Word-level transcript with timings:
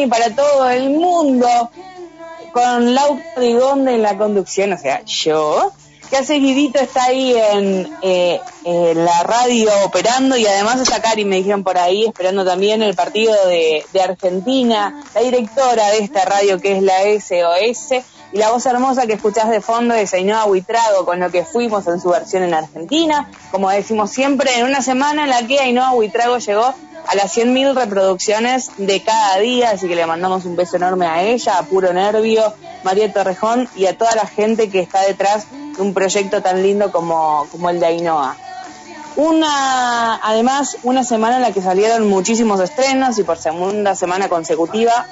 Y 0.00 0.06
para 0.06 0.34
todo 0.34 0.68
el 0.70 0.90
mundo. 0.90 1.70
Con 2.52 2.94
Lau 2.94 3.18
Rigonde 3.36 3.94
en 3.94 4.02
la 4.02 4.18
conducción, 4.18 4.72
o 4.72 4.78
sea, 4.78 5.02
yo. 5.04 5.72
Que 6.10 6.18
hace 6.18 6.34
seguidito 6.34 6.78
está 6.78 7.04
ahí 7.04 7.34
en, 7.34 7.90
eh, 8.02 8.38
la 8.94 9.22
radio 9.22 9.70
operando 9.84 10.36
y 10.36 10.46
además 10.46 10.78
está 10.80 11.00
Cari, 11.00 11.24
me 11.24 11.36
dijeron 11.36 11.64
por 11.64 11.78
ahí, 11.78 12.04
esperando 12.04 12.44
también 12.44 12.82
el 12.82 12.94
partido 12.94 13.34
de, 13.46 13.82
de 13.94 14.02
Argentina, 14.02 15.02
la 15.14 15.22
directora 15.22 15.88
de 15.88 16.00
esta 16.00 16.26
radio 16.26 16.60
que 16.60 16.76
es 16.76 16.82
la 16.82 16.92
SOS 17.18 18.04
y 18.32 18.38
la 18.38 18.50
voz 18.50 18.64
hermosa 18.64 19.06
que 19.06 19.12
escuchás 19.12 19.50
de 19.50 19.60
fondo 19.60 19.94
es 19.94 20.14
Ainhoa 20.14 20.46
Huitrago 20.46 21.04
con 21.04 21.20
lo 21.20 21.30
que 21.30 21.44
fuimos 21.44 21.86
en 21.86 22.00
su 22.00 22.08
versión 22.08 22.42
en 22.42 22.54
Argentina. 22.54 23.30
Como 23.50 23.68
decimos 23.68 24.10
siempre, 24.10 24.58
en 24.58 24.64
una 24.64 24.80
semana 24.80 25.24
en 25.24 25.30
la 25.30 25.46
que 25.46 25.60
Ainhoa 25.60 25.92
Huitrago 25.92 26.38
llegó 26.38 26.74
a 27.06 27.14
las 27.14 27.36
100.000 27.36 27.74
reproducciones 27.74 28.70
de 28.76 29.02
cada 29.02 29.38
día, 29.38 29.70
así 29.70 29.88
que 29.88 29.96
le 29.96 30.06
mandamos 30.06 30.44
un 30.44 30.56
beso 30.56 30.76
enorme 30.76 31.06
a 31.06 31.22
ella, 31.22 31.58
a 31.58 31.62
Puro 31.64 31.92
Nervio, 31.92 32.54
María 32.84 33.12
Torrejón 33.12 33.68
y 33.76 33.86
a 33.86 33.96
toda 33.96 34.14
la 34.14 34.26
gente 34.26 34.70
que 34.70 34.80
está 34.80 35.02
detrás 35.02 35.46
de 35.50 35.82
un 35.82 35.94
proyecto 35.94 36.42
tan 36.42 36.62
lindo 36.62 36.92
como, 36.92 37.46
como 37.50 37.70
el 37.70 37.80
de 37.80 37.86
Ainhoa. 37.86 38.36
Una, 39.16 40.16
además, 40.22 40.78
una 40.82 41.04
semana 41.04 41.36
en 41.36 41.42
la 41.42 41.52
que 41.52 41.60
salieron 41.60 42.08
muchísimos 42.08 42.60
estrenos 42.60 43.18
y 43.18 43.24
por 43.24 43.36
segunda 43.36 43.94
semana 43.94 44.28
consecutiva 44.28 45.06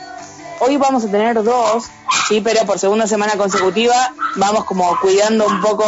Hoy 0.62 0.76
vamos 0.76 1.02
a 1.04 1.08
tener 1.08 1.42
dos, 1.42 1.84
sí, 2.28 2.42
pero 2.42 2.66
por 2.66 2.78
segunda 2.78 3.06
semana 3.06 3.32
consecutiva 3.38 4.12
vamos 4.36 4.66
como 4.66 4.94
cuidando 5.00 5.46
un 5.46 5.62
poco 5.62 5.86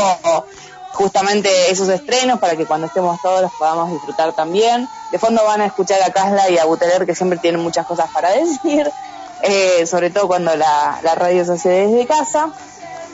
justamente 0.92 1.70
esos 1.70 1.88
estrenos 1.88 2.38
para 2.38 2.56
que 2.56 2.66
cuando 2.66 2.86
estemos 2.86 3.20
todos 3.20 3.42
los 3.42 3.52
podamos 3.52 3.90
disfrutar 3.90 4.32
también. 4.32 4.88
De 5.10 5.18
fondo 5.18 5.44
van 5.44 5.60
a 5.60 5.66
escuchar 5.66 6.02
a 6.02 6.10
Casla 6.10 6.50
y 6.50 6.58
a 6.58 6.64
Buteler 6.64 7.06
que 7.06 7.14
siempre 7.14 7.38
tienen 7.38 7.60
muchas 7.60 7.86
cosas 7.86 8.10
para 8.12 8.30
decir, 8.30 8.90
eh, 9.42 9.86
sobre 9.86 10.10
todo 10.10 10.28
cuando 10.28 10.54
la, 10.56 11.00
la 11.02 11.14
radio 11.14 11.44
se 11.44 11.52
hace 11.52 11.68
desde 11.68 12.06
casa. 12.06 12.50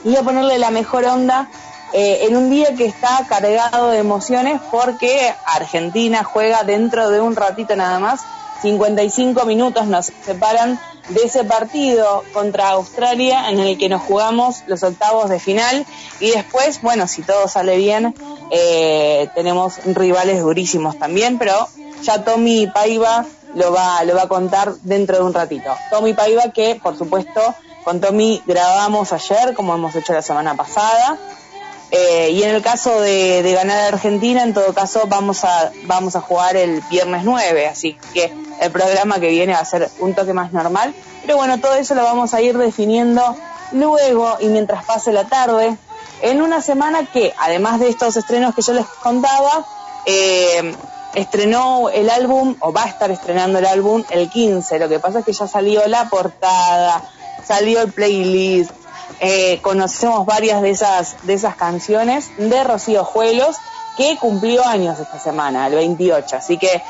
Y 0.03 0.15
a 0.15 0.21
ponerle 0.21 0.59
la 0.59 0.71
mejor 0.71 1.03
onda 1.05 1.49
eh, 1.91 2.25
en 2.27 2.37
un 2.37 2.49
día 2.49 2.75
que 2.75 2.85
está 2.85 3.25
cargado 3.27 3.89
de 3.89 3.97
emociones 3.97 4.61
porque 4.69 5.33
Argentina 5.45 6.23
juega 6.23 6.63
dentro 6.63 7.09
de 7.09 7.19
un 7.19 7.35
ratito 7.35 7.75
nada 7.75 7.99
más 7.99 8.21
55 8.61 9.45
minutos 9.45 9.87
nos 9.87 10.11
separan 10.23 10.79
de 11.09 11.23
ese 11.23 11.43
partido 11.43 12.23
contra 12.33 12.69
Australia 12.69 13.49
en 13.49 13.59
el 13.59 13.77
que 13.77 13.89
nos 13.89 14.01
jugamos 14.01 14.63
los 14.67 14.83
octavos 14.83 15.29
de 15.29 15.39
final 15.39 15.85
y 16.19 16.31
después, 16.31 16.81
bueno, 16.81 17.07
si 17.07 17.21
todo 17.21 17.47
sale 17.47 17.77
bien, 17.77 18.15
eh, 18.51 19.29
tenemos 19.35 19.79
rivales 19.85 20.41
durísimos 20.41 20.97
también, 20.97 21.37
pero 21.37 21.67
ya 22.03 22.23
Tommy 22.23 22.67
Paiva 22.67 23.25
lo 23.55 23.71
va, 23.71 24.03
lo 24.03 24.15
va 24.15 24.23
a 24.23 24.27
contar 24.27 24.75
dentro 24.83 25.17
de 25.17 25.23
un 25.23 25.33
ratito. 25.33 25.71
Tommy 25.89 26.13
Paiva 26.13 26.43
que, 26.53 26.79
por 26.81 26.97
supuesto, 26.97 27.41
con 27.83 27.99
Tommy 27.99 28.41
grabamos 28.45 29.11
ayer, 29.13 29.53
como 29.55 29.73
hemos 29.73 29.95
hecho 29.95 30.13
la 30.13 30.21
semana 30.21 30.55
pasada, 30.55 31.17
eh, 31.91 32.29
y 32.31 32.43
en 32.43 32.55
el 32.55 32.61
caso 32.61 33.01
de, 33.01 33.41
de, 33.41 33.53
ganar 33.53 33.93
Argentina, 33.93 34.43
en 34.43 34.53
todo 34.53 34.73
caso, 34.73 35.03
vamos 35.07 35.43
a, 35.43 35.71
vamos 35.85 36.15
a 36.15 36.21
jugar 36.21 36.55
el 36.55 36.81
viernes 36.89 37.23
9, 37.23 37.67
así 37.67 37.97
que 38.13 38.31
el 38.61 38.71
programa 38.71 39.19
que 39.19 39.29
viene 39.29 39.53
va 39.53 39.59
a 39.59 39.65
ser 39.65 39.89
un 39.99 40.13
toque 40.13 40.33
más 40.33 40.51
normal. 40.53 40.93
Pero 41.23 41.37
bueno, 41.37 41.59
todo 41.59 41.75
eso 41.75 41.95
lo 41.95 42.03
vamos 42.03 42.33
a 42.33 42.41
ir 42.41 42.57
definiendo 42.57 43.35
luego 43.71 44.37
y 44.39 44.47
mientras 44.47 44.85
pase 44.85 45.11
la 45.11 45.25
tarde, 45.25 45.77
en 46.21 46.41
una 46.41 46.61
semana 46.61 47.05
que, 47.05 47.33
además 47.37 47.79
de 47.79 47.89
estos 47.89 48.17
estrenos 48.17 48.53
que 48.53 48.61
yo 48.61 48.73
les 48.73 48.85
contaba, 48.85 49.65
eh, 50.05 50.75
estrenó 51.15 51.89
el 51.89 52.09
álbum, 52.09 52.55
o 52.59 52.71
va 52.71 52.83
a 52.83 52.87
estar 52.87 53.09
estrenando 53.09 53.59
el 53.59 53.65
álbum 53.65 54.03
el 54.09 54.29
15. 54.29 54.79
Lo 54.79 54.89
que 54.89 54.99
pasa 54.99 55.19
es 55.19 55.25
que 55.25 55.33
ya 55.33 55.47
salió 55.47 55.87
la 55.87 56.09
portada, 56.09 57.03
salió 57.45 57.81
el 57.81 57.91
playlist, 57.91 58.71
eh, 59.19 59.59
conocemos 59.61 60.25
varias 60.25 60.61
de 60.61 60.69
esas, 60.69 61.15
de 61.23 61.33
esas 61.33 61.55
canciones 61.55 62.31
de 62.37 62.63
Rocío 62.63 63.03
Juelos, 63.03 63.57
que 63.97 64.17
cumplió 64.17 64.65
años 64.65 64.99
esta 64.99 65.19
semana, 65.19 65.67
el 65.67 65.75
28. 65.75 66.37
Así 66.37 66.57
que 66.57 66.81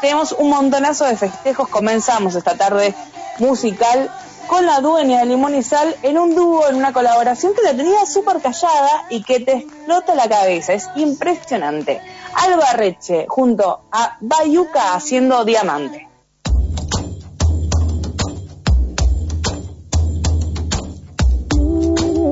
tenemos 0.00 0.32
un 0.32 0.50
montonazo 0.50 1.04
de 1.04 1.16
festejos. 1.16 1.68
Comenzamos 1.68 2.34
esta 2.34 2.56
tarde 2.56 2.94
musical 3.38 4.10
con 4.46 4.64
la 4.64 4.80
dueña 4.80 5.18
de 5.20 5.26
Limón 5.26 5.54
y 5.54 5.62
Sal 5.62 5.96
en 6.02 6.18
un 6.18 6.34
dúo, 6.34 6.68
en 6.68 6.76
una 6.76 6.92
colaboración 6.92 7.52
que 7.54 7.62
la 7.62 7.74
tenía 7.74 8.06
súper 8.06 8.40
callada 8.40 9.06
y 9.10 9.22
que 9.22 9.40
te 9.40 9.52
explota 9.54 10.14
la 10.14 10.28
cabeza. 10.28 10.72
Es 10.72 10.88
impresionante. 10.96 12.00
Alba 12.34 12.72
Reche 12.72 13.26
junto 13.28 13.82
a 13.90 14.16
Bayuca 14.20 14.94
haciendo 14.94 15.44
Diamante. 15.44 16.08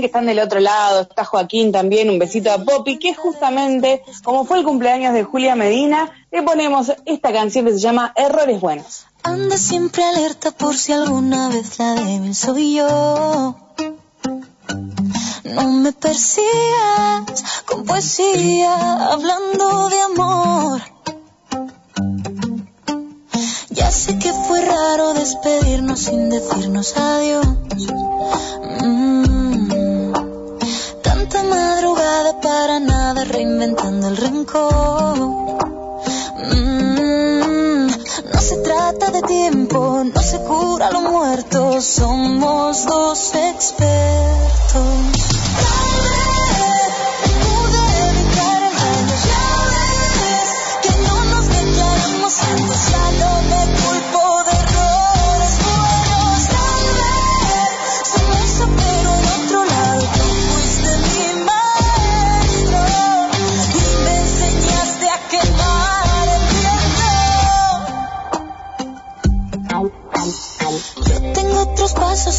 que 0.00 0.06
están 0.06 0.26
del 0.26 0.38
otro 0.38 0.60
lado, 0.60 1.02
está 1.02 1.24
Joaquín 1.24 1.72
también, 1.72 2.10
un 2.10 2.18
besito 2.18 2.50
a 2.50 2.58
Poppy, 2.58 2.98
que 2.98 3.14
justamente, 3.14 4.02
como 4.24 4.44
fue 4.44 4.58
el 4.58 4.64
cumpleaños 4.64 5.14
de 5.14 5.24
Julia 5.24 5.54
Medina, 5.54 6.10
le 6.30 6.42
ponemos 6.42 6.92
esta 7.06 7.32
canción 7.32 7.66
que 7.66 7.72
se 7.72 7.80
llama 7.80 8.12
Errores 8.16 8.60
Buenos. 8.60 9.06
Anda 9.22 9.58
siempre 9.58 10.02
alerta 10.02 10.50
por 10.50 10.76
si 10.76 10.92
alguna 10.92 11.48
vez 11.48 11.78
la 11.78 11.94
débil 11.94 12.34
soy 12.34 12.76
yo. 12.76 13.56
No 15.44 15.68
me 15.68 15.92
persigas 15.92 17.44
con 17.66 17.84
poesía, 17.84 19.12
hablando 19.12 19.88
de 19.88 20.00
amor. 20.00 20.80
Ya 23.70 23.90
sé 23.90 24.18
que 24.18 24.32
fue 24.32 24.60
raro 24.60 25.14
despedirnos 25.14 26.00
sin 26.00 26.30
decirnos 26.30 26.96
adiós. 26.96 27.46
Para 32.40 32.80
nada 32.80 33.24
reinventando 33.24 34.08
el 34.08 34.16
rencor. 34.16 35.18
Mm, 36.52 37.86
no 38.32 38.40
se 38.40 38.56
trata 38.58 39.10
de 39.10 39.22
tiempo, 39.22 40.02
no 40.04 40.22
se 40.22 40.38
cura 40.40 40.90
lo 40.90 41.00
muerto, 41.02 41.80
somos 41.80 42.86
dos 42.86 43.34
expertos. 43.34 45.20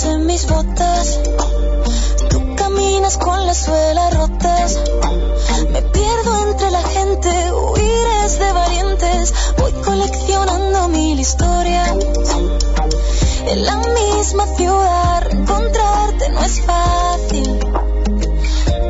En 0.03 0.25
mis 0.25 0.47
botas. 0.47 1.19
Tú 2.29 2.55
caminas 2.55 3.17
con 3.17 3.45
las 3.45 3.57
suelas 3.57 4.13
rotas. 4.17 4.79
Me 5.71 5.81
pierdo 5.81 6.49
entre 6.49 6.71
la 6.71 6.81
gente, 6.81 7.29
huires 7.53 8.39
de 8.39 8.51
valientes. 8.51 9.33
Voy 9.57 9.71
coleccionando 9.73 10.87
mil 10.89 11.19
historias. 11.19 11.91
En 13.45 13.65
la 13.65 13.75
misma 13.75 14.45
ciudad, 14.55 15.31
encontrarte 15.31 16.29
no 16.29 16.41
es 16.41 16.61
fácil. 16.61 17.59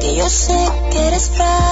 Y 0.01 0.15
yo 0.15 0.29
sé 0.29 0.59
que 0.91 1.07
eres 1.07 1.29
frágil. 1.29 1.70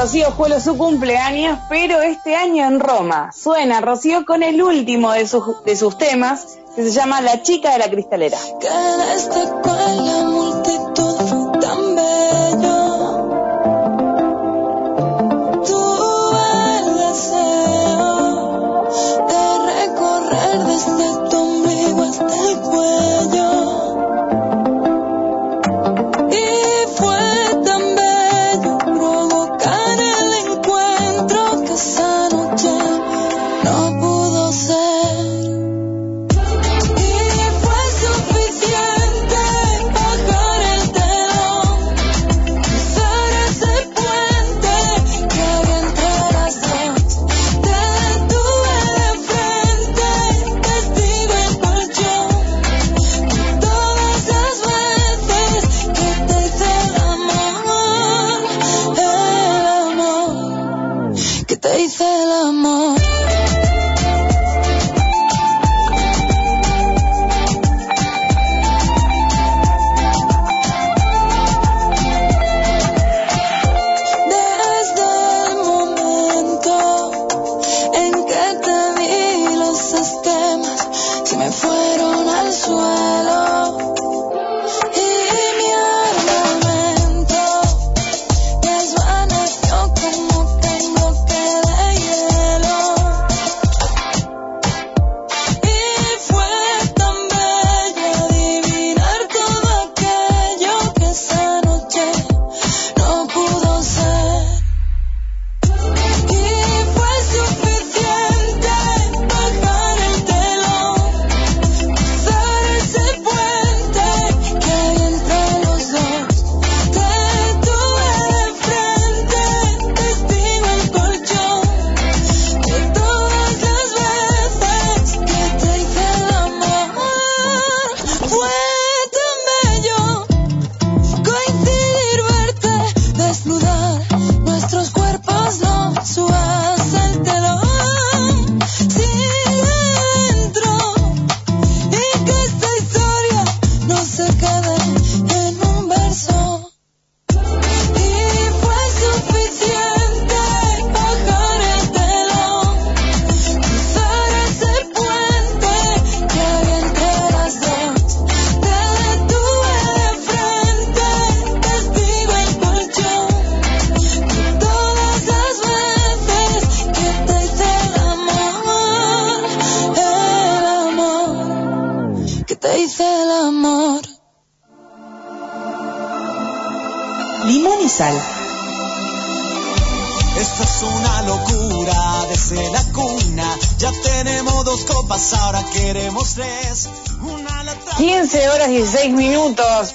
Rocío 0.00 0.30
Juelo 0.30 0.58
su 0.60 0.78
cumpleaños, 0.78 1.58
pero 1.68 2.00
este 2.00 2.34
año 2.34 2.66
en 2.66 2.80
Roma. 2.80 3.32
Suena 3.32 3.82
Rocío 3.82 4.24
con 4.24 4.42
el 4.42 4.62
último 4.62 5.12
de 5.12 5.28
sus, 5.28 5.62
de 5.66 5.76
sus 5.76 5.98
temas, 5.98 6.56
que 6.74 6.84
se 6.84 6.90
llama 6.90 7.20
La 7.20 7.42
chica 7.42 7.72
de 7.72 7.80
la 7.80 7.90
cristalera. 7.90 8.38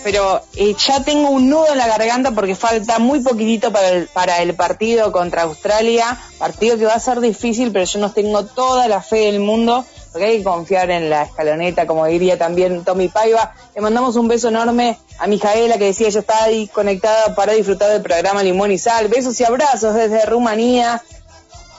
Pero 0.04 0.44
eh, 0.56 0.76
ya 0.78 1.04
tengo 1.04 1.30
un 1.30 1.50
nudo 1.50 1.72
en 1.72 1.78
la 1.78 1.88
garganta 1.88 2.32
porque 2.32 2.56
falta 2.56 3.00
muy 3.00 3.22
poquitito 3.22 3.72
para 3.72 3.90
el, 3.90 4.08
para 4.08 4.42
el 4.42 4.54
partido 4.54 5.12
contra 5.12 5.44
Australia, 5.44 6.20
partido 6.38 6.78
que 6.78 6.86
va 6.86 6.94
a 6.94 7.00
ser 7.00 7.20
difícil, 7.20 7.72
pero 7.72 7.86
yo 7.86 8.00
no 8.00 8.12
tengo 8.12 8.46
toda 8.46 8.88
la 8.88 9.02
fe 9.02 9.32
del 9.32 9.40
mundo, 9.40 9.86
que 10.20 10.44
confiar 10.44 10.90
en 10.92 11.10
la 11.10 11.24
escaloneta, 11.24 11.86
como 11.88 12.06
diría 12.06 12.38
también 12.38 12.84
Tommy 12.84 13.10
Paiva. 13.10 13.54
Le 13.76 13.82
mandamos 13.82 14.16
un 14.16 14.28
beso 14.28 14.50
enorme 14.50 14.98
a 15.20 15.28
Mijaela, 15.28 15.78
que 15.78 15.86
decía, 15.86 16.10
yo 16.10 16.20
estaba 16.20 16.44
ahí 16.44 16.68
conectada 16.68 17.36
para 17.36 17.54
disfrutar 17.54 17.90
del 17.90 18.02
programa 18.02 18.44
Limón 18.44 18.72
y 18.72 18.78
Sal. 18.78 19.08
Besos 19.08 19.40
y 19.40 19.44
abrazos 19.44 19.94
desde 19.94 20.26
Rumanía. 20.26 21.04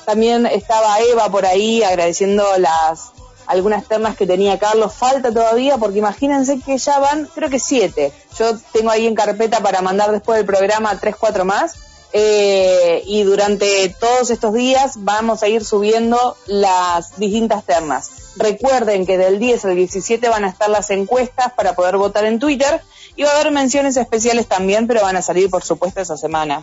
También 0.04 0.46
estaba 0.46 1.00
Eva 1.00 1.28
por 1.30 1.46
ahí 1.46 1.82
agradeciendo 1.82 2.44
las 2.58 3.12
algunas 3.46 3.84
ternas 3.84 4.16
que 4.16 4.26
tenía 4.26 4.58
Carlos. 4.58 4.92
Falta 4.94 5.32
todavía 5.32 5.78
porque 5.78 5.98
imagínense 5.98 6.60
que 6.60 6.78
ya 6.78 6.98
van, 6.98 7.28
creo 7.34 7.48
que 7.48 7.58
siete. 7.58 8.12
Yo 8.38 8.58
tengo 8.72 8.90
ahí 8.90 9.06
en 9.06 9.14
carpeta 9.14 9.60
para 9.60 9.82
mandar 9.82 10.10
después 10.12 10.38
del 10.38 10.46
programa 10.46 10.98
tres, 11.00 11.16
cuatro 11.16 11.44
más. 11.44 11.74
Eh, 12.12 13.02
y 13.06 13.24
durante 13.24 13.88
todos 14.00 14.30
estos 14.30 14.54
días 14.54 14.94
vamos 14.98 15.42
a 15.42 15.48
ir 15.48 15.64
subiendo 15.64 16.36
las 16.46 17.18
distintas 17.18 17.64
ternas. 17.64 18.25
Recuerden 18.36 19.06
que 19.06 19.18
del 19.18 19.38
10 19.38 19.64
al 19.64 19.76
17 19.76 20.28
van 20.28 20.44
a 20.44 20.48
estar 20.48 20.68
las 20.68 20.90
encuestas 20.90 21.52
para 21.52 21.74
poder 21.74 21.96
votar 21.96 22.24
en 22.24 22.38
Twitter 22.38 22.82
y 23.16 23.22
va 23.22 23.30
a 23.30 23.34
haber 23.40 23.50
menciones 23.50 23.96
especiales 23.96 24.46
también, 24.46 24.86
pero 24.86 25.02
van 25.02 25.16
a 25.16 25.22
salir 25.22 25.48
por 25.50 25.64
supuesto 25.64 26.00
esa 26.00 26.16
semana, 26.16 26.62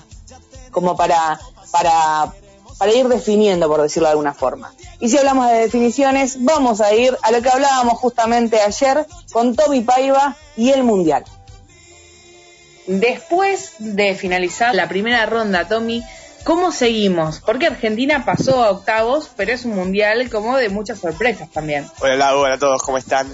como 0.72 0.96
para, 0.96 1.40
para 1.72 2.34
para 2.78 2.94
ir 2.94 3.08
definiendo, 3.08 3.68
por 3.68 3.82
decirlo 3.82 4.08
de 4.08 4.12
alguna 4.12 4.34
forma. 4.34 4.74
Y 5.00 5.10
si 5.10 5.18
hablamos 5.18 5.50
de 5.50 5.60
definiciones, 5.60 6.44
vamos 6.44 6.82
a 6.82 6.94
ir 6.94 7.18
a 7.22 7.32
lo 7.32 7.42
que 7.42 7.50
hablábamos 7.50 8.00
justamente 8.00 8.60
ayer 8.60 9.06
con 9.32 9.56
Tommy 9.56 9.82
Paiva 9.82 10.36
y 10.56 10.72
el 10.72 10.84
Mundial. 10.84 11.24
Después 12.86 13.76
de 13.80 14.16
finalizar 14.16 14.76
la 14.76 14.90
primera 14.90 15.26
ronda, 15.26 15.68
Tommy, 15.68 16.04
¿cómo 16.44 16.72
seguimos? 16.72 17.40
Porque 17.40 17.68
Argentina 17.68 18.26
pasó 18.26 18.64
a 18.64 18.72
octavos, 18.72 19.30
pero 19.36 19.54
es 19.54 19.66
un 19.66 19.76
mundial 19.76 20.30
como 20.30 20.58
de 20.58 20.70
muchas 20.70 21.00
sorpresas 21.00 21.50
también. 21.52 21.88
Hola, 22.00 22.36
hola 22.36 22.56
a 22.56 22.60
todos, 22.60 22.82
¿cómo 22.82 22.98
están? 22.98 23.34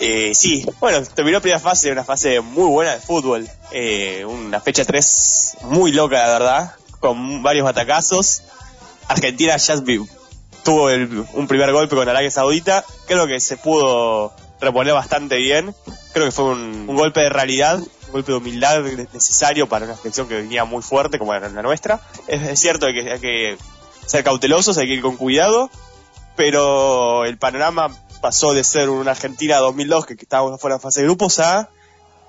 Eh, 0.00 0.32
sí, 0.34 0.66
bueno, 0.80 1.02
terminó 1.14 1.40
primera 1.40 1.60
fase, 1.60 1.92
una 1.92 2.04
fase 2.04 2.40
muy 2.40 2.68
buena 2.68 2.92
de 2.92 3.00
fútbol. 3.00 3.48
Eh, 3.72 4.24
una 4.26 4.60
fecha 4.60 4.84
3 4.84 5.58
muy 5.62 5.92
loca, 5.92 6.16
la 6.16 6.32
verdad, 6.32 6.74
con 7.00 7.42
varios 7.42 7.68
atacazos. 7.68 8.42
Argentina 9.08 9.56
ya 9.56 9.76
tuvo 10.62 10.86
un 11.34 11.46
primer 11.46 11.72
golpe 11.72 11.94
con 11.94 12.08
Arabia 12.08 12.30
Saudita. 12.30 12.84
Creo 13.06 13.26
que 13.26 13.40
se 13.40 13.56
pudo 13.56 14.32
reponer 14.60 14.94
bastante 14.94 15.36
bien. 15.36 15.74
Creo 16.12 16.26
que 16.26 16.32
fue 16.32 16.46
un, 16.46 16.86
golpe 16.86 17.20
de 17.20 17.28
realidad, 17.28 17.78
un 17.78 17.88
golpe 18.14 18.30
de 18.30 18.38
humildad 18.38 18.80
necesario 19.12 19.68
para 19.68 19.86
una 19.86 19.96
selección 19.96 20.28
que 20.28 20.36
venía 20.36 20.64
muy 20.64 20.82
fuerte 20.82 21.18
como 21.18 21.34
era 21.34 21.48
la 21.48 21.62
nuestra. 21.62 22.00
Es, 22.28 22.60
cierto 22.60 22.86
que 22.86 23.10
hay 23.10 23.18
que 23.18 23.58
ser 24.06 24.22
cautelosos, 24.22 24.78
hay 24.78 24.86
que 24.86 24.94
ir 24.94 25.02
con 25.02 25.16
cuidado, 25.16 25.68
pero 26.36 27.24
el 27.24 27.38
panorama 27.38 27.88
pasó 28.20 28.54
de 28.54 28.62
ser 28.62 28.88
una 28.88 29.10
Argentina 29.10 29.56
2002 29.58 30.06
que, 30.06 30.16
que 30.16 30.22
estábamos 30.22 30.60
fuera 30.60 30.76
de 30.76 30.82
fase 30.82 31.00
de 31.00 31.06
grupos 31.06 31.40
a 31.40 31.70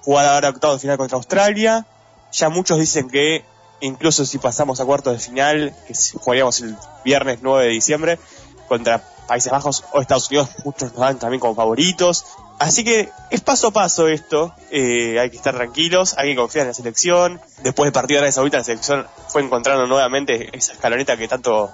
jugar 0.01 0.25
ahora 0.25 0.49
octavo 0.49 0.73
de 0.73 0.79
final 0.79 0.97
contra 0.97 1.17
Australia. 1.17 1.85
Ya 2.31 2.49
muchos 2.49 2.79
dicen 2.79 3.07
que 3.07 3.45
incluso 3.79 4.25
si 4.25 4.39
pasamos 4.39 4.79
a 4.79 4.85
cuartos 4.85 5.13
de 5.13 5.19
final, 5.19 5.75
que 5.87 5.93
jugaríamos 6.15 6.61
el 6.61 6.75
viernes 7.03 7.39
9 7.43 7.63
de 7.63 7.69
diciembre, 7.69 8.19
contra 8.67 9.03
Países 9.27 9.51
Bajos 9.51 9.83
o 9.93 10.01
Estados 10.01 10.29
Unidos, 10.31 10.49
muchos 10.63 10.93
nos 10.93 11.01
dan 11.01 11.19
también 11.19 11.39
como 11.39 11.53
favoritos. 11.53 12.25
Así 12.57 12.83
que 12.85 13.09
es 13.31 13.41
paso 13.41 13.67
a 13.67 13.71
paso 13.71 14.07
esto, 14.07 14.53
eh, 14.71 15.19
hay 15.19 15.29
que 15.29 15.35
estar 15.35 15.53
tranquilos, 15.53 16.15
hay 16.17 16.29
que 16.29 16.35
confiar 16.37 16.63
en 16.63 16.69
la 16.69 16.73
selección. 16.73 17.41
Después 17.63 17.87
del 17.87 17.93
partido 17.93 18.17
de 18.17 18.19
Arabia 18.19 18.31
Saudita, 18.31 18.57
la 18.59 18.63
selección 18.63 19.07
fue 19.27 19.41
encontrando 19.41 19.87
nuevamente 19.87 20.55
esa 20.57 20.73
escaloneta 20.73 21.17
que 21.17 21.27
tanto, 21.27 21.69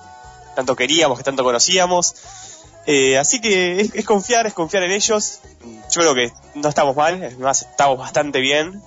tanto 0.55 0.75
queríamos, 0.75 1.17
que 1.17 1.23
tanto 1.23 1.43
conocíamos. 1.43 2.15
Eh, 2.87 3.19
así 3.19 3.39
que 3.39 3.91
es, 3.93 4.05
confiar, 4.05 4.47
es 4.47 4.53
confiar 4.53 4.83
en 4.83 4.91
ellos. 4.91 5.39
Yo 5.91 6.01
creo 6.01 6.15
que 6.15 6.33
no 6.55 6.69
estamos 6.69 6.95
mal, 6.95 7.23
es 7.23 7.37
más, 7.37 7.61
estamos 7.61 7.99
bastante 7.99 8.39
bien. 8.39 8.81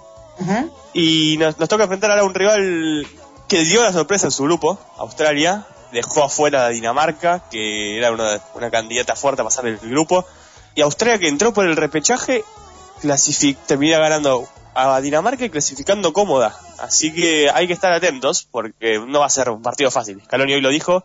Y 0.92 1.36
nos, 1.38 1.60
nos 1.60 1.68
toca 1.68 1.84
enfrentar 1.84 2.10
ahora 2.10 2.22
a 2.22 2.26
un 2.26 2.34
rival 2.34 3.06
que 3.46 3.64
dio 3.64 3.84
la 3.84 3.92
sorpresa 3.92 4.26
en 4.26 4.32
su 4.32 4.42
grupo, 4.42 4.80
Australia, 4.98 5.64
dejó 5.92 6.24
afuera 6.24 6.66
a 6.66 6.68
Dinamarca, 6.70 7.44
que 7.50 7.96
era 7.96 8.10
una, 8.10 8.40
una 8.54 8.70
candidata 8.70 9.14
fuerte 9.14 9.42
a 9.42 9.44
pasar 9.44 9.66
el 9.66 9.78
grupo. 9.78 10.26
Y 10.74 10.80
Australia 10.82 11.18
que 11.18 11.28
entró 11.28 11.52
por 11.52 11.66
el 11.66 11.76
repechaje, 11.76 12.44
termina 13.66 13.98
ganando 13.98 14.48
a 14.74 15.00
Dinamarca 15.00 15.44
y 15.44 15.50
clasificando 15.50 16.12
cómoda. 16.12 16.58
Así 16.78 17.12
que 17.12 17.50
hay 17.50 17.66
que 17.66 17.72
estar 17.72 17.92
atentos 17.92 18.48
porque 18.50 19.00
no 19.06 19.20
va 19.20 19.26
a 19.26 19.30
ser 19.30 19.50
un 19.50 19.62
partido 19.62 19.90
fácil. 19.90 20.20
Scaloni 20.24 20.54
hoy 20.54 20.60
lo 20.60 20.70
dijo, 20.70 21.04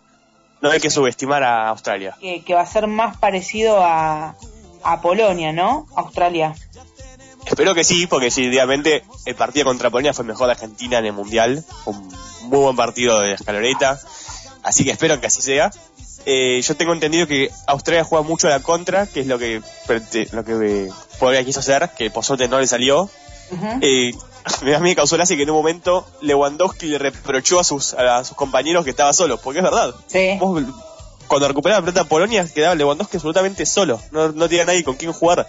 no 0.61 0.71
hay 0.71 0.79
que 0.79 0.89
subestimar 0.89 1.43
a 1.43 1.69
Australia. 1.69 2.15
Que, 2.19 2.53
va 2.53 2.61
a 2.61 2.65
ser 2.65 2.87
más 2.87 3.17
parecido 3.17 3.83
a, 3.83 4.35
a 4.83 5.01
Polonia, 5.01 5.53
¿no? 5.53 5.87
Australia. 5.95 6.55
Espero 7.45 7.73
que 7.73 7.83
sí, 7.83 8.07
porque 8.07 8.31
sí, 8.31 8.47
obviamente 8.47 9.03
el 9.25 9.35
partido 9.35 9.65
contra 9.65 9.89
Polonia 9.89 10.13
fue 10.13 10.25
mejor 10.25 10.47
de 10.47 10.53
Argentina 10.53 10.97
en 10.97 11.05
el 11.05 11.13
Mundial. 11.13 11.63
un 11.85 12.09
muy 12.43 12.59
buen 12.59 12.75
partido 12.75 13.19
de 13.21 13.33
escaloneta. 13.33 13.99
Así 14.63 14.83
que 14.83 14.91
espero 14.91 15.19
que 15.21 15.27
así 15.27 15.41
sea. 15.41 15.71
Eh, 16.31 16.61
yo 16.61 16.75
tengo 16.75 16.93
entendido 16.93 17.25
que 17.25 17.49
Australia 17.65 18.03
juega 18.03 18.23
mucho 18.23 18.45
a 18.45 18.51
la 18.51 18.59
contra, 18.59 19.07
que 19.07 19.21
es 19.21 19.25
lo 19.25 19.39
que 19.39 19.63
lo 20.31 20.43
que 20.43 20.91
Polonia 21.17 21.43
quiso 21.43 21.59
hacer, 21.59 21.89
que 21.97 22.11
Pozote 22.11 22.47
no 22.47 22.59
le 22.59 22.67
salió. 22.67 23.09
Eh, 23.81 24.13
a 24.45 24.63
mí 24.63 24.89
me 24.89 24.95
causó 24.95 25.15
gracia 25.15 25.35
que 25.35 25.41
en 25.41 25.49
un 25.49 25.55
momento 25.55 26.05
Lewandowski 26.21 26.85
le 26.85 26.99
reprochó 26.99 27.59
a 27.59 27.63
sus, 27.63 27.95
a 27.95 28.23
sus 28.23 28.37
compañeros 28.37 28.83
que 28.83 28.91
estaba 28.91 29.11
solo, 29.11 29.41
porque 29.41 29.57
es 29.57 29.63
verdad. 29.63 29.95
cuando 31.27 31.47
recuperaba 31.47 31.81
la 31.81 31.91
plata 31.91 32.07
Polonia 32.07 32.47
quedaba 32.47 32.75
Lewandowski 32.75 33.17
absolutamente 33.17 33.65
solo, 33.65 33.99
no, 34.11 34.31
no 34.31 34.47
tenía 34.47 34.65
nadie 34.65 34.83
con 34.83 34.97
quien 34.97 35.11
jugar. 35.11 35.47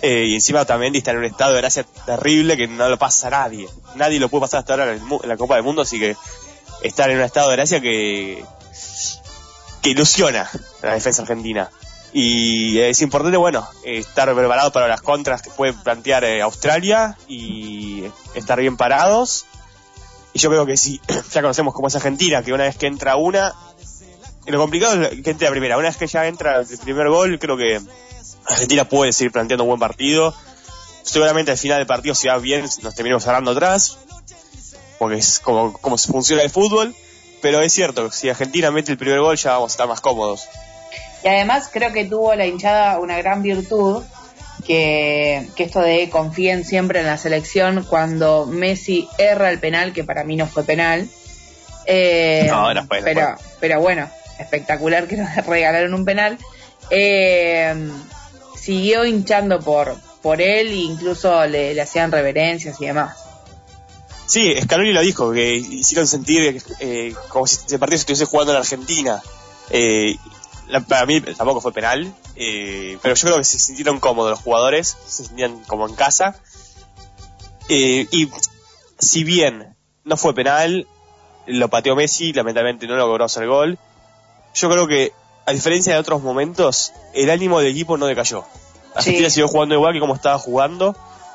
Eh, 0.00 0.26
y 0.28 0.34
encima 0.34 0.64
también 0.64 0.94
está 0.94 1.10
en 1.10 1.16
un 1.16 1.24
estado 1.24 1.54
de 1.54 1.60
gracia 1.60 1.84
terrible 2.06 2.56
que 2.56 2.68
no 2.68 2.88
lo 2.88 2.98
pasa 2.98 3.26
a 3.26 3.30
nadie. 3.30 3.68
Nadie 3.96 4.20
lo 4.20 4.28
puede 4.28 4.42
pasar 4.42 4.60
hasta 4.60 4.74
ahora 4.74 4.92
en, 4.92 5.02
en 5.02 5.28
la 5.28 5.36
Copa 5.36 5.56
del 5.56 5.64
Mundo, 5.64 5.82
así 5.82 5.98
que 5.98 6.14
estar 6.84 7.10
en 7.10 7.16
un 7.16 7.24
estado 7.24 7.50
de 7.50 7.56
gracia 7.56 7.80
que, 7.80 8.44
que 9.82 9.90
ilusiona 9.90 10.48
la 10.82 10.94
defensa 10.94 11.22
argentina. 11.22 11.70
Y 12.12 12.78
es 12.78 13.02
importante, 13.02 13.36
bueno, 13.36 13.68
estar 13.84 14.34
preparado 14.34 14.72
para 14.72 14.88
las 14.88 15.02
contras 15.02 15.42
que 15.42 15.50
puede 15.50 15.74
plantear 15.74 16.24
eh, 16.24 16.40
Australia 16.40 17.16
y 17.28 18.04
estar 18.34 18.58
bien 18.60 18.76
parados. 18.76 19.46
Y 20.32 20.38
yo 20.38 20.48
creo 20.48 20.64
que 20.64 20.76
sí, 20.76 21.00
ya 21.32 21.42
conocemos 21.42 21.74
cómo 21.74 21.88
es 21.88 21.96
Argentina, 21.96 22.42
que 22.42 22.52
una 22.52 22.64
vez 22.64 22.76
que 22.76 22.86
entra 22.86 23.16
una, 23.16 23.54
lo 24.46 24.58
complicado 24.58 25.02
es 25.02 25.22
que 25.22 25.30
entre 25.30 25.46
la 25.46 25.50
primera. 25.50 25.76
Una 25.76 25.88
vez 25.88 25.96
que 25.96 26.06
ya 26.06 26.26
entra 26.26 26.60
el 26.60 26.78
primer 26.78 27.08
gol, 27.08 27.38
creo 27.38 27.56
que 27.56 27.80
Argentina 28.46 28.88
puede 28.88 29.12
seguir 29.12 29.32
planteando 29.32 29.64
un 29.64 29.68
buen 29.68 29.80
partido. 29.80 30.34
Seguramente 31.02 31.50
al 31.50 31.58
final 31.58 31.78
del 31.78 31.86
partido, 31.86 32.14
si 32.14 32.28
va 32.28 32.38
bien, 32.38 32.66
nos 32.82 32.94
terminamos 32.94 33.24
cerrando 33.24 33.50
atrás 33.50 33.98
porque 34.98 35.16
es 35.16 35.38
como, 35.38 35.72
como 35.74 35.96
funciona 35.96 36.42
el 36.42 36.50
fútbol, 36.50 36.94
pero 37.40 37.60
es 37.60 37.72
cierto, 37.72 38.10
si 38.10 38.28
Argentina 38.28 38.70
mete 38.70 38.92
el 38.92 38.98
primer 38.98 39.20
gol 39.20 39.36
ya 39.36 39.52
vamos 39.52 39.72
a 39.72 39.74
estar 39.74 39.88
más 39.88 40.00
cómodos. 40.00 40.48
Y 41.24 41.28
además 41.28 41.68
creo 41.72 41.92
que 41.92 42.04
tuvo 42.04 42.34
la 42.34 42.46
hinchada 42.46 42.98
una 42.98 43.18
gran 43.18 43.42
virtud, 43.42 44.02
que, 44.66 45.48
que 45.56 45.64
esto 45.64 45.80
de 45.80 46.10
confíen 46.10 46.64
siempre 46.64 47.00
en 47.00 47.06
la 47.06 47.16
selección 47.16 47.84
cuando 47.88 48.46
Messi 48.46 49.08
erra 49.18 49.50
el 49.50 49.58
penal, 49.58 49.92
que 49.92 50.04
para 50.04 50.24
mí 50.24 50.36
no 50.36 50.46
fue 50.46 50.64
penal. 50.64 51.08
Eh, 51.86 52.46
no, 52.48 52.86
fue, 52.86 53.02
pero, 53.02 53.34
pero 53.60 53.80
bueno, 53.80 54.08
espectacular 54.38 55.06
que 55.06 55.16
nos 55.16 55.34
regalaron 55.46 55.94
un 55.94 56.04
penal. 56.04 56.38
Eh, 56.90 57.74
siguió 58.56 59.04
hinchando 59.04 59.60
por, 59.60 59.96
por 60.22 60.40
él 60.40 60.68
e 60.68 60.74
incluso 60.74 61.46
le, 61.46 61.74
le 61.74 61.80
hacían 61.80 62.12
reverencias 62.12 62.80
y 62.80 62.86
demás. 62.86 63.27
Sí, 64.28 64.54
Scaloni 64.62 64.92
lo 64.92 65.00
dijo, 65.00 65.32
que 65.32 65.54
hicieron 65.54 66.06
sentir 66.06 66.62
eh, 66.80 67.14
como 67.30 67.46
si 67.46 67.60
el 67.72 67.78
partido 67.78 67.96
se 67.96 68.02
estuviese 68.02 68.26
jugando 68.26 68.52
en 68.52 68.58
Argentina. 68.58 69.22
Eh, 69.70 70.18
para 70.86 71.06
mí 71.06 71.22
tampoco 71.22 71.62
fue 71.62 71.72
penal, 71.72 72.12
eh, 72.36 72.98
pero 73.00 73.14
yo 73.14 73.26
creo 73.26 73.38
que 73.38 73.44
se 73.44 73.58
sintieron 73.58 74.00
cómodos 74.00 74.32
los 74.32 74.40
jugadores, 74.40 74.98
se 75.06 75.24
sentían 75.24 75.58
como 75.60 75.88
en 75.88 75.94
casa. 75.94 76.36
y 77.70 78.28
si 78.98 79.24
bien 79.24 79.74
no 80.04 80.18
fue 80.18 80.34
penal, 80.34 80.86
lo 81.46 81.68
pateó 81.70 81.96
Messi, 81.96 82.34
lamentablemente 82.34 82.86
no 82.86 82.96
logró 82.96 83.24
hacer 83.24 83.46
gol. 83.46 83.78
Yo 84.54 84.68
creo 84.68 84.86
que, 84.86 85.12
a 85.46 85.52
diferencia 85.52 85.94
de 85.94 86.00
otros 86.00 86.22
momentos, 86.22 86.92
el 87.14 87.30
ánimo 87.30 87.60
del 87.60 87.70
equipo 87.70 87.96
no 87.96 88.04
decayó. 88.04 88.44
Argentina 88.94 89.30
siguió 89.30 89.48
jugando 89.48 89.74
igual 89.74 89.94
que 89.94 90.00
como 90.00 90.14
estaba 90.14 90.38
jugando, 90.38 90.94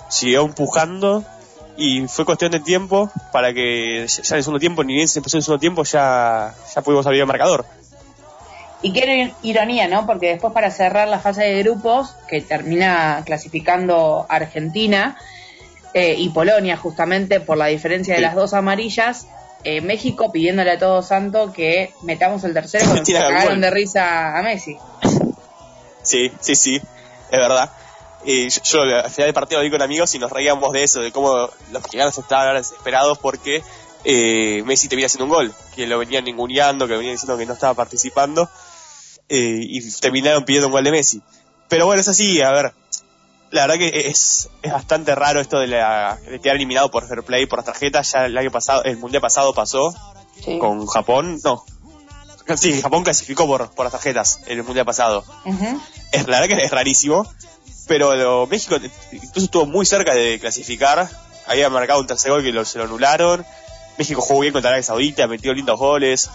siguió 0.10 0.46
empujando 0.46 1.26
y 1.78 2.08
fue 2.08 2.26
cuestión 2.26 2.52
de 2.52 2.60
tiempo 2.60 3.10
para 3.32 3.54
que 3.54 4.06
ya 4.08 4.36
en 4.36 4.38
el 4.38 4.44
segundo 4.44 4.60
tiempo, 4.60 4.84
ni 4.84 4.96
bien 4.96 5.08
se 5.08 5.20
empezó 5.20 5.38
el 5.38 5.44
segundo 5.44 5.60
tiempo, 5.60 5.84
ya, 5.84 6.54
ya 6.74 6.82
pudimos 6.82 7.06
abrir 7.06 7.22
el 7.22 7.28
marcador. 7.28 7.66
Y 8.82 8.92
qué 8.92 9.34
ironía, 9.44 9.88
¿no? 9.88 10.06
Porque 10.06 10.28
después 10.28 10.54
para 10.54 10.70
cerrar 10.70 11.08
la 11.08 11.20
fase 11.20 11.44
de 11.44 11.64
grupos, 11.64 12.16
que 12.28 12.42
termina 12.42 13.24
clasificando 13.26 14.26
Argentina 14.28 15.18
eh, 15.94 16.16
y 16.18 16.30
Polonia 16.30 16.76
justamente 16.76 17.40
por 17.40 17.58
la 17.58 17.68
diferencia 17.68 18.16
de 18.16 18.22
las 18.22 18.36
dos 18.36 18.54
amarillas, 18.54 19.28
eh, 19.64 19.80
México 19.80 20.34
pidiéndole 20.34 20.72
a 20.72 20.78
todo 20.78 21.02
santo 21.02 21.54
que 21.54 21.94
metamos 22.02 22.44
el 22.44 22.54
tercero 22.54 22.86
porque 22.90 23.06
se 23.06 23.14
cagaron 23.14 23.62
de 23.62 23.72
risa 23.72 24.38
a 24.38 24.44
Messi. 24.44 24.78
Sí, 26.02 26.32
sí, 26.42 26.56
sí, 26.56 26.76
es 26.76 27.40
verdad. 27.40 27.72
Y 28.26 28.50
yo, 28.50 28.82
al 28.82 29.10
final 29.10 29.28
del 29.28 29.34
partido 29.34 29.60
lo 29.60 29.66
vi 29.66 29.72
con 29.72 29.82
amigos 29.82 30.14
y 30.16 30.20
nos 30.20 30.32
reíamos 30.32 30.72
de 30.72 30.84
eso, 30.84 31.02
de 31.02 31.12
cómo 31.12 31.50
los 31.72 31.84
mexicanos 31.84 32.18
estaban 32.18 32.56
desesperados 32.56 33.18
porque 33.18 33.64
eh, 34.04 34.64
Messi 34.66 34.88
te 34.88 34.96
venía 34.96 35.08
haciendo 35.08 35.26
un 35.26 35.32
gol, 35.32 35.54
que 35.76 35.88
lo 35.88 36.00
venían 36.00 36.24
ninguneando, 36.24 36.88
que 36.88 36.96
venían 36.96 37.16
diciendo 37.16 37.38
que 37.38 37.46
no 37.46 37.54
estaba 37.54 37.74
participando, 37.74 38.50
eh, 39.30 39.60
y 39.62 39.92
terminaron 40.00 40.46
pidiendo 40.46 40.68
un 40.68 40.74
gol 40.74 40.84
de 40.84 40.92
Messi. 40.92 41.22
Pero 41.68 41.86
bueno, 41.86 42.02
es 42.02 42.08
así, 42.08 42.42
a 42.42 42.52
ver, 42.52 42.74
la 43.52 43.68
verdad 43.68 43.78
que 43.78 44.08
es, 44.08 44.50
es 44.62 44.72
bastante 44.72 45.16
raro 45.16 45.40
esto 45.40 45.60
de, 45.60 45.68
la, 45.68 46.18
de 46.30 46.40
quedar 46.40 46.56
eliminado 46.56 46.92
por 46.92 47.08
fair 47.08 47.24
play, 47.24 47.46
por 47.46 47.60
las 47.60 47.66
tarjetas, 47.66 48.12
ya 48.12 48.26
el 48.26 48.38
año 48.38 48.52
pasado, 48.52 48.84
el 48.84 48.98
mundial 48.98 49.22
pasado 49.22 49.54
pasó 49.54 49.94
con 50.60 50.86
Japón, 50.88 51.40
no, 51.44 51.64
sí, 52.56 52.82
Japón 52.82 53.04
clasificó 53.04 53.48
por, 53.48 53.70
por 53.72 53.86
las 53.86 53.92
tarjetas 53.92 54.42
en 54.48 54.60
el 54.60 54.64
mundial 54.64 54.86
pasado. 54.86 55.24
Es 56.12 56.28
la 56.28 56.40
verdad 56.40 56.58
que 56.58 56.64
es 56.64 56.72
rarísimo, 56.72 57.26
pero 57.88 58.48
México 58.48 58.78
incluso 59.12 59.46
estuvo 59.46 59.65
muy 59.65 59.86
cerca 59.86 60.13
de 60.13 60.39
clasificar. 60.39 61.10
Había 61.48 61.69
marcado 61.69 62.00
un 62.00 62.08
tercer 62.08 62.32
gol 62.32 62.43
que 62.43 62.52
lo, 62.52 62.63
se 62.65 62.78
lo 62.78 62.86
anularon. 62.86 63.46
México 63.98 64.22
jugó 64.22 64.41
bien 64.41 64.54
contra 64.54 64.69
Arabia 64.69 64.84
Saudita, 64.84 65.28
metió 65.28 65.54
lindos 65.54 65.78
goles. 65.78 66.30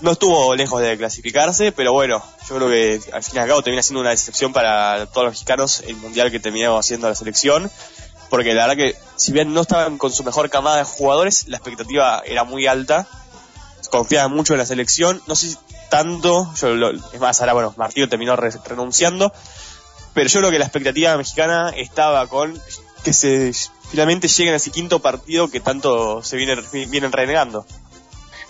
No, 0.00 0.12
estuvo 0.12 0.54
lejos 0.54 0.80
de 0.80 0.96
clasificarse, 0.96 1.72
pero 1.72 1.92
bueno, 1.92 2.22
yo 2.48 2.56
creo 2.56 2.68
que 2.68 3.00
al 3.12 3.22
fin 3.22 3.36
y 3.36 3.38
al 3.40 3.48
cabo 3.48 3.62
termina 3.62 3.82
siendo 3.82 4.00
una 4.00 4.10
decepción 4.10 4.52
para 4.52 5.06
todos 5.06 5.24
los 5.24 5.32
mexicanos 5.32 5.82
el 5.86 5.96
mundial 5.96 6.30
que 6.30 6.40
terminamos 6.40 6.84
haciendo 6.84 7.08
la 7.08 7.14
selección. 7.14 7.70
Porque 8.30 8.54
la 8.54 8.66
verdad 8.66 8.82
que, 8.82 8.96
si 9.16 9.32
bien 9.32 9.52
no 9.52 9.60
estaban 9.60 9.98
con 9.98 10.12
su 10.12 10.24
mejor 10.24 10.48
camada 10.48 10.78
de 10.78 10.84
jugadores, 10.84 11.48
la 11.48 11.58
expectativa 11.58 12.22
era 12.24 12.44
muy 12.44 12.66
alta. 12.66 13.06
Confiaban 13.90 14.32
mucho 14.32 14.54
en 14.54 14.60
la 14.60 14.66
selección. 14.66 15.22
No 15.26 15.36
sé 15.36 15.50
si 15.50 15.56
tanto, 15.90 16.52
yo 16.54 16.90
es 17.12 17.20
más, 17.20 17.40
ahora 17.40 17.52
bueno, 17.52 17.74
Martino 17.76 18.08
terminó 18.08 18.34
renunciando, 18.36 19.32
pero 20.14 20.28
yo 20.28 20.40
creo 20.40 20.50
que 20.52 20.58
la 20.58 20.64
expectativa 20.64 21.16
mexicana 21.16 21.72
estaba 21.76 22.26
con 22.28 22.58
que 23.02 23.12
se 23.12 23.52
finalmente 23.90 24.28
lleguen 24.28 24.54
a 24.54 24.56
ese 24.56 24.70
quinto 24.70 25.00
partido 25.00 25.50
que 25.50 25.60
tanto 25.60 26.22
se 26.22 26.36
viene, 26.36 26.56
vienen 26.88 27.12
renegando. 27.12 27.66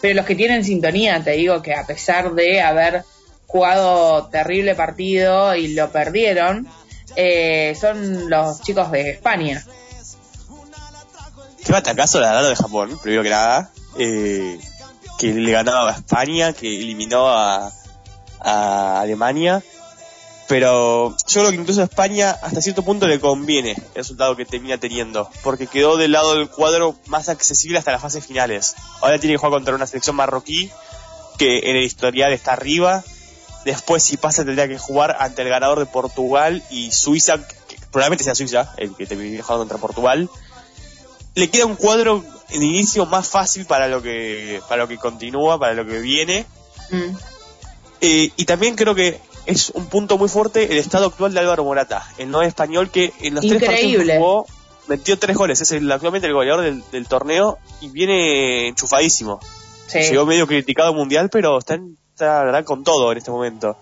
Pero 0.00 0.14
los 0.14 0.26
que 0.26 0.36
tienen 0.36 0.64
sintonía, 0.64 1.22
te 1.24 1.32
digo 1.32 1.62
que 1.62 1.74
a 1.74 1.86
pesar 1.86 2.34
de 2.34 2.60
haber 2.60 3.04
jugado 3.46 4.26
terrible 4.26 4.74
partido 4.74 5.56
y 5.56 5.74
lo 5.74 5.90
perdieron, 5.90 6.68
eh, 7.16 7.76
son 7.80 8.28
los 8.28 8.60
chicos 8.60 8.90
de 8.90 9.10
España. 9.10 9.64
Qué 11.64 11.72
batacazo 11.72 12.20
la 12.20 12.42
de 12.42 12.54
Japón, 12.54 12.98
primero 13.02 13.22
que 13.22 13.30
nada. 13.30 13.70
Eh, 13.98 14.58
que 15.18 15.32
le 15.32 15.50
ganaba 15.50 15.90
a 15.90 15.94
España, 15.94 16.52
que 16.52 16.66
eliminó 16.66 17.28
a, 17.28 17.72
a 18.40 19.00
Alemania 19.00 19.62
Pero 20.54 21.16
yo 21.26 21.40
creo 21.40 21.50
que 21.50 21.56
incluso 21.56 21.80
a 21.80 21.84
España 21.86 22.30
hasta 22.40 22.60
cierto 22.60 22.84
punto 22.84 23.08
le 23.08 23.18
conviene 23.18 23.72
el 23.72 23.94
resultado 23.96 24.36
que 24.36 24.44
termina 24.44 24.78
teniendo, 24.78 25.28
porque 25.42 25.66
quedó 25.66 25.96
del 25.96 26.12
lado 26.12 26.36
del 26.36 26.48
cuadro 26.48 26.94
más 27.06 27.28
accesible 27.28 27.76
hasta 27.76 27.90
las 27.90 28.00
fases 28.00 28.24
finales. 28.24 28.76
Ahora 29.00 29.18
tiene 29.18 29.34
que 29.34 29.38
jugar 29.38 29.50
contra 29.50 29.74
una 29.74 29.88
selección 29.88 30.14
marroquí 30.14 30.70
que 31.38 31.70
en 31.70 31.74
el 31.74 31.82
historial 31.82 32.32
está 32.32 32.52
arriba. 32.52 33.02
Después, 33.64 34.04
si 34.04 34.16
pasa, 34.16 34.44
tendría 34.44 34.68
que 34.68 34.78
jugar 34.78 35.16
ante 35.18 35.42
el 35.42 35.48
ganador 35.48 35.80
de 35.80 35.86
Portugal 35.86 36.62
y 36.70 36.92
Suiza, 36.92 37.38
que 37.38 37.76
probablemente 37.90 38.22
sea 38.22 38.36
Suiza, 38.36 38.72
el 38.76 38.94
que 38.94 39.06
termine 39.06 39.42
jugando 39.42 39.62
contra 39.62 39.78
Portugal. 39.78 40.30
Le 41.34 41.50
queda 41.50 41.66
un 41.66 41.74
cuadro 41.74 42.24
en 42.50 42.62
inicio 42.62 43.06
más 43.06 43.26
fácil 43.26 43.66
para 43.66 43.88
lo 43.88 44.00
que, 44.02 44.62
para 44.68 44.82
lo 44.82 44.88
que 44.88 44.98
continúa, 44.98 45.58
para 45.58 45.74
lo 45.74 45.84
que 45.84 45.98
viene. 45.98 46.46
Mm. 46.90 47.16
Eh, 48.02 48.30
y 48.36 48.44
también 48.44 48.76
creo 48.76 48.94
que 48.94 49.20
es 49.46 49.70
un 49.70 49.86
punto 49.86 50.16
muy 50.18 50.28
fuerte 50.28 50.64
el 50.72 50.78
estado 50.78 51.06
actual 51.06 51.32
de 51.34 51.40
Álvaro 51.40 51.64
Morata, 51.64 52.06
el 52.18 52.30
no 52.30 52.42
español 52.42 52.90
que 52.90 53.12
en 53.20 53.34
los 53.34 53.44
tres 53.50 53.62
partidos 53.68 54.04
que 54.04 54.18
jugó 54.18 54.46
metió 54.88 55.18
tres 55.18 55.36
goles, 55.36 55.60
es 55.60 55.72
el, 55.72 55.90
actualmente 55.90 56.26
el 56.28 56.34
goleador 56.34 56.62
del, 56.64 56.84
del 56.92 57.06
torneo 57.06 57.58
y 57.80 57.88
viene 57.88 58.68
enchufadísimo. 58.68 59.40
Sí. 59.86 59.98
Llegó 60.00 60.26
medio 60.26 60.46
criticado 60.46 60.92
mundial, 60.94 61.28
pero 61.30 61.58
está, 61.58 61.74
en- 61.74 61.96
está 62.12 62.38
la 62.38 62.44
verdad, 62.44 62.64
con 62.64 62.84
todo 62.84 63.10
en 63.12 63.18
este 63.18 63.30
momento. 63.30 63.76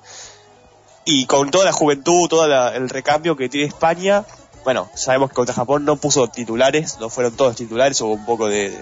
Y 1.04 1.26
con 1.26 1.50
toda 1.50 1.64
la 1.64 1.72
juventud, 1.72 2.28
todo 2.28 2.46
la- 2.46 2.74
el 2.76 2.88
recambio 2.88 3.36
que 3.36 3.48
tiene 3.48 3.66
España, 3.66 4.24
bueno, 4.64 4.88
sabemos 4.94 5.30
que 5.30 5.34
contra 5.34 5.54
Japón 5.54 5.84
no 5.84 5.96
puso 5.96 6.28
titulares, 6.28 6.98
no 7.00 7.08
fueron 7.08 7.34
todos 7.36 7.56
titulares, 7.56 8.00
hubo 8.00 8.12
un 8.12 8.24
poco 8.24 8.46
de, 8.48 8.76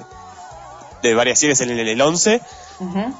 de 1.02 1.14
variaciones 1.14 1.60
en 1.62 1.70
el, 1.70 1.80
en 1.80 1.88
el 1.88 2.00
11. 2.02 2.42
Ujú. 2.80 3.14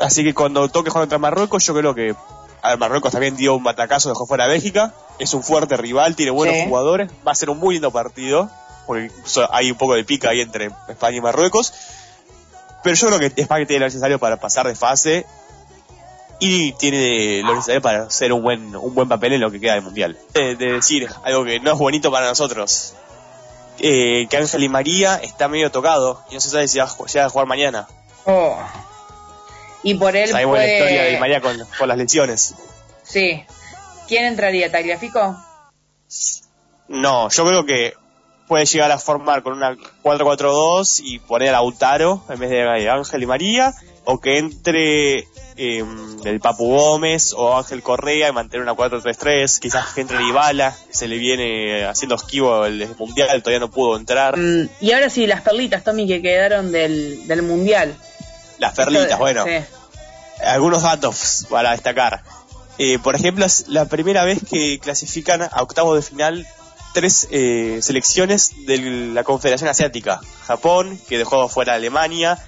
Así 0.00 0.22
que 0.22 0.32
cuando 0.34 0.68
toque 0.68 0.90
jugar 0.90 1.02
contra 1.02 1.18
Marruecos, 1.18 1.64
yo 1.66 1.74
creo 1.74 1.92
que 1.94 2.14
a 2.62 2.70
ver, 2.70 2.78
Marruecos 2.78 3.12
también 3.12 3.36
dio 3.36 3.54
un 3.54 3.62
batacazo, 3.64 4.08
dejó 4.08 4.26
fuera 4.26 4.44
a 4.44 4.48
Bélgica. 4.48 4.94
Es 5.18 5.34
un 5.34 5.42
fuerte 5.42 5.76
rival, 5.76 6.14
tiene 6.16 6.30
buenos 6.32 6.56
Sí. 6.56 6.64
jugadores. 6.68 7.10
Va 7.26 7.32
a 7.32 7.34
ser 7.34 7.50
un 7.50 7.58
muy 7.58 7.74
lindo 7.74 7.90
partido, 7.90 8.50
porque 8.86 9.10
hay 9.50 9.70
un 9.70 9.76
poco 9.78 9.94
de 9.94 10.04
pica 10.04 10.30
ahí 10.30 10.40
entre 10.40 10.70
España 10.88 11.16
y 11.16 11.20
Marruecos. 11.20 11.72
Pero 12.82 12.94
yo 12.94 13.06
creo 13.08 13.18
que 13.18 13.40
España 13.40 13.66
tiene 13.66 13.80
lo 13.80 13.86
necesario 13.86 14.18
para 14.18 14.36
pasar 14.38 14.66
de 14.68 14.74
fase 14.76 15.26
y 16.40 16.72
tiene 16.74 17.42
lo 17.42 17.54
necesario 17.54 17.82
para 17.82 18.02
hacer 18.04 18.32
un 18.32 18.42
buen 18.42 18.76
un 18.76 18.94
buen 18.94 19.08
papel 19.08 19.32
en 19.32 19.40
lo 19.40 19.50
que 19.50 19.58
queda 19.58 19.74
del 19.74 19.82
mundial. 19.82 20.16
De, 20.34 20.54
de 20.54 20.72
decir 20.74 21.08
algo 21.24 21.44
que 21.44 21.58
no 21.58 21.72
es 21.72 21.78
bonito 21.78 22.12
para 22.12 22.28
nosotros, 22.28 22.94
eh, 23.80 24.26
que 24.30 24.36
Ángel 24.36 24.62
y 24.62 24.68
María 24.68 25.16
está 25.16 25.48
medio 25.48 25.70
tocado 25.72 26.22
y 26.30 26.34
no 26.34 26.40
se 26.40 26.50
sabe 26.50 26.68
si 26.68 26.78
va 26.78 26.84
a, 26.84 26.88
ju- 26.88 27.08
si 27.08 27.18
va 27.18 27.24
a 27.24 27.28
jugar 27.28 27.48
mañana. 27.48 27.88
Oh. 28.24 28.56
Y 29.82 29.94
por 29.94 30.16
él 30.16 30.28
Sabemos 30.30 30.56
la 30.56 30.64
puede... 30.64 30.78
historia 30.78 31.02
de 31.04 31.20
María 31.20 31.40
con, 31.40 31.56
con 31.78 31.88
las 31.88 31.98
lesiones. 31.98 32.54
Sí. 33.02 33.44
¿Quién 34.06 34.24
entraría? 34.24 34.70
¿Tagliafico? 34.70 35.36
No, 36.88 37.28
yo 37.28 37.46
creo 37.46 37.64
que 37.66 37.94
puede 38.46 38.64
llegar 38.64 38.90
a 38.90 38.98
formar 38.98 39.42
con 39.42 39.52
una 39.52 39.76
4-4-2 40.02 41.00
y 41.04 41.18
poner 41.18 41.50
a 41.50 41.52
Lautaro 41.52 42.24
en 42.30 42.38
vez 42.38 42.50
de 42.50 42.88
Ángel 42.88 43.22
y 43.22 43.26
María, 43.26 43.74
o 44.04 44.18
que 44.18 44.38
entre 44.38 45.18
eh, 45.56 45.84
el 46.24 46.40
Papu 46.40 46.66
Gómez 46.66 47.34
o 47.36 47.58
Ángel 47.58 47.82
Correa 47.82 48.28
y 48.28 48.32
mantener 48.32 48.62
una 48.62 48.74
4-3-3, 48.74 49.58
quizás 49.58 49.92
que 49.92 50.00
entre 50.00 50.18
Dybala, 50.18 50.74
se 50.90 51.08
le 51.08 51.18
viene 51.18 51.84
haciendo 51.84 52.14
esquivo 52.14 52.64
el 52.64 52.88
mundial, 52.98 53.42
todavía 53.42 53.60
no 53.60 53.70
pudo 53.70 53.98
entrar. 53.98 54.38
Mm, 54.38 54.70
y 54.80 54.92
ahora 54.92 55.10
sí, 55.10 55.26
las 55.26 55.42
perlitas, 55.42 55.84
Tommy, 55.84 56.06
que 56.06 56.22
quedaron 56.22 56.72
del, 56.72 57.26
del 57.28 57.42
Mundial. 57.42 57.94
Las 58.58 58.74
perlitas, 58.74 59.18
bueno, 59.18 59.44
sí. 59.44 59.64
algunos 60.44 60.82
datos 60.82 61.46
para 61.48 61.72
destacar. 61.72 62.22
Eh, 62.78 62.98
por 62.98 63.14
ejemplo, 63.16 63.44
es 63.44 63.66
la 63.68 63.86
primera 63.86 64.24
vez 64.24 64.38
que 64.48 64.78
clasifican 64.78 65.42
a 65.42 65.62
octavos 65.62 65.96
de 65.96 66.02
final 66.02 66.46
tres 66.94 67.28
eh, 67.30 67.80
selecciones 67.82 68.52
de 68.66 68.78
la 69.12 69.24
Confederación 69.24 69.68
Asiática. 69.68 70.20
Japón, 70.46 70.98
que 71.08 71.18
dejó 71.18 71.48
fuera 71.48 71.72
a 71.72 71.76
Alemania, 71.76 72.38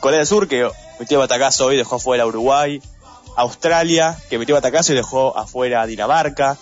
Corea 0.00 0.18
del 0.18 0.26
Sur, 0.26 0.48
que 0.48 0.68
metió 0.98 1.18
batacazo 1.18 1.72
y 1.72 1.76
dejó 1.76 1.98
fuera 1.98 2.22
a 2.24 2.26
Uruguay, 2.26 2.80
Australia, 3.36 4.16
que 4.30 4.38
metió 4.38 4.54
batacazo 4.54 4.92
y 4.92 4.96
dejó 4.96 5.36
afuera 5.36 5.82
a 5.82 5.86
Dinamarca. 5.86 6.56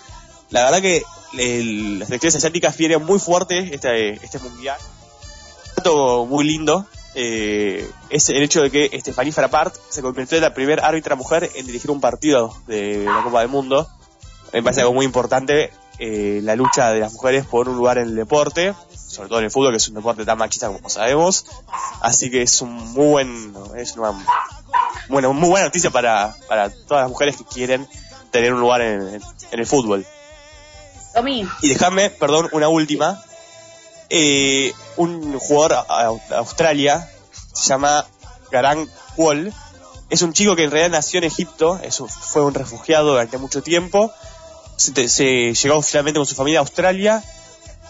La 0.49 0.63
verdad 0.63 0.81
que 0.81 1.03
el- 1.37 1.99
las 1.99 2.07
selecciones 2.07 2.35
asiáticas 2.35 2.75
vienen 2.77 3.03
muy 3.05 3.19
fuerte 3.19 3.73
este, 3.73 4.13
este 4.23 4.39
mundial. 4.39 4.77
Un 5.69 5.75
dato 5.77 6.25
muy 6.25 6.43
lindo 6.45 6.85
eh, 7.15 7.89
es 8.09 8.29
el 8.29 8.41
hecho 8.41 8.61
de 8.61 8.71
que 8.71 8.99
Stephanie 8.99 9.31
Frappart 9.31 9.75
se 9.89 10.01
convirtió 10.01 10.37
en 10.37 10.43
la 10.43 10.53
primera 10.53 10.87
árbitra 10.87 11.15
mujer 11.15 11.49
en 11.55 11.65
dirigir 11.65 11.91
un 11.91 12.01
partido 12.01 12.55
de 12.67 13.03
la 13.05 13.23
Copa 13.23 13.41
del 13.41 13.49
Mundo. 13.49 13.87
Me 14.53 14.63
parece 14.63 14.81
algo 14.81 14.93
muy 14.93 15.05
importante 15.05 15.71
eh, 15.99 16.39
la 16.43 16.55
lucha 16.55 16.91
de 16.91 16.99
las 16.99 17.13
mujeres 17.13 17.45
por 17.45 17.69
un 17.69 17.75
lugar 17.75 17.97
en 17.97 18.09
el 18.09 18.15
deporte, 18.15 18.73
sobre 18.95 19.29
todo 19.29 19.39
en 19.39 19.45
el 19.45 19.51
fútbol, 19.51 19.71
que 19.71 19.77
es 19.77 19.87
un 19.87 19.95
deporte 19.95 20.25
tan 20.25 20.37
machista 20.37 20.67
como 20.67 20.89
sabemos. 20.89 21.45
Así 22.01 22.31
que 22.31 22.41
es 22.41 22.61
un 22.61 22.73
muy 22.93 23.07
buen, 23.07 23.53
es 23.77 23.95
una 23.97 24.13
bueno, 25.09 25.33
muy 25.33 25.49
buena 25.49 25.65
noticia 25.65 25.89
para, 25.89 26.35
para 26.47 26.69
todas 26.69 27.03
las 27.03 27.09
mujeres 27.09 27.35
que 27.37 27.43
quieren 27.43 27.87
tener 28.31 28.53
un 28.53 28.61
lugar 28.61 28.81
en, 28.81 29.21
en 29.51 29.59
el 29.59 29.65
fútbol. 29.65 30.05
Tommy, 31.13 31.47
Y 31.61 31.69
déjame, 31.69 32.09
perdón, 32.09 32.49
una 32.53 32.69
última. 32.69 33.21
Eh, 34.09 34.73
un 35.01 35.37
jugador 35.39 35.85
a 35.89 36.05
Australia 36.37 37.09
se 37.53 37.69
llama 37.69 38.05
Garang 38.51 38.87
Wall. 39.17 39.53
Es 40.09 40.21
un 40.21 40.33
chico 40.33 40.55
que 40.55 40.63
en 40.65 40.71
realidad 40.71 40.91
nació 40.97 41.19
en 41.19 41.23
Egipto, 41.25 41.79
fue 42.09 42.43
un 42.43 42.53
refugiado 42.53 43.11
durante 43.11 43.37
mucho 43.37 43.61
tiempo. 43.63 44.11
Se, 44.77 45.53
llegó 45.53 45.81
finalmente 45.81 46.19
con 46.19 46.25
su 46.25 46.35
familia 46.35 46.59
a 46.59 46.63
Australia. 46.63 47.23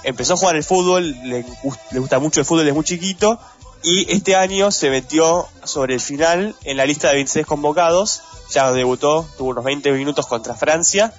Empezó 0.04 0.34
a 0.34 0.38
jugar 0.38 0.56
el 0.56 0.63
fútbol, 0.63 1.12
le, 1.24 1.43
gus- 1.63 1.78
le 1.91 2.00
gusta 2.00 2.19
mucho 2.19 2.39
el 2.39 2.45
fútbol 2.45 2.63
desde 2.65 2.74
muy 2.74 2.84
chiquito. 2.84 3.39
Y 3.84 4.12
este 4.13 4.36
año 4.36 4.69
se 4.71 4.89
metió 4.91 5.47
sobre 5.63 5.95
el 5.95 6.00
final 6.02 6.56
en 6.63 6.78
la 6.78 6.86
lista 6.86 7.08
de 7.10 7.15
26 7.15 7.45
convocados. 7.47 8.21
Ya 8.52 8.71
debutó, 8.71 9.26
tuvo 9.38 9.50
unos 9.52 9.63
20 9.63 9.91
minutos 9.93 10.28
contra 10.28 10.54
Francia 10.56 11.13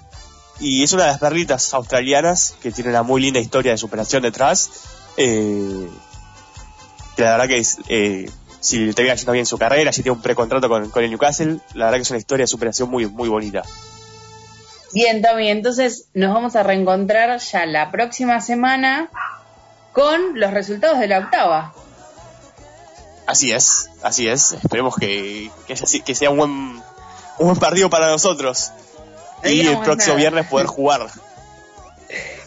y 0.60 0.82
es 0.84 0.92
una 0.92 1.04
de 1.04 1.08
las 1.12 1.18
perlitas 1.18 1.72
australianas 1.74 2.54
que 2.62 2.70
tiene 2.70 2.90
una 2.90 3.02
muy 3.02 3.20
linda 3.22 3.40
historia 3.40 3.72
de 3.72 3.78
superación 3.78 4.22
detrás. 4.22 4.70
Eh, 5.16 5.88
que 7.16 7.22
la 7.22 7.32
verdad 7.32 7.48
que 7.48 7.58
es, 7.58 7.78
eh, 7.88 8.30
si 8.60 8.92
termina 8.94 9.14
yendo 9.14 9.32
bien 9.32 9.46
su 9.46 9.58
carrera, 9.58 9.92
si 9.92 10.02
tiene 10.02 10.16
un 10.16 10.22
precontrato 10.22 10.68
con, 10.68 10.90
con 10.90 11.04
el 11.04 11.10
Newcastle, 11.10 11.58
la 11.74 11.86
verdad 11.86 11.98
que 11.98 12.02
es 12.02 12.10
una 12.10 12.18
historia 12.18 12.44
de 12.44 12.48
superación 12.48 12.90
muy, 12.90 13.06
muy 13.06 13.28
bonita. 13.28 13.62
bien, 14.92 15.22
Tommy, 15.22 15.48
entonces 15.48 16.06
nos 16.14 16.32
vamos 16.32 16.56
a 16.56 16.62
reencontrar 16.62 17.38
ya 17.38 17.66
la 17.66 17.90
próxima 17.90 18.40
semana 18.40 19.10
con 19.92 20.38
los 20.38 20.52
resultados 20.52 20.98
de 20.98 21.08
la 21.08 21.18
octava. 21.18 21.74
Así 23.26 23.52
es, 23.52 23.90
así 24.02 24.28
es. 24.28 24.52
Esperemos 24.52 24.96
que, 24.96 25.50
que, 25.66 25.74
haya 25.74 25.86
que 26.04 26.14
sea 26.14 26.30
un 26.30 26.38
buen, 26.38 26.50
un 26.50 26.82
buen 27.38 27.56
partido 27.56 27.88
para 27.90 28.08
nosotros. 28.08 28.72
No 29.42 29.50
Y 29.50 29.60
el 29.60 29.78
próximo 29.78 30.14
nada. 30.14 30.18
viernes 30.18 30.46
poder 30.46 30.66
jugar. 30.66 31.08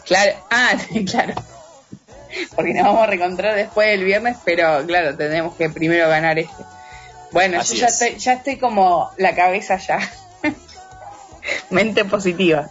Claro, 0.04 0.32
ah, 0.50 0.74
claro. 1.10 1.34
Porque 2.54 2.74
nos 2.74 2.84
vamos 2.84 3.02
a 3.02 3.06
reencontrar 3.06 3.54
después 3.54 3.88
del 3.88 4.04
viernes, 4.04 4.36
pero 4.44 4.84
claro, 4.86 5.16
tenemos 5.16 5.54
que 5.56 5.70
primero 5.70 6.08
ganar 6.08 6.38
este. 6.38 6.64
Bueno, 7.32 7.60
Así 7.60 7.74
yo 7.74 7.82
ya 7.82 7.86
es. 7.88 8.00
estoy, 8.00 8.18
ya 8.18 8.32
estoy 8.34 8.56
como 8.56 9.10
la 9.16 9.34
cabeza 9.34 9.76
ya. 9.76 9.98
Mente 11.70 12.04
positiva. 12.04 12.68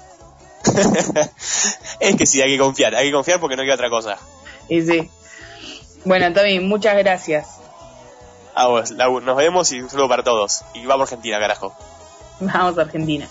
es 1.99 2.15
que 2.15 2.25
sí, 2.25 2.41
hay 2.41 2.51
que 2.51 2.58
confiar, 2.58 2.95
hay 2.95 3.08
que 3.08 3.13
confiar 3.13 3.39
porque 3.39 3.56
no 3.56 3.63
queda 3.63 3.75
otra 3.75 3.89
cosa. 3.89 4.17
Y 4.69 4.82
sí. 4.82 5.10
Bueno, 6.04 6.32
Tommy, 6.34 6.60
muchas 6.60 6.97
gracias. 6.97 7.47
A 8.54 8.67
vos, 8.67 8.91
Lau, 8.91 9.19
nos 9.21 9.36
vemos 9.36 9.71
y 9.71 9.82
un 9.82 9.89
saludo 9.89 10.08
para 10.08 10.23
todos. 10.23 10.63
Y 10.73 10.86
vamos 10.86 11.12
a 11.12 11.15
Argentina, 11.15 11.39
carajo. 11.39 11.75
Vamos 12.39 12.78
a 12.78 12.82
Argentina. 12.82 13.28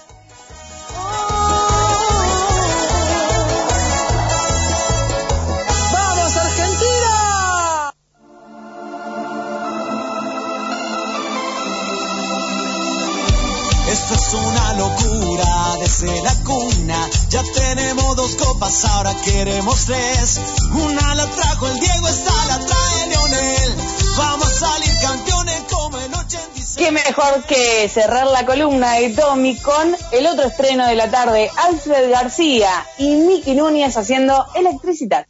Tenemos 17.53 18.17
dos 18.17 18.35
copas, 18.37 18.85
ahora 18.85 19.15
queremos 19.25 19.85
tres. 19.87 20.41
Una 20.73 21.15
la 21.15 21.27
trajo 21.27 21.67
el 21.69 21.81
Diego, 21.81 22.09
esta 22.09 22.47
la 22.47 22.59
trae 22.59 23.07
Leonel. 23.09 23.75
Vamos 24.17 24.47
a 24.47 24.67
salir 24.67 24.93
campeones 25.01 25.63
como 25.71 25.99
en 25.99 26.15
86. 26.15 26.75
Qué 26.77 26.91
mejor 26.93 27.45
que 27.45 27.89
cerrar 27.89 28.27
la 28.27 28.47
columna 28.47 28.95
de 28.95 29.11
Tommy 29.11 29.57
con 29.59 29.97
el 30.13 30.27
otro 30.27 30.47
estreno 30.47 30.87
de 30.87 30.95
la 30.95 31.11
tarde, 31.11 31.51
Alfred 31.57 32.11
García 32.11 32.87
y 32.99 33.17
Miki 33.17 33.55
Núñez 33.55 33.97
haciendo 33.97 34.47
electricidad. 34.55 35.27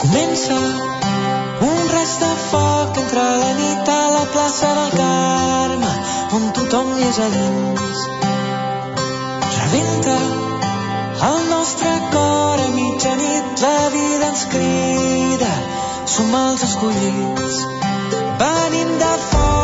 Comienza 0.00 0.89
més 7.10 7.18
a 7.18 7.28
dins. 7.34 8.02
Rebenta 9.56 10.16
el 11.28 11.40
nostre 11.50 11.90
cor 12.12 12.62
a 12.62 12.68
mitjanit, 12.76 13.64
la 13.64 13.78
vida 13.94 14.28
ens 14.30 14.44
crida, 14.52 15.52
som 16.16 16.34
els 16.42 16.66
escollits. 16.68 17.64
Venim 18.44 18.94
de 19.02 19.14
fora, 19.30 19.59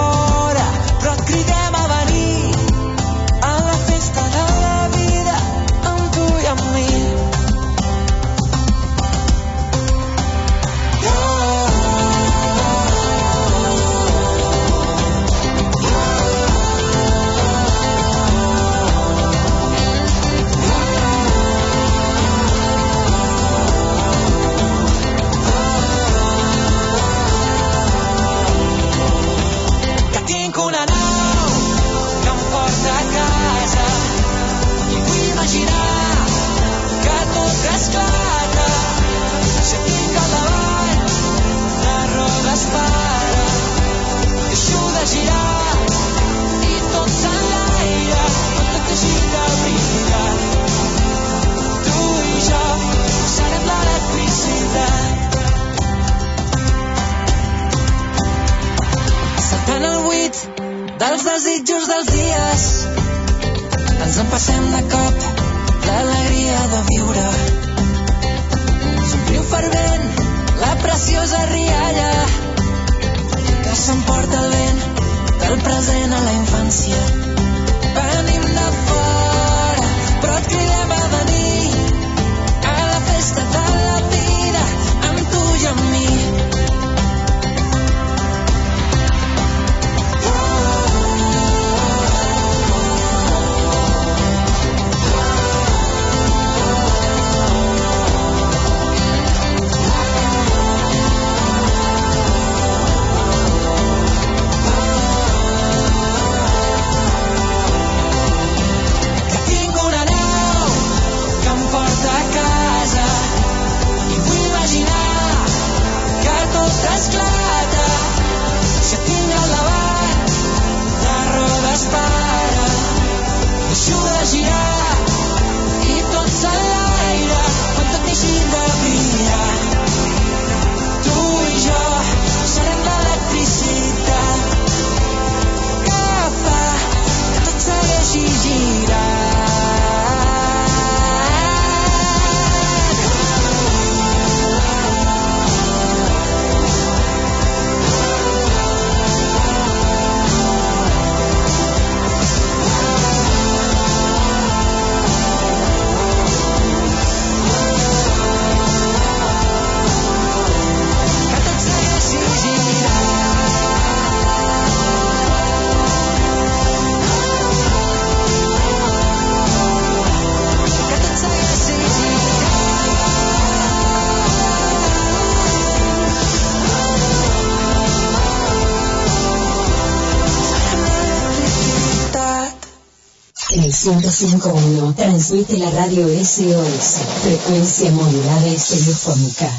105.1 184.17 184.95
transmite 184.95 185.59
la 185.59 185.71
radio 185.73 186.07
SOS, 186.09 187.01
frecuencia 187.23 187.91
modulada 187.91 188.49
y 188.49 188.57
telefónica. 188.57 189.53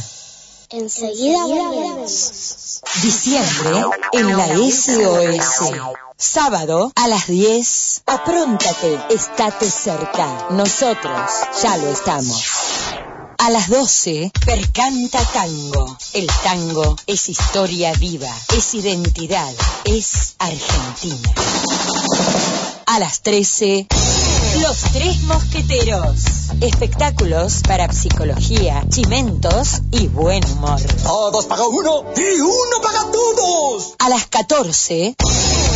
Enseguida 0.71 1.45
volvemos. 1.45 2.81
Diciembre 3.03 3.83
en 4.13 4.35
la 4.35 4.47
SOS. 4.47 5.71
Sábado 6.17 6.91
a 6.95 7.07
las 7.07 7.27
10. 7.27 8.01
Apróntate, 8.07 8.99
estate 9.11 9.69
cerca. 9.69 10.47
Nosotros 10.49 11.31
ya 11.61 11.77
lo 11.77 11.91
estamos. 11.91 12.43
A 13.37 13.51
las 13.51 13.69
12, 13.69 14.31
Percanta 14.43 15.23
Tango. 15.33 15.97
El 16.13 16.27
tango 16.41 16.95
es 17.05 17.29
historia 17.29 17.93
viva, 17.93 18.33
es 18.57 18.73
identidad, 18.73 19.53
es 19.85 20.33
Argentina. 20.39 21.31
A 22.87 22.99
las 22.99 23.21
13, 23.21 23.85
Los 24.61 24.79
Tres 24.93 25.21
Mosqueteros. 25.23 26.23
Espectáculos 26.61 27.61
para 27.67 27.91
psicología, 27.91 28.83
chimentos 28.89 29.81
y 29.91 30.07
buen 30.07 30.43
humor. 30.51 30.81
Todos 31.03 31.45
paga 31.45 31.67
uno 31.67 32.03
y 32.15 32.41
uno 32.41 32.81
paga 32.81 33.11
todos. 33.11 33.93
A 33.99 34.09
las 34.09 34.27
14, 34.27 35.15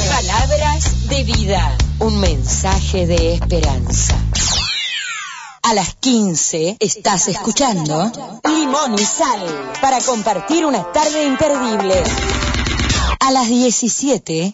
Palabras 0.10 1.10
de 1.10 1.24
vida. 1.24 1.78
Un 2.00 2.20
mensaje 2.20 3.06
de 3.06 3.36
esperanza. 3.36 4.16
A 5.64 5.74
las 5.74 5.94
15 5.96 6.78
estás 6.80 7.28
escuchando 7.28 8.12
Limón 8.44 8.96
y 8.96 9.06
Sal 9.06 9.74
para 9.82 10.02
compartir 10.02 10.66
una 10.66 10.92
tarde 10.92 11.24
imperdible. 11.24 12.04
A 13.20 13.32
las 13.32 13.48
17, 13.48 14.54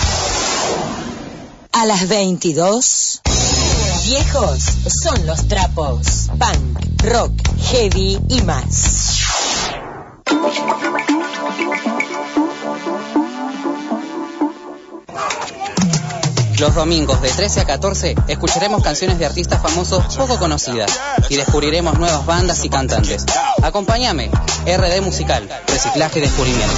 a 1.73 1.85
las 1.85 2.07
22. 2.07 3.21
Viejos 4.05 4.63
son 5.03 5.25
los 5.25 5.47
trapos. 5.47 6.29
Punk, 6.37 7.03
rock, 7.03 7.31
heavy 7.71 8.19
y 8.29 8.41
más. 8.41 9.19
Los 16.59 16.75
domingos 16.75 17.21
de 17.21 17.29
13 17.29 17.61
a 17.61 17.65
14 17.65 18.15
escucharemos 18.27 18.83
canciones 18.83 19.17
de 19.17 19.25
artistas 19.25 19.61
famosos 19.61 20.15
poco 20.15 20.37
conocidas 20.37 20.91
y 21.29 21.35
descubriremos 21.35 21.97
nuevas 21.97 22.25
bandas 22.25 22.63
y 22.63 22.69
cantantes. 22.69 23.25
Acompáñame, 23.63 24.29
RD 24.65 25.01
Musical, 25.01 25.49
Reciclaje 25.67 26.19
y 26.19 26.21
Descubrimiento. 26.21 26.77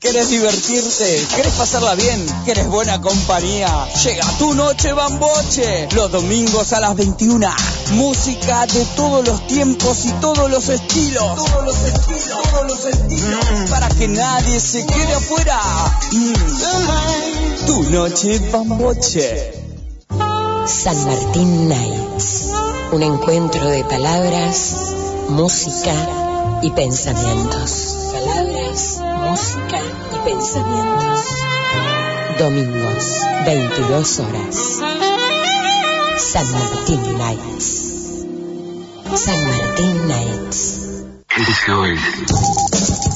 ¿Querés 0.00 0.30
divertirte? 0.30 1.26
¿Querés 1.34 1.54
pasarla 1.54 1.96
bien? 1.96 2.24
¿Querés 2.44 2.68
buena 2.68 3.00
compañía? 3.00 3.68
Llega 4.04 4.24
tu 4.38 4.54
noche 4.54 4.92
bamboche 4.92 5.88
los 5.92 6.12
domingos 6.12 6.72
a 6.72 6.78
las 6.78 6.94
21. 6.94 7.48
Música 7.92 8.66
de 8.66 8.84
todos 8.94 9.26
los 9.26 9.44
tiempos 9.48 10.04
y 10.04 10.12
todos 10.20 10.48
los 10.48 10.68
estilos. 10.68 11.34
Todos 11.34 11.64
los 11.64 11.76
estilos, 11.82 12.42
todos 12.50 12.66
los 12.68 12.84
estilos. 12.84 13.44
Mm. 13.50 13.70
Para 13.70 13.88
que 13.88 14.06
nadie 14.06 14.60
se 14.60 14.86
quede 14.86 15.14
afuera. 15.14 15.60
Mm. 16.12 17.66
Tu 17.66 17.82
noche 17.90 18.38
bamboche. 18.52 19.52
San 20.66 21.04
Martín 21.06 21.68
Nights. 21.68 22.50
Un 22.92 23.02
encuentro 23.02 23.66
de 23.66 23.82
palabras, 23.82 24.74
música 25.28 25.94
y 26.62 26.70
pensamientos. 26.70 27.94
Palabras 28.12 28.97
música 29.30 29.78
y 30.14 30.18
pensamientos. 30.24 31.20
Domingos, 32.38 33.04
22 33.44 34.20
horas. 34.20 34.80
San 36.16 36.50
Martín 36.52 37.18
Nights. 37.18 38.24
San 39.14 39.48
Martín 39.48 40.08
Nights. 40.08 40.78
LGOL 41.36 41.98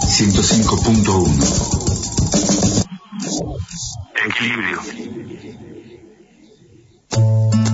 105.1 0.07 2.87
Equilibrio. 4.27 5.02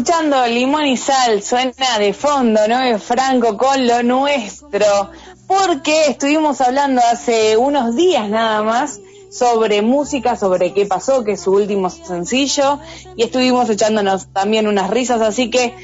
Escuchando 0.00 0.46
Limón 0.46 0.86
y 0.86 0.96
Sal, 0.96 1.42
suena 1.42 1.98
de 1.98 2.14
fondo, 2.14 2.66
¿no? 2.66 2.80
Es 2.80 3.02
Franco 3.02 3.58
con 3.58 3.86
lo 3.86 4.02
nuestro, 4.02 5.10
porque 5.46 6.06
estuvimos 6.06 6.62
hablando 6.62 7.02
hace 7.12 7.58
unos 7.58 7.94
días 7.96 8.26
nada 8.30 8.62
más 8.62 8.98
sobre 9.30 9.82
música, 9.82 10.36
sobre 10.36 10.72
qué 10.72 10.86
pasó, 10.86 11.22
que 11.22 11.32
es 11.32 11.42
su 11.42 11.52
último 11.52 11.90
sencillo, 11.90 12.78
y 13.14 13.24
estuvimos 13.24 13.68
echándonos 13.68 14.28
también 14.32 14.68
unas 14.68 14.88
risas, 14.88 15.20
así 15.20 15.50
que 15.50 15.74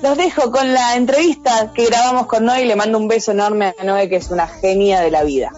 los 0.00 0.16
dejo 0.16 0.50
con 0.50 0.72
la 0.72 0.96
entrevista 0.96 1.72
que 1.74 1.84
grabamos 1.84 2.28
con 2.28 2.46
Noé 2.46 2.62
y 2.62 2.66
le 2.68 2.76
mando 2.76 2.96
un 2.96 3.08
beso 3.08 3.32
enorme 3.32 3.74
a 3.78 3.84
Noé, 3.84 4.08
que 4.08 4.16
es 4.16 4.30
una 4.30 4.48
genia 4.48 5.02
de 5.02 5.10
la 5.10 5.22
vida. 5.22 5.52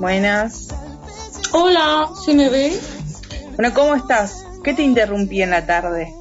Buenas. 0.00 0.66
Hola, 1.52 2.08
¿se 2.24 2.34
me 2.34 2.48
ve? 2.48 2.76
Bueno, 3.54 3.72
¿cómo 3.72 3.94
estás? 3.94 4.44
¿Qué 4.64 4.74
te 4.74 4.82
interrumpí 4.82 5.42
en 5.42 5.50
la 5.50 5.64
tarde? 5.64 6.12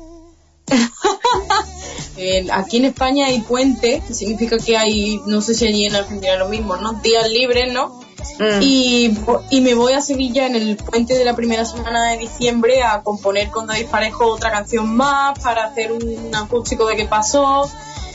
Eh, 2.17 2.47
aquí 2.49 2.77
en 2.77 2.85
España 2.85 3.27
hay 3.27 3.41
puente, 3.41 4.01
que 4.07 4.13
significa 4.13 4.57
que 4.57 4.77
hay, 4.77 5.19
no 5.25 5.41
sé 5.41 5.53
si 5.53 5.67
allí 5.67 5.85
en 5.85 5.95
Argentina 5.95 6.37
lo 6.37 6.47
mismo, 6.47 6.77
¿no? 6.77 6.93
Días 6.93 7.29
libres, 7.29 7.73
¿no? 7.73 7.99
Mm. 8.39 8.61
Y, 8.61 9.17
y 9.49 9.59
me 9.61 9.73
voy 9.73 9.93
a 9.93 10.01
Sevilla 10.01 10.45
en 10.45 10.55
el 10.55 10.77
puente 10.77 11.17
de 11.17 11.25
la 11.25 11.35
primera 11.35 11.65
semana 11.65 12.11
de 12.11 12.17
diciembre 12.17 12.83
a 12.83 13.03
componer 13.03 13.49
con 13.49 13.67
David 13.67 13.87
Parejo 13.87 14.27
otra 14.27 14.49
canción 14.49 14.95
más 14.95 15.37
para 15.39 15.65
hacer 15.65 15.91
un 15.91 16.33
acústico 16.33 16.87
de 16.87 16.95
qué 16.95 17.05
pasó. 17.05 17.69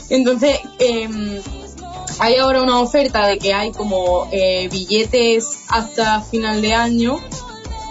Entonces, 0.09 0.59
em, 0.79 1.39
hay 2.19 2.37
ahora 2.37 2.61
una 2.61 2.79
oferta 2.79 3.27
de 3.27 3.37
que 3.37 3.53
hay 3.53 3.71
como 3.71 4.27
eh, 4.31 4.67
billetes 4.69 5.59
hasta 5.69 6.21
final 6.21 6.61
de 6.61 6.73
año 6.73 7.19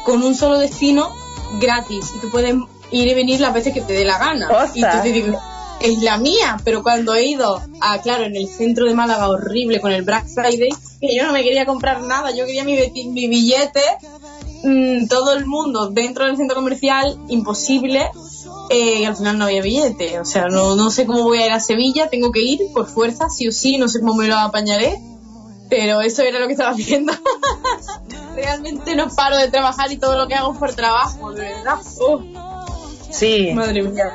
con 0.04 0.22
un 0.22 0.34
solo 0.34 0.58
destino 0.58 1.12
gratis 1.60 2.12
y 2.16 2.18
tú 2.20 2.30
puedes 2.30 2.54
ir 2.92 3.08
y 3.08 3.14
venir 3.14 3.40
las 3.40 3.54
veces 3.54 3.72
que 3.72 3.80
te 3.80 3.92
dé 3.92 4.04
la 4.04 4.18
gana. 4.18 4.46
Ostras. 4.46 4.76
Y 4.76 4.82
entonces 4.82 5.14
digo, 5.14 5.40
es 5.80 6.02
la 6.02 6.18
mía, 6.18 6.58
pero 6.64 6.82
cuando 6.82 7.14
he 7.14 7.26
ido 7.26 7.60
a, 7.80 8.00
claro, 8.02 8.24
en 8.24 8.36
el 8.36 8.48
centro 8.48 8.86
de 8.86 8.94
Málaga 8.94 9.28
horrible 9.28 9.80
con 9.80 9.92
el 9.92 10.02
Black 10.02 10.26
Friday, 10.28 10.70
que 11.00 11.14
yo 11.14 11.24
no 11.24 11.32
me 11.32 11.42
quería 11.42 11.64
comprar 11.64 12.02
nada, 12.02 12.30
yo 12.30 12.44
quería 12.44 12.64
mi, 12.64 12.76
mi 12.76 13.28
billete, 13.28 13.82
mm, 14.62 15.06
todo 15.08 15.32
el 15.32 15.46
mundo 15.46 15.88
dentro 15.88 16.26
del 16.26 16.36
centro 16.36 16.56
comercial, 16.56 17.18
imposible, 17.28 18.10
eh, 18.68 19.00
y 19.00 19.04
al 19.04 19.16
final 19.16 19.38
no 19.38 19.46
había 19.46 19.62
billete, 19.62 20.20
o 20.20 20.24
sea, 20.24 20.48
no, 20.48 20.76
no 20.76 20.90
sé 20.90 21.06
cómo 21.06 21.22
voy 21.22 21.38
a 21.38 21.46
ir 21.46 21.52
a 21.52 21.60
Sevilla, 21.60 22.10
tengo 22.10 22.30
que 22.30 22.42
ir 22.42 22.60
por 22.74 22.86
fuerza, 22.86 23.28
sí 23.30 23.48
o 23.48 23.52
sí, 23.52 23.78
no 23.78 23.88
sé 23.88 24.00
cómo 24.00 24.14
me 24.14 24.28
lo 24.28 24.36
apañaré, 24.36 25.00
pero 25.70 26.02
eso 26.02 26.22
era 26.22 26.40
lo 26.40 26.46
que 26.46 26.52
estaba 26.52 26.72
haciendo. 26.72 27.12
Realmente 28.34 28.94
no 28.94 29.08
paro 29.08 29.36
de 29.36 29.48
trabajar 29.48 29.90
y 29.90 29.96
todo 29.96 30.16
lo 30.18 30.28
que 30.28 30.34
hago 30.34 30.52
es 30.52 30.58
por 30.58 30.74
trabajo, 30.74 31.32
de 31.32 31.42
verdad. 31.42 31.78
Uf. 31.80 32.49
Sí. 33.10 33.52
Madre 33.54 33.82
mía. 33.82 34.12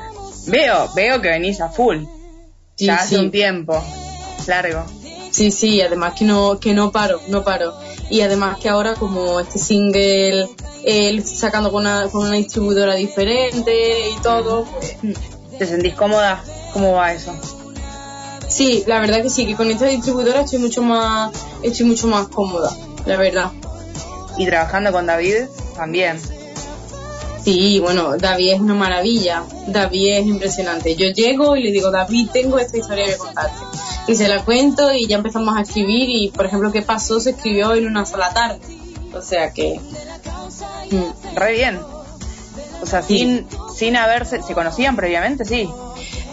Veo, 0.48 0.90
veo 0.96 1.22
que 1.22 1.30
venís 1.30 1.60
a 1.62 1.70
full. 1.70 2.04
Sí, 2.76 2.86
ya 2.86 2.96
hace 2.96 3.16
sí. 3.16 3.22
un 3.22 3.32
tiempo. 3.32 3.84
Largo. 4.48 4.84
Sí, 5.32 5.52
sí, 5.52 5.82
además 5.82 6.14
que 6.18 6.26
no, 6.26 6.60
que 6.60 6.74
no 6.74 6.92
paro, 6.92 7.20
no 7.28 7.44
paro. 7.44 7.74
Y 8.10 8.22
además 8.22 8.60
que 8.60 8.70
ahora 8.70 8.94
como 8.94 9.40
este 9.40 9.60
single 9.60 10.48
estoy 10.84 11.36
sacando 11.36 11.72
con 11.72 11.82
una, 11.82 12.08
con 12.10 12.28
una 12.28 12.36
distribuidora 12.36 12.96
diferente 12.96 14.10
y 14.12 14.22
todo, 14.22 14.66
pues, 14.66 14.98
¿Te 15.58 15.66
sentís 15.66 15.94
cómoda? 15.94 16.44
¿Cómo 16.74 16.94
va 16.94 17.14
eso? 17.14 17.34
sí, 18.48 18.84
la 18.88 19.00
verdad 19.00 19.22
que 19.22 19.30
sí, 19.30 19.46
que 19.46 19.56
con 19.56 19.72
esta 19.72 19.86
distribuidora 19.86 20.42
estoy 20.42 20.60
mucho 20.60 20.82
más, 20.82 21.32
estoy 21.64 21.86
mucho 21.86 22.08
más 22.08 22.28
cómoda, 22.28 22.76
la 23.06 23.18
verdad. 23.18 23.52
Y 24.38 24.46
trabajando 24.46 24.92
con 24.92 25.06
David 25.06 25.46
también. 25.76 26.20
Sí, 27.46 27.80
bueno, 27.80 28.18
David 28.18 28.54
es 28.54 28.60
una 28.60 28.74
maravilla, 28.74 29.44
David 29.68 30.14
es 30.14 30.26
impresionante. 30.26 30.96
Yo 30.96 31.10
llego 31.10 31.56
y 31.56 31.62
le 31.62 31.72
digo, 31.72 31.92
David, 31.92 32.30
tengo 32.34 32.58
esta 32.58 32.76
historia 32.76 33.06
que 33.06 33.18
contarte. 33.18 33.56
Y 34.08 34.16
se 34.16 34.28
la 34.28 34.44
cuento 34.44 34.92
y 34.92 35.06
ya 35.06 35.18
empezamos 35.18 35.56
a 35.56 35.62
escribir 35.62 36.10
y, 36.10 36.30
por 36.32 36.48
ejemplo, 36.48 36.72
¿qué 36.72 36.82
pasó? 36.82 37.20
Se 37.20 37.30
escribió 37.30 37.76
en 37.76 37.86
una 37.86 38.04
sola 38.08 38.32
tarde. 38.34 38.60
O 39.14 39.22
sea 39.22 39.54
que... 39.54 39.80
mm. 40.90 41.36
Re 41.36 41.54
bien. 41.54 41.80
O 42.82 42.86
sea, 42.88 43.04
sin, 43.04 43.46
sin 43.76 43.96
haberse... 43.96 44.42
¿Se 44.42 44.56
conocían 44.56 44.96
previamente? 44.96 45.46
Sí. 45.46 45.70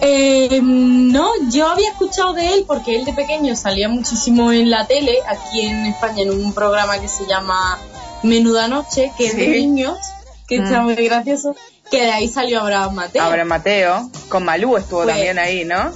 Eh, 0.01 0.61
no, 0.63 1.29
yo 1.51 1.69
había 1.69 1.91
escuchado 1.91 2.33
de 2.33 2.55
él 2.55 2.65
porque 2.67 2.97
él 2.97 3.05
de 3.05 3.13
pequeño 3.13 3.55
salía 3.55 3.91
muchísimo 3.91 4.51
en 4.51 4.71
la 4.71 4.87
tele, 4.87 5.19
aquí 5.29 5.61
en 5.61 5.85
España, 5.87 6.23
en 6.23 6.31
un 6.31 6.55
programa 6.55 6.99
que 6.99 7.09
se 7.09 7.27
llama 7.27 7.79
Menuda 8.23 8.67
Noche, 8.67 9.13
que 9.17 9.27
es 9.27 9.37
de 9.37 9.49
niños, 9.49 9.99
que 10.57 10.61
Mm. 10.61 10.65
está 10.65 10.81
muy 10.83 10.95
gracioso, 10.95 11.55
que 11.91 12.03
de 12.03 12.11
ahí 12.13 12.29
salió 12.29 12.61
Abraham 12.61 12.95
Mateo. 12.95 13.23
Abraham 13.23 13.49
Mateo. 13.49 14.11
Con 14.29 14.45
Malú 14.45 14.77
estuvo 14.77 15.03
Pues- 15.03 15.15
también 15.15 15.39
ahí, 15.39 15.65
¿no? 15.65 15.91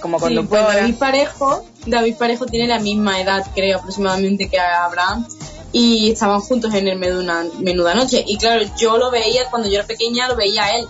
Como 0.00 0.18
Sí, 0.18 0.24
pues 0.24 0.34
conductora. 0.34 0.74
David 0.76 0.94
Parejo, 0.96 1.64
David 1.86 2.14
Parejo 2.16 2.46
tiene 2.46 2.68
la 2.68 2.78
misma 2.78 3.20
edad, 3.20 3.44
creo, 3.54 3.78
aproximadamente 3.78 4.48
que 4.48 4.58
Abraham. 4.58 5.26
Y 5.72 6.10
estaban 6.12 6.40
juntos 6.40 6.72
en 6.74 6.88
el 6.88 6.98
Menuda, 6.98 7.44
Menuda 7.58 7.94
Noche. 7.94 8.22
Y 8.26 8.38
claro, 8.38 8.62
yo 8.78 8.96
lo 8.98 9.10
veía, 9.10 9.48
cuando 9.50 9.68
yo 9.68 9.78
era 9.78 9.86
pequeña, 9.86 10.28
lo 10.28 10.36
veía 10.36 10.64
a 10.64 10.70
él. 10.76 10.86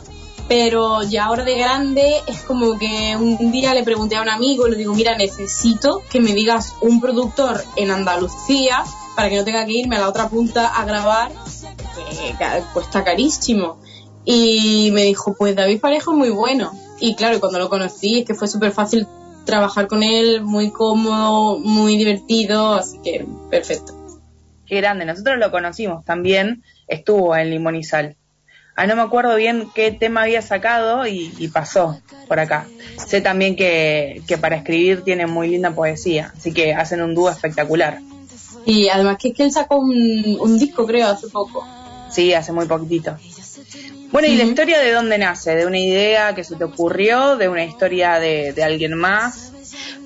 Pero 0.49 1.03
ya 1.03 1.25
ahora 1.25 1.43
de 1.43 1.57
grande 1.59 2.21
es 2.29 2.43
como 2.43 2.79
que 2.79 3.17
un 3.19 3.51
día 3.51 3.75
le 3.75 3.83
pregunté 3.83 4.15
a 4.17 4.23
un 4.23 4.29
amigo, 4.29 4.69
le 4.69 4.77
digo, 4.77 4.95
mira, 4.95 5.17
necesito 5.17 6.03
que 6.09 6.21
me 6.21 6.33
digas 6.35 6.75
un 6.81 7.01
productor 7.01 7.65
en 7.75 7.91
Andalucía 7.91 8.85
para 9.17 9.29
que 9.29 9.37
no 9.37 9.45
tenga 9.45 9.65
que 9.67 9.73
irme 9.73 9.97
a 9.97 10.01
la 10.01 10.09
otra 10.09 10.29
punta 10.29 10.69
a 10.69 10.85
grabar, 10.85 11.33
que 12.05 12.35
ca- 12.39 12.61
cuesta 12.73 13.05
carísimo. 13.05 13.79
Y 14.25 14.91
me 14.93 15.03
dijo, 15.05 15.35
pues 15.39 15.55
David 15.55 15.81
Parejo 15.81 16.13
es 16.13 16.19
muy 16.19 16.31
bueno. 16.31 16.73
Y 17.01 17.15
claro, 17.15 17.39
cuando 17.41 17.59
lo 17.59 17.69
conocí 17.69 18.21
es 18.21 18.25
que 18.27 18.35
fue 18.35 18.49
súper 18.49 18.73
fácil 18.73 19.07
trabajar 19.45 19.87
con 19.87 20.03
él, 20.03 20.43
muy 20.43 20.71
cómodo, 20.71 21.59
muy 21.59 21.97
divertido, 21.97 22.75
así 22.75 22.99
que 23.05 23.25
perfecto. 23.51 23.95
Qué 24.67 24.77
grande. 24.77 25.05
Nosotros 25.05 25.39
lo 25.39 25.53
conocimos 25.53 26.05
también. 26.05 26.65
Estuvo 26.89 27.37
en 27.37 27.85
Sal. 27.85 28.17
Ah, 28.75 28.87
no 28.87 28.97
me 28.97 29.03
acuerdo 29.03 29.37
bien 29.37 29.71
qué 29.75 29.93
tema 29.93 30.23
había 30.23 30.43
sacado 30.43 31.07
y, 31.07 31.33
y 31.39 31.49
pasó 31.49 32.01
por 32.29 32.41
acá. 32.41 32.69
Sé 32.97 33.21
también 33.21 33.55
que, 33.57 34.23
que 34.27 34.37
para 34.39 34.57
escribir 34.57 35.03
tiene 35.03 35.27
muy 35.27 35.49
linda 35.49 35.71
poesía, 35.75 36.33
así 36.37 36.53
que 36.53 36.75
hacen 36.75 37.01
un 37.01 37.15
dúo 37.15 37.31
espectacular. 37.31 38.01
Y 38.67 38.89
además 38.89 39.17
que 39.19 39.29
es 39.29 39.35
que 39.37 39.45
él 39.45 39.53
sacó 39.53 39.79
un, 39.79 40.37
un 40.41 40.59
disco, 40.59 40.85
creo, 40.87 41.07
hace 41.09 41.29
poco. 41.29 41.65
Sí, 42.17 42.33
hace 42.33 42.51
muy 42.51 42.65
poquitito. 42.65 43.15
Bueno, 44.11 44.27
¿y 44.27 44.37
la 44.37 44.45
historia 44.45 44.79
de 44.79 44.91
dónde 44.91 45.19
nace? 45.19 45.55
¿De 45.55 45.67
una 45.67 45.79
idea 45.79 46.35
que 46.35 46.45
se 46.45 46.57
te 46.57 46.65
ocurrió? 46.65 47.37
¿De 47.37 47.51
una 47.51 47.63
historia 47.63 48.19
de, 48.19 48.55
de 48.55 48.65
alguien 48.65 48.95
más? 48.95 49.53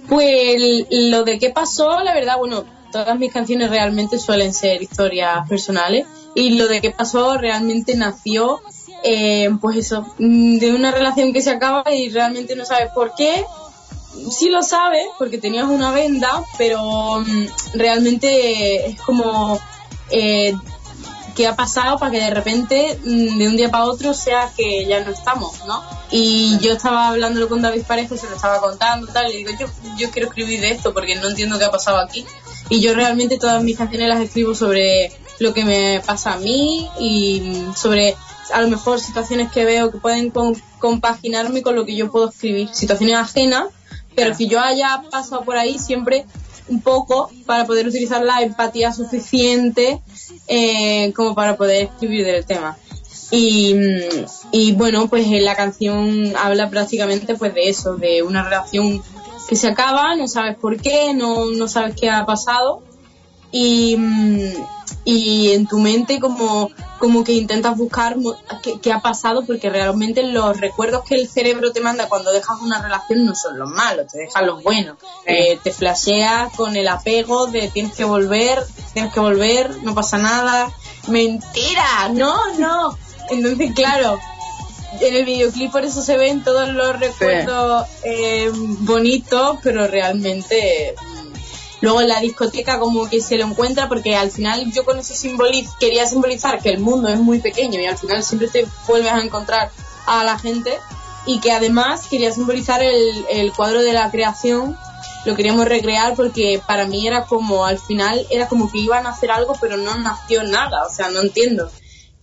Pues 0.08 0.60
lo 0.90 1.22
de 1.22 1.38
qué 1.38 1.50
pasó, 1.50 2.02
la 2.02 2.12
verdad, 2.12 2.36
bueno, 2.36 2.64
todas 2.90 3.16
mis 3.16 3.32
canciones 3.32 3.70
realmente 3.70 4.18
suelen 4.18 4.52
ser 4.52 4.82
historias 4.82 5.48
personales 5.48 6.04
y 6.34 6.58
lo 6.58 6.66
de 6.66 6.80
qué 6.80 6.90
pasó 6.90 7.38
realmente 7.38 7.94
nació, 7.94 8.60
eh, 9.04 9.50
pues 9.60 9.76
eso, 9.76 10.04
mm, 10.18 10.58
de 10.58 10.74
una 10.74 10.90
relación 10.90 11.32
que 11.32 11.42
se 11.42 11.50
acaba 11.50 11.94
y 11.94 12.08
realmente 12.08 12.56
no 12.56 12.64
sabes 12.64 12.88
por 12.92 13.14
qué. 13.14 13.44
Sí 14.32 14.48
lo 14.48 14.64
sabes 14.64 15.06
porque 15.16 15.38
tenías 15.38 15.66
una 15.66 15.92
venda, 15.92 16.42
pero 16.58 17.20
mm, 17.20 17.46
realmente 17.74 18.86
es 18.86 19.00
como 19.00 19.60
eh, 20.10 20.56
qué 21.34 21.46
ha 21.46 21.56
pasado 21.56 21.98
para 21.98 22.12
que 22.12 22.20
de 22.20 22.30
repente 22.30 22.98
mm, 23.04 23.38
de 23.38 23.48
un 23.48 23.56
día 23.56 23.70
para 23.70 23.84
otro 23.84 24.14
sea 24.14 24.50
que 24.56 24.86
ya 24.86 25.04
no 25.04 25.10
estamos, 25.10 25.64
¿no? 25.66 25.82
Y 26.10 26.58
yo 26.58 26.72
estaba 26.72 27.08
hablándolo 27.08 27.48
con 27.48 27.62
David 27.62 27.82
Parejo, 27.86 28.16
se 28.16 28.28
lo 28.28 28.36
estaba 28.36 28.60
contando 28.60 29.06
tal, 29.08 29.32
y 29.32 29.38
digo, 29.38 29.50
yo, 29.58 29.66
yo 29.96 30.10
quiero 30.10 30.28
escribir 30.28 30.60
de 30.60 30.72
esto 30.72 30.92
porque 30.92 31.16
no 31.16 31.28
entiendo 31.28 31.58
qué 31.58 31.64
ha 31.64 31.70
pasado 31.70 31.98
aquí. 31.98 32.24
Y 32.68 32.80
yo 32.80 32.94
realmente 32.94 33.38
todas 33.38 33.62
mis 33.62 33.76
canciones 33.76 34.08
las 34.08 34.20
escribo 34.20 34.54
sobre 34.54 35.12
lo 35.38 35.54
que 35.54 35.64
me 35.64 36.02
pasa 36.04 36.34
a 36.34 36.36
mí 36.36 36.88
y 36.98 37.40
mm, 37.40 37.74
sobre 37.74 38.16
a 38.52 38.60
lo 38.60 38.68
mejor 38.68 39.00
situaciones 39.00 39.50
que 39.50 39.64
veo 39.64 39.90
que 39.90 39.98
pueden 39.98 40.32
compaginarme 40.78 41.62
con 41.62 41.76
lo 41.76 41.84
que 41.84 41.94
yo 41.94 42.10
puedo 42.10 42.30
escribir, 42.30 42.68
situaciones 42.72 43.16
ajenas, 43.16 43.66
pero 44.14 44.36
que 44.36 44.46
yo 44.48 44.60
haya 44.60 45.02
pasado 45.10 45.44
por 45.44 45.56
ahí 45.56 45.78
siempre 45.78 46.26
un 46.70 46.80
poco 46.80 47.30
para 47.46 47.66
poder 47.66 47.86
utilizar 47.88 48.24
la 48.24 48.40
empatía 48.42 48.92
suficiente 48.92 50.00
eh, 50.46 51.12
como 51.14 51.34
para 51.34 51.56
poder 51.56 51.84
escribir 51.84 52.24
del 52.24 52.46
tema. 52.46 52.78
Y, 53.30 53.74
mm, 53.74 54.26
y 54.52 54.72
bueno, 54.72 55.08
pues 55.08 55.26
eh, 55.26 55.40
la 55.40 55.54
canción 55.54 56.32
habla 56.36 56.70
prácticamente 56.70 57.34
pues 57.34 57.54
de 57.54 57.68
eso, 57.68 57.96
de 57.96 58.22
una 58.22 58.42
relación 58.42 59.02
que 59.48 59.56
se 59.56 59.68
acaba, 59.68 60.14
no 60.16 60.28
sabes 60.28 60.56
por 60.56 60.80
qué, 60.80 61.12
no, 61.12 61.46
no 61.46 61.68
sabes 61.68 61.94
qué 62.00 62.08
ha 62.08 62.24
pasado 62.24 62.82
y, 63.52 63.96
mm, 63.96 64.52
y 65.04 65.50
en 65.52 65.66
tu 65.66 65.78
mente 65.78 66.20
como 66.20 66.70
como 67.00 67.24
que 67.24 67.32
intentas 67.32 67.76
buscar 67.78 68.16
qué, 68.62 68.78
qué 68.78 68.92
ha 68.92 69.00
pasado 69.00 69.44
porque 69.46 69.70
realmente 69.70 70.22
los 70.22 70.60
recuerdos 70.60 71.02
que 71.04 71.14
el 71.14 71.26
cerebro 71.26 71.72
te 71.72 71.80
manda 71.80 72.08
cuando 72.08 72.30
dejas 72.30 72.60
una 72.60 72.80
relación 72.80 73.24
no 73.24 73.34
son 73.34 73.58
los 73.58 73.70
malos, 73.70 74.06
te 74.12 74.18
dejan 74.18 74.46
los 74.46 74.62
buenos. 74.62 74.98
Eh, 75.24 75.58
te 75.64 75.72
flasheas 75.72 76.52
con 76.52 76.76
el 76.76 76.86
apego 76.86 77.46
de 77.46 77.68
tienes 77.68 77.94
que 77.94 78.04
volver, 78.04 78.62
tienes 78.92 79.14
que 79.14 79.20
volver, 79.20 79.82
no 79.82 79.94
pasa 79.94 80.18
nada. 80.18 80.70
Mentira, 81.08 82.10
no, 82.12 82.36
no. 82.58 82.98
Entonces, 83.30 83.72
claro, 83.74 84.20
en 85.00 85.16
el 85.16 85.24
videoclip 85.24 85.72
por 85.72 85.84
eso 85.84 86.02
se 86.02 86.18
ven 86.18 86.44
todos 86.44 86.68
los 86.68 87.00
recuerdos 87.00 87.86
eh, 88.04 88.50
bonitos, 88.52 89.58
pero 89.62 89.86
realmente 89.86 90.94
mm, 91.00 91.29
luego 91.80 92.00
en 92.00 92.08
la 92.08 92.20
discoteca 92.20 92.78
como 92.78 93.08
que 93.08 93.20
se 93.20 93.36
lo 93.38 93.46
encuentra 93.46 93.88
porque 93.88 94.16
al 94.16 94.30
final 94.30 94.70
yo 94.72 94.84
con 94.84 94.98
eso 94.98 95.14
simboliz 95.14 95.70
quería 95.78 96.06
simbolizar 96.06 96.60
que 96.60 96.70
el 96.70 96.78
mundo 96.78 97.08
es 97.08 97.18
muy 97.18 97.40
pequeño 97.40 97.80
y 97.80 97.86
al 97.86 97.96
final 97.96 98.22
siempre 98.22 98.48
te 98.48 98.66
vuelves 98.86 99.12
a 99.12 99.20
encontrar 99.20 99.70
a 100.06 100.24
la 100.24 100.38
gente 100.38 100.78
y 101.26 101.40
que 101.40 101.52
además 101.52 102.06
quería 102.08 102.32
simbolizar 102.32 102.82
el, 102.82 103.26
el 103.30 103.52
cuadro 103.52 103.82
de 103.82 103.92
la 103.92 104.10
creación. 104.10 104.76
Lo 105.26 105.36
queríamos 105.36 105.66
recrear 105.66 106.14
porque 106.14 106.62
para 106.66 106.86
mí 106.86 107.06
era 107.06 107.26
como 107.26 107.66
al 107.66 107.78
final 107.78 108.26
era 108.30 108.48
como 108.48 108.70
que 108.70 108.78
iban 108.78 109.06
a 109.06 109.10
hacer 109.10 109.30
algo 109.30 109.54
pero 109.60 109.76
no 109.76 109.94
nació 109.98 110.42
nada 110.44 110.86
o 110.86 110.90
sea 110.90 111.10
no 111.10 111.20
entiendo. 111.20 111.70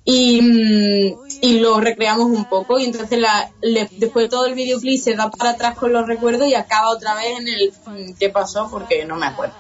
Y, 0.10 0.42
mm, 0.42 1.27
y 1.42 1.60
lo 1.60 1.80
recreamos 1.80 2.26
un 2.26 2.46
poco 2.46 2.80
y 2.80 2.86
entonces 2.86 3.20
la, 3.20 3.52
le- 3.62 3.90
después 3.98 4.26
de 4.26 4.30
todo 4.30 4.46
el 4.48 4.56
videoclip 4.56 5.02
se 5.02 5.16
da 5.16 5.30
para 5.30 5.52
atrás 5.52 5.76
con 5.78 5.94
los 5.94 6.08
recuerdos 6.08 6.48
y 6.48 6.56
acaba 6.56 6.90
otra 6.90 7.14
vez 7.16 7.40
en 7.40 7.48
el 7.48 8.16
qué 8.18 8.30
pasó 8.30 8.68
porque 8.72 9.06
no 9.06 9.16
me 9.16 9.28
acuerdo. 9.28 9.54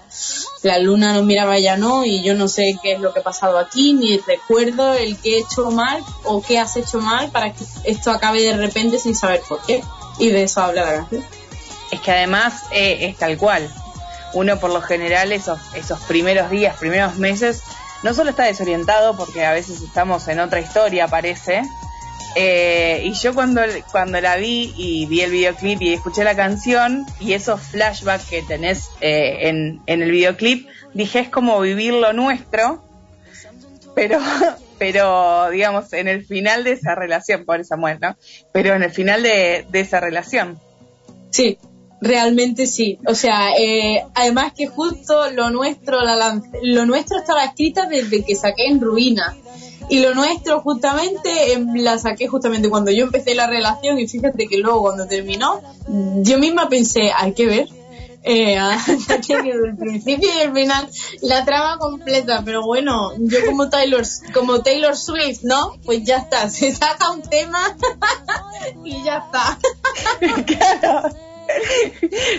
La 0.63 0.79
luna 0.79 1.13
nos 1.13 1.23
miraba 1.25 1.59
ya 1.59 1.77
no 1.77 2.03
y 2.05 2.23
yo 2.23 2.33
no 2.33 2.47
sé 2.47 2.77
qué 2.81 2.93
es 2.93 2.99
lo 2.99 3.13
que 3.13 3.19
ha 3.19 3.23
pasado 3.23 3.59
aquí 3.59 3.93
ni 3.93 4.17
recuerdo 4.17 4.93
el 4.93 5.17
que 5.17 5.35
he 5.35 5.39
hecho 5.39 5.69
mal 5.71 6.03
o 6.23 6.41
qué 6.41 6.57
has 6.59 6.75
hecho 6.77 6.99
mal 6.99 7.29
para 7.31 7.53
que 7.53 7.63
esto 7.83 8.09
acabe 8.11 8.41
de 8.41 8.57
repente 8.57 8.97
sin 8.99 9.15
saber 9.15 9.41
por 9.47 9.61
qué. 9.61 9.83
Y 10.19 10.29
de 10.29 10.43
eso 10.43 10.61
habla 10.61 10.83
la 10.83 10.93
canción. 10.97 11.23
Es 11.91 12.01
que 12.01 12.11
además 12.11 12.63
eh, 12.71 12.97
es 13.07 13.17
tal 13.17 13.37
cual. 13.37 13.71
Uno 14.33 14.59
por 14.59 14.71
lo 14.71 14.81
general 14.81 15.31
esos 15.31 15.59
primeros 16.07 16.49
días, 16.49 16.75
primeros 16.77 17.15
meses, 17.17 17.61
no 18.03 18.13
solo 18.13 18.29
está 18.29 18.43
desorientado 18.45 19.15
porque 19.17 19.45
a 19.45 19.53
veces 19.53 19.81
estamos 19.81 20.27
en 20.27 20.39
otra 20.39 20.59
historia, 20.59 21.07
parece. 21.07 21.63
eh, 22.35 23.01
y 23.03 23.13
yo 23.13 23.33
cuando, 23.33 23.61
cuando 23.91 24.21
la 24.21 24.35
vi 24.35 24.73
y 24.77 25.05
vi 25.07 25.21
el 25.21 25.31
videoclip 25.31 25.81
y 25.81 25.93
escuché 25.93 26.23
la 26.23 26.35
canción 26.35 27.05
y 27.19 27.33
esos 27.33 27.61
flashbacks 27.61 28.25
que 28.29 28.43
tenés 28.43 28.89
eh, 29.01 29.47
en, 29.49 29.81
en 29.87 30.01
el 30.01 30.11
videoclip, 30.11 30.67
dije 30.93 31.19
es 31.19 31.29
como 31.29 31.59
vivir 31.59 31.93
lo 31.93 32.13
nuestro, 32.13 32.83
pero, 33.95 34.19
pero 34.77 35.49
digamos, 35.49 35.91
en 35.93 36.07
el 36.07 36.23
final 36.25 36.63
de 36.63 36.73
esa 36.73 36.93
relación, 36.93 37.45
por 37.45 37.59
esa 37.59 37.75
muerte, 37.77 38.07
¿no? 38.07 38.17
Pero 38.51 38.75
en 38.75 38.83
el 38.83 38.91
final 38.91 39.23
de, 39.23 39.65
de 39.69 39.79
esa 39.79 39.99
relación. 39.99 40.59
Sí, 41.31 41.57
realmente 42.01 42.67
sí. 42.67 42.99
O 43.07 43.15
sea, 43.15 43.51
eh, 43.57 44.05
además 44.13 44.53
que 44.55 44.67
justo 44.67 45.29
lo 45.31 45.49
nuestro, 45.49 46.01
la 46.01 46.41
lo 46.61 46.85
nuestro 46.85 47.19
estaba 47.19 47.45
escrita 47.45 47.87
desde 47.87 48.23
que 48.23 48.35
saqué 48.35 48.65
en 48.67 48.81
ruina. 48.81 49.35
Y 49.89 50.01
lo 50.01 50.13
nuestro 50.13 50.59
justamente 50.61 51.53
em, 51.53 51.75
la 51.75 51.97
saqué 51.97 52.27
justamente 52.27 52.69
cuando 52.69 52.91
yo 52.91 53.05
empecé 53.05 53.35
la 53.35 53.47
relación 53.47 53.97
y 53.99 54.07
fíjate 54.07 54.47
que 54.47 54.57
luego 54.57 54.81
cuando 54.81 55.07
terminó, 55.07 55.61
yo 55.87 56.37
misma 56.39 56.67
pensé, 56.67 57.11
hay 57.15 57.33
que 57.33 57.45
ver. 57.45 57.69
Eh, 58.23 58.57
desde 59.07 59.51
el 59.51 59.77
principio 59.77 60.27
y 60.35 60.41
el 60.41 60.51
final 60.51 60.89
la 61.21 61.45
trama 61.45 61.77
completa 61.77 62.41
pero 62.43 62.65
bueno 62.65 63.11
yo 63.19 63.45
como 63.45 63.69
Taylor 63.69 64.03
como 64.33 64.61
Taylor 64.63 64.97
Swift 64.97 65.43
no 65.43 65.75
pues 65.85 66.03
ya 66.03 66.17
está 66.17 66.49
se 66.49 66.75
saca 66.75 67.11
un 67.11 67.21
tema 67.21 67.77
y 68.83 69.01
ya 69.03 69.19
está 69.19 69.57
claro. 70.45 71.26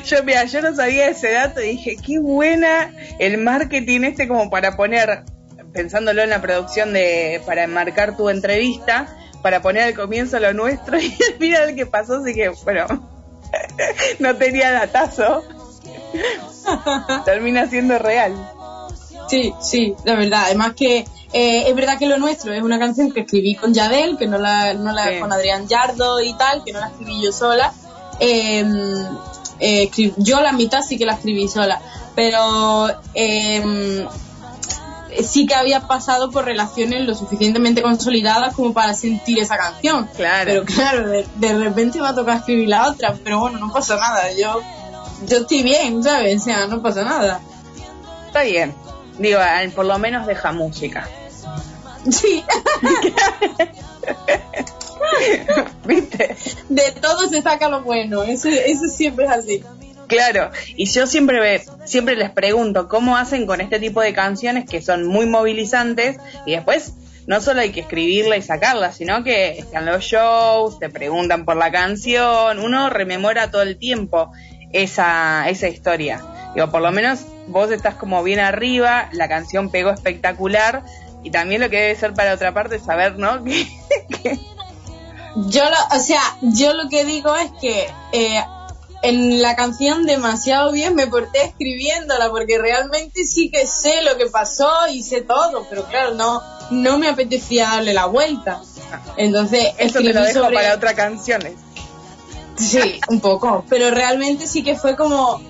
Yo, 0.05 0.23
mira, 0.25 0.45
yo 0.45 0.61
no 0.63 0.75
sabía 0.75 1.09
ese 1.09 1.33
dato 1.33 1.61
y 1.61 1.71
dije, 1.71 1.97
qué 2.05 2.19
buena 2.19 2.93
el 3.19 3.39
marketing 3.39 4.03
este 4.03 4.29
como 4.29 4.51
para 4.51 4.77
poner, 4.77 5.25
pensándolo 5.73 6.23
en 6.23 6.31
la 6.31 6.41
producción 6.41 6.93
de, 6.93 7.41
para 7.47 7.65
enmarcar 7.65 8.17
tu 8.17 8.29
entrevista, 8.29 9.17
para 9.43 9.63
poner 9.63 9.85
al 9.85 9.95
comienzo 9.95 10.39
lo 10.41 10.53
nuestro 10.53 10.99
y 11.01 11.17
mira 11.39 11.65
el 11.65 11.75
que 11.75 11.87
pasó, 11.87 12.17
así 12.17 12.35
que, 12.35 12.49
bueno, 12.65 12.87
no 14.19 14.37
tenía 14.37 14.73
datazo. 14.73 15.45
Termina 17.25 17.67
siendo 17.69 17.99
real. 17.99 18.35
Sí, 19.29 19.53
sí, 19.61 19.95
la 20.05 20.15
verdad. 20.15 20.45
Además 20.47 20.73
que 20.75 21.05
eh, 21.33 21.69
es 21.69 21.75
verdad 21.75 21.99
que 21.99 22.07
lo 22.07 22.19
nuestro 22.19 22.53
es 22.53 22.63
una 22.63 22.79
canción 22.79 23.13
que 23.13 23.21
escribí 23.21 23.55
con 23.55 23.75
Yadel, 23.75 24.17
que 24.17 24.27
no 24.27 24.39
la, 24.39 24.75
no 24.75 24.93
la 24.93 25.09
Sí. 25.09 25.21
con 25.21 25.33
Adrián 25.33 25.69
Yardo 25.69 26.21
y 26.21 26.33
tal, 26.35 26.65
que 26.65 26.73
no 26.73 26.81
la 26.81 26.89
escribí 26.89 27.23
yo 27.23 27.33
sola. 27.33 27.73
Eh, 28.21 28.65
eh, 29.61 29.91
yo 30.17 30.41
la 30.41 30.53
mitad 30.53 30.83
sí 30.83 30.99
que 30.99 31.07
la 31.07 31.15
escribí 31.15 31.49
sola, 31.49 31.81
pero 32.15 32.89
eh, 33.15 34.07
sí 35.23 35.47
que 35.47 35.55
había 35.55 35.81
pasado 35.81 36.31
por 36.31 36.45
relaciones 36.45 37.07
lo 37.07 37.15
suficientemente 37.15 37.83
consolidadas 37.83 38.55
como 38.55 38.73
para 38.73 38.95
sentir 38.95 39.39
esa 39.39 39.57
canción. 39.57 40.09
Claro. 40.17 40.51
Pero 40.51 40.65
claro, 40.65 41.09
de, 41.09 41.27
de 41.37 41.59
repente 41.59 42.01
me 42.01 42.09
ha 42.09 42.15
tocado 42.15 42.39
escribir 42.39 42.69
la 42.69 42.89
otra, 42.89 43.17
pero 43.23 43.41
bueno, 43.41 43.59
no 43.59 43.73
pasa 43.73 43.97
nada. 43.97 44.33
Yo, 44.33 44.61
yo 45.27 45.39
estoy 45.39 45.63
bien, 45.63 46.03
¿sabes? 46.03 46.41
O 46.41 46.45
sea, 46.45 46.67
no 46.67 46.81
pasa 46.83 47.03
nada. 47.03 47.41
Está 48.27 48.43
bien. 48.43 48.75
Digo, 49.19 49.41
por 49.75 49.87
lo 49.87 49.99
menos 49.99 50.27
deja 50.27 50.53
música. 50.53 51.09
Sí. 52.09 52.45
¿Viste? 55.87 56.37
De 56.69 56.93
todo 57.01 57.29
se 57.29 57.43
saca 57.43 57.69
lo 57.69 57.83
bueno, 57.83 58.23
eso, 58.23 58.49
eso 58.49 58.85
siempre 58.89 59.25
es 59.27 59.31
así. 59.31 59.65
Claro, 60.07 60.51
y 60.77 60.87
yo 60.87 61.07
siempre 61.07 61.39
ve- 61.39 61.63
siempre 61.85 62.17
les 62.17 62.31
pregunto 62.31 62.89
cómo 62.89 63.17
hacen 63.17 63.47
con 63.47 63.61
este 63.61 63.79
tipo 63.79 64.01
de 64.01 64.15
canciones 64.15 64.65
que 64.69 64.81
son 64.81 65.07
muy 65.07 65.27
movilizantes 65.27 66.17
y 66.47 66.53
después 66.53 66.95
no 67.27 67.43
solo 67.43 67.61
hay 67.61 67.73
que 67.73 67.81
escribirla 67.81 68.39
y 68.39 68.43
sacarla, 68.43 68.91
sino 68.93 69.23
que 69.23 69.59
están 69.59 69.85
los 69.85 70.03
shows, 70.03 70.79
te 70.79 70.89
preguntan 70.89 71.45
por 71.45 71.57
la 71.57 71.71
canción, 71.71 72.59
uno 72.59 72.89
rememora 72.89 73.51
todo 73.51 73.61
el 73.61 73.77
tiempo 73.77 74.33
esa, 74.73 75.47
esa 75.51 75.69
historia. 75.69 76.23
Digo, 76.55 76.71
por 76.71 76.81
lo 76.81 76.91
menos 76.91 77.21
vos 77.49 77.71
estás 77.71 77.95
como 77.97 78.23
bien 78.23 78.41
arriba, 78.41 79.11
la 79.13 79.29
canción 79.29 79.71
pegó 79.71 79.91
espectacular 79.91 80.83
y 81.23 81.31
también 81.31 81.61
lo 81.61 81.69
que 81.69 81.77
debe 81.77 81.95
ser 81.97 82.15
para 82.15 82.33
otra 82.33 82.55
parte 82.55 82.77
es 82.77 82.83
saber, 82.83 83.19
¿no? 83.19 83.45
Que- 83.45 84.39
Yo 85.37 85.65
lo, 85.65 85.97
o 85.97 86.01
sea, 86.01 86.21
yo 86.43 86.73
lo 86.75 86.89
que 86.89 87.05
digo 87.05 87.35
es 87.37 87.51
que 87.61 87.89
eh, 88.13 88.45
en 89.03 89.41
la 89.43 89.55
canción 89.57 90.05
demasiado 90.07 90.73
bien 90.73 90.95
me 90.95 91.07
porté 91.07 91.43
escribiéndola 91.45 92.31
porque 92.31 92.59
realmente 92.59 93.25
sí 93.25 93.51
que 93.51 93.67
sé 93.67 94.03
lo 94.03 94.17
que 94.17 94.27
pasó 94.27 94.69
y 94.91 95.03
sé 95.03 95.21
todo, 95.23 95.67
pero 95.71 95.85
claro, 95.85 96.15
no, 96.15 96.43
no 96.71 96.99
me 96.99 97.09
apetecía 97.09 97.69
darle 97.69 97.95
la 97.95 98.07
vuelta. 98.07 98.61
Entonces, 99.17 99.67
Eso 99.79 99.99
te 100.01 100.13
lo 100.13 100.23
dejo 100.23 100.41
sobre- 100.41 100.55
para 100.57 100.75
otras 100.75 100.95
canciones. 100.95 101.53
Sí, 102.57 103.01
un 103.09 103.21
poco. 103.21 103.65
Pero 103.69 103.91
realmente 103.91 104.47
sí 104.49 104.65
que 104.65 104.75
fue 104.77 104.97
como, 104.97 105.41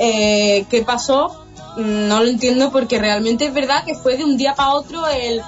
eh, 0.00 0.64
¿qué 0.68 0.82
pasó? 0.82 1.44
Mm, 1.76 2.08
No 2.08 2.22
lo 2.24 2.28
entiendo 2.30 2.72
porque 2.72 2.98
realmente 2.98 3.44
es 3.46 3.54
verdad 3.54 3.84
que 3.84 3.94
fue 3.94 4.16
de 4.16 4.24
un 4.24 4.36
día 4.36 4.54
para 4.54 4.70
otro 4.74 5.06
el 5.06 5.42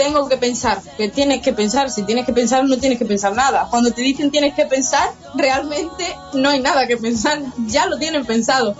tengo 0.00 0.30
que 0.30 0.38
pensar, 0.38 0.80
que 0.96 1.10
tienes 1.10 1.42
que 1.42 1.52
pensar, 1.52 1.90
si 1.90 2.04
tienes 2.04 2.24
que 2.24 2.32
pensar 2.32 2.64
no 2.64 2.78
tienes 2.78 2.98
que 2.98 3.04
pensar 3.04 3.36
nada. 3.36 3.68
Cuando 3.68 3.90
te 3.90 4.00
dicen 4.00 4.30
tienes 4.30 4.54
que 4.54 4.64
pensar, 4.64 5.12
realmente 5.34 6.16
no 6.32 6.48
hay 6.48 6.60
nada 6.60 6.86
que 6.86 6.96
pensar, 6.96 7.38
ya 7.66 7.84
lo 7.84 7.98
tienen 7.98 8.24
pensado. 8.24 8.74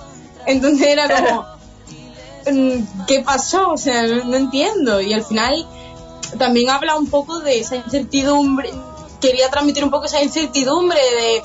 Entonces 0.46 0.86
era 0.86 1.04
como, 1.14 1.44
mm, 2.50 3.04
¿qué 3.06 3.20
pasó? 3.20 3.72
O 3.72 3.76
sea, 3.76 4.06
no, 4.06 4.24
no 4.24 4.36
entiendo. 4.38 5.02
Y 5.02 5.12
al 5.12 5.22
final 5.22 5.66
también 6.38 6.70
habla 6.70 6.96
un 6.96 7.06
poco 7.06 7.40
de 7.40 7.60
esa 7.60 7.76
incertidumbre, 7.76 8.70
quería 9.20 9.50
transmitir 9.50 9.84
un 9.84 9.90
poco 9.90 10.06
esa 10.06 10.22
incertidumbre 10.22 10.98
de, 10.98 11.42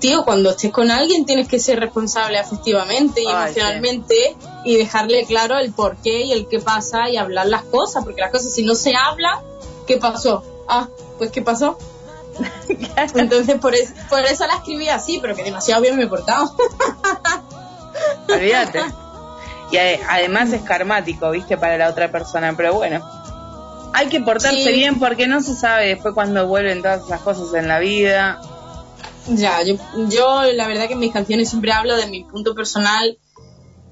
tío, 0.00 0.24
cuando 0.24 0.50
estés 0.50 0.72
con 0.72 0.90
alguien 0.90 1.24
tienes 1.26 1.48
que 1.48 1.58
ser 1.58 1.78
responsable 1.80 2.38
afectivamente 2.38 3.22
y 3.22 3.26
Ay, 3.26 3.32
emocionalmente 3.34 4.36
y 4.64 4.76
dejarle 4.76 5.24
claro 5.26 5.58
el 5.58 5.72
por 5.72 5.96
qué 5.98 6.22
y 6.22 6.32
el 6.32 6.48
qué 6.48 6.60
pasa 6.60 7.08
y 7.10 7.16
hablar 7.16 7.46
las 7.46 7.62
cosas, 7.64 8.04
porque 8.04 8.20
las 8.20 8.30
cosas 8.30 8.52
si 8.54 8.64
no 8.64 8.74
se 8.74 8.94
habla, 8.96 9.42
¿qué 9.86 9.98
pasó? 9.98 10.42
Ah, 10.68 10.88
pues 11.18 11.30
¿qué 11.30 11.42
pasó? 11.42 11.78
Entonces 13.14 13.58
por, 13.58 13.74
es- 13.74 13.92
por 14.08 14.20
eso 14.20 14.46
la 14.46 14.54
escribí 14.54 14.88
así, 14.88 15.18
pero 15.20 15.34
que 15.34 15.42
demasiado 15.44 15.82
bien 15.82 15.96
me 15.96 16.04
he 16.04 16.08
portado. 16.08 16.54
Olvídate. 18.28 18.80
Y 19.70 19.76
ade- 19.76 20.00
además 20.08 20.52
es 20.52 20.62
karmático, 20.62 21.30
viste, 21.30 21.56
para 21.58 21.76
la 21.76 21.88
otra 21.90 22.10
persona, 22.10 22.54
pero 22.56 22.74
bueno. 22.74 23.00
Hay 23.92 24.08
que 24.08 24.20
portarse 24.20 24.64
Sí. 24.64 24.72
bien 24.72 24.98
porque 24.98 25.26
no 25.26 25.40
se 25.40 25.54
sabe 25.54 25.88
después 25.88 26.14
cuando 26.14 26.46
vuelven 26.46 26.82
todas 26.82 27.04
esas 27.04 27.20
cosas 27.22 27.52
en 27.54 27.68
la 27.68 27.78
vida. 27.78 28.40
Ya, 29.30 29.62
yo, 29.62 29.76
yo 30.08 30.42
la 30.54 30.66
verdad 30.66 30.86
que 30.86 30.94
en 30.94 31.00
mis 31.00 31.12
canciones 31.12 31.50
siempre 31.50 31.72
hablo 31.72 31.96
de 31.96 32.06
mi 32.06 32.24
punto 32.24 32.54
personal. 32.54 33.18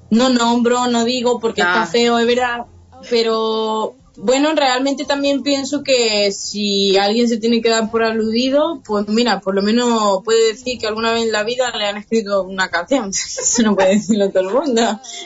No 0.09 0.29
nombro, 0.29 0.87
no 0.87 1.03
digo 1.03 1.39
porque 1.39 1.61
Ah. 1.61 1.83
está 1.83 1.85
feo, 1.91 2.17
es 2.17 2.25
verdad. 2.27 2.65
Pero 3.09 3.95
bueno, 4.19 4.53
realmente 4.55 5.05
también 5.05 5.43
pienso 5.43 5.83
que 5.83 6.31
si 6.31 6.97
alguien 6.97 7.27
se 7.29 7.37
tiene 7.37 7.61
que 7.61 7.69
dar 7.69 7.91
por 7.91 8.03
aludido, 8.03 8.81
pues 8.83 9.07
mira, 9.07 9.41
por 9.41 9.53
lo 9.53 9.61
menos 9.61 10.23
puede 10.23 10.53
decir 10.53 10.79
que 10.79 10.87
alguna 10.87 11.11
vez 11.11 11.23
en 11.25 11.31
la 11.31 11.43
vida 11.43 11.69
le 11.77 11.85
han 11.85 11.97
escrito 11.97 12.41
una 12.43 12.69
canción. 12.69 13.09
Eso 13.11 13.61
no 13.61 13.75
puede 13.75 13.95
decirlo 13.95 14.29
todo 14.31 14.47
el 14.49 14.53
mundo. 14.55 14.81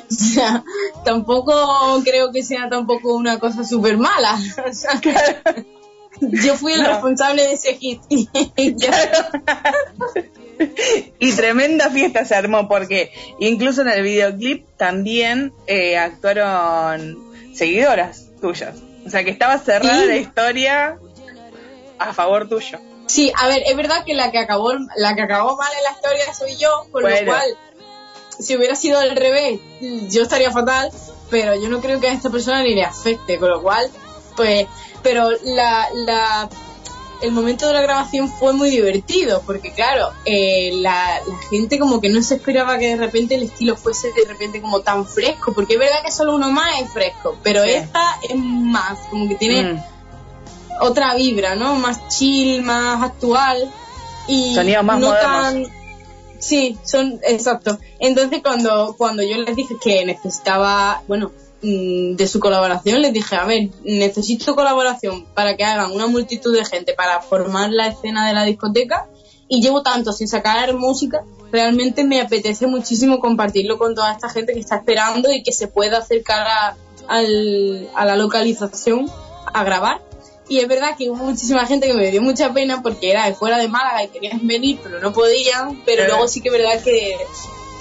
O 0.10 0.14
sea, 0.14 0.64
tampoco 1.06 2.02
creo 2.04 2.32
que 2.32 2.44
sea 2.44 2.68
tampoco 2.70 3.14
una 3.16 3.40
cosa 3.40 3.64
súper 3.64 3.98
mala. 3.98 4.38
Yo 6.46 6.56
fui 6.56 6.74
el 6.74 6.84
No. 6.84 6.90
responsable 6.90 7.44
de 7.44 7.54
ese 7.54 7.76
hit. 7.76 8.02
Y 11.20 11.32
tremenda 11.34 11.90
fiesta 11.90 12.24
se 12.26 12.36
armó 12.36 12.68
porque 12.68 13.12
incluso 13.40 13.82
en 13.82 13.88
el 13.90 14.04
videoclip 14.04 14.68
también 14.78 15.54
eh, 15.66 15.98
actuaron 15.98 17.18
seguidoras 17.56 18.28
tuyas. 18.42 18.76
O 19.06 19.10
sea 19.10 19.24
que 19.24 19.32
estaba 19.32 19.58
cerrada 19.58 20.02
Sí. 20.02 20.08
la 20.08 20.18
historia 20.18 21.00
a 21.98 22.14
favor 22.14 22.48
tuyo. 22.48 22.80
Sí, 23.08 23.32
a 23.36 23.48
ver, 23.48 23.64
es 23.66 23.76
verdad 23.76 24.04
que 24.06 24.14
la 24.14 24.32
que 24.32 24.38
acabó 24.38 24.74
la 24.96 25.16
que 25.16 25.22
acabó 25.24 25.58
mal 25.58 25.72
en 25.78 25.84
la 25.84 25.92
historia 25.92 26.34
soy 26.34 26.56
yo, 26.58 26.86
por 26.92 27.02
Bueno. 27.02 27.18
lo 27.20 27.26
cual 27.32 27.58
si 28.40 28.56
hubiera 28.56 28.76
sido 28.76 29.00
al 29.00 29.16
revés, 29.16 29.60
yo 30.10 30.22
estaría 30.24 30.52
fatal, 30.52 30.92
pero 31.32 31.56
yo 31.56 31.70
no 31.70 31.82
creo 31.82 32.00
que 32.00 32.08
a 32.10 32.14
esta 32.14 32.30
persona 32.30 32.62
ni 32.64 32.76
le 32.76 32.84
afecte, 32.84 33.38
con 33.40 33.50
lo 33.50 33.62
cual, 33.64 33.90
pues, 34.42 34.68
pero 35.04 35.30
la, 35.44 35.88
la 35.94 36.50
el 37.22 37.32
momento 37.32 37.68
de 37.68 37.74
la 37.74 37.82
grabación 37.82 38.28
fue 38.28 38.52
muy 38.54 38.72
divertido, 38.72 39.44
porque 39.46 39.72
claro, 39.74 40.10
eh, 40.26 40.72
la, 40.82 41.20
la 41.28 41.38
gente 41.52 41.78
como 41.78 42.02
que 42.02 42.10
no 42.10 42.24
se 42.24 42.34
esperaba 42.36 42.80
que 42.80 42.88
de 42.88 42.96
repente 42.96 43.36
el 43.36 43.44
estilo 43.44 43.76
fuese 43.76 44.08
de 44.12 44.26
repente 44.28 44.60
como 44.60 44.80
tan 44.82 45.06
fresco, 45.06 45.54
porque 45.54 45.74
es 45.74 45.80
verdad 45.80 46.02
que 46.04 46.12
solo 46.12 46.34
uno 46.34 46.50
más 46.52 46.82
es 46.82 46.90
fresco, 46.90 47.38
pero 47.44 47.64
Sí. 47.64 47.70
esta 47.72 48.02
es 48.28 48.36
más, 48.36 48.98
como 49.12 49.28
que 49.30 49.36
tiene 49.36 49.74
Mm. 49.74 49.80
otra 50.82 51.14
vibra, 51.14 51.54
¿no? 51.56 51.76
Más 51.76 52.08
chill, 52.08 52.64
más 52.64 53.04
actual 53.04 53.72
y 54.28 54.56
Sonidos 54.56 54.84
más 54.84 55.00
no 55.00 55.08
modernos. 55.10 55.42
tan 55.44 55.66
sí, 56.40 56.76
son 56.84 57.20
exacto. 57.28 57.78
Entonces 58.00 58.42
cuando 58.42 58.96
cuando 58.98 59.22
yo 59.22 59.38
les 59.38 59.56
dije 59.56 59.76
que 59.80 60.04
necesitaba, 60.06 61.04
bueno, 61.08 61.32
de 61.62 62.28
su 62.28 62.40
colaboración 62.40 63.02
les 63.02 63.14
dije, 63.14 63.36
a 63.36 63.46
ver, 63.46 63.70
necesito 63.84 64.56
colaboración 64.56 65.26
para 65.36 65.56
que 65.56 65.64
hagan 65.64 65.92
una 65.92 66.08
multitud 66.08 66.56
de 66.56 66.66
gente 66.66 66.94
para 66.94 67.22
formar 67.22 67.70
la 67.72 67.88
escena 67.88 68.28
de 68.28 68.34
la 68.34 68.44
discoteca 68.46 69.08
y 69.48 69.62
llevo 69.62 69.84
tanto 69.84 70.12
sin 70.14 70.28
sacar 70.28 70.74
música, 70.76 71.24
realmente 71.52 72.04
me 72.04 72.22
apetece 72.22 72.66
muchísimo 72.68 73.20
compartirlo 73.20 73.78
con 73.78 73.94
toda 73.96 74.12
esta 74.14 74.30
gente 74.30 74.54
que 74.54 74.60
está 74.62 74.78
esperando 74.78 75.32
y 75.32 75.44
que 75.44 75.52
se 75.52 75.68
pueda 75.68 75.98
acercar 76.00 76.48
a, 76.48 76.78
al- 77.08 77.90
a 77.96 78.06
la 78.06 78.16
localización 78.16 79.12
a 79.54 79.64
grabar. 79.64 80.02
Y 80.48 80.60
es 80.60 80.68
verdad 80.68 80.96
que 80.98 81.10
hubo 81.10 81.24
muchísima 81.24 81.66
gente 81.66 81.88
que 81.88 81.94
me 81.94 82.10
dio 82.12 82.22
mucha 82.22 82.52
pena 82.54 82.82
porque 82.82 83.12
era 83.12 83.26
de 83.26 83.34
fuera 83.36 83.58
de 83.58 83.68
Málaga 83.68 84.04
y 84.04 84.08
querían 84.10 84.46
venir, 84.48 84.80
pero 84.84 85.00
no 85.00 85.14
podían. 85.14 85.82
Pero 85.86 86.08
luego 86.08 86.28
sí 86.28 86.42
que 86.42 86.50
es 86.50 86.54
verdad 86.54 86.82
que, 86.84 87.16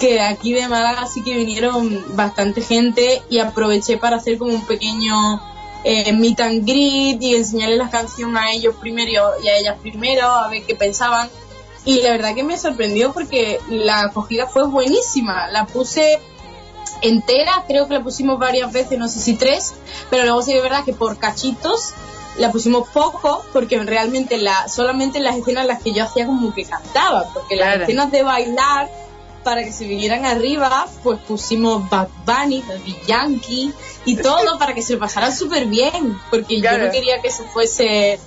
que 0.01 0.13
de 0.13 0.21
aquí 0.21 0.51
de 0.51 0.67
Málaga 0.67 1.05
sí 1.05 1.21
que 1.21 1.35
vinieron 1.35 2.03
bastante 2.15 2.61
gente 2.61 3.21
y 3.29 3.37
aproveché 3.37 3.97
para 3.97 4.15
hacer 4.15 4.39
como 4.39 4.51
un 4.51 4.65
pequeño 4.65 5.39
eh, 5.83 6.11
meet 6.11 6.39
and 6.39 6.65
greet 6.65 7.21
y 7.21 7.35
enseñarles 7.35 7.77
la 7.77 7.91
canción 7.91 8.35
a 8.35 8.51
ellos 8.51 8.75
primero 8.81 9.33
y 9.43 9.47
a 9.47 9.57
ellas 9.57 9.77
primero, 9.79 10.25
a 10.25 10.47
ver 10.47 10.63
qué 10.63 10.75
pensaban. 10.75 11.29
Y 11.85 12.01
la 12.01 12.09
verdad 12.11 12.33
que 12.33 12.43
me 12.43 12.57
sorprendió 12.57 13.13
porque 13.13 13.59
la 13.69 14.01
acogida 14.01 14.47
fue 14.47 14.67
buenísima. 14.67 15.47
La 15.49 15.67
puse 15.67 16.19
entera, 17.03 17.63
creo 17.67 17.87
que 17.87 17.93
la 17.93 18.03
pusimos 18.03 18.39
varias 18.39 18.71
veces, 18.71 18.97
no 18.97 19.07
sé 19.07 19.19
si 19.19 19.35
tres, 19.35 19.75
pero 20.09 20.23
luego 20.23 20.41
sí 20.41 20.53
es 20.53 20.63
verdad 20.63 20.83
que 20.83 20.93
por 20.93 21.19
cachitos 21.19 21.93
la 22.37 22.51
pusimos 22.51 22.89
poco 22.89 23.45
porque 23.53 23.77
realmente 23.77 24.37
la 24.37 24.67
solamente 24.67 25.19
en 25.19 25.25
las 25.25 25.35
escenas 25.35 25.63
en 25.63 25.67
las 25.67 25.83
que 25.83 25.93
yo 25.93 26.03
hacía 26.05 26.25
como 26.25 26.55
que 26.55 26.65
cantaba, 26.65 27.31
porque 27.35 27.55
las 27.55 27.81
escenas 27.81 28.09
de 28.09 28.23
bailar 28.23 28.89
para 29.43 29.63
que 29.63 29.71
se 29.71 29.85
vinieran 29.85 30.25
arriba, 30.25 30.87
pues 31.03 31.19
pusimos 31.27 31.89
Bad 31.89 32.09
Bunny, 32.25 32.63
Daddy 32.67 32.95
Yankee 33.07 33.73
y 34.05 34.15
todo 34.15 34.57
para 34.57 34.73
que 34.73 34.81
se 34.81 34.93
lo 34.93 34.99
pasaran 34.99 35.35
súper 35.35 35.65
bien, 35.65 36.19
porque 36.29 36.61
yo 36.61 36.77
no 36.77 36.91
quería 36.91 37.21
que 37.21 37.29
eso 37.29 37.43
fuese, 37.45 38.19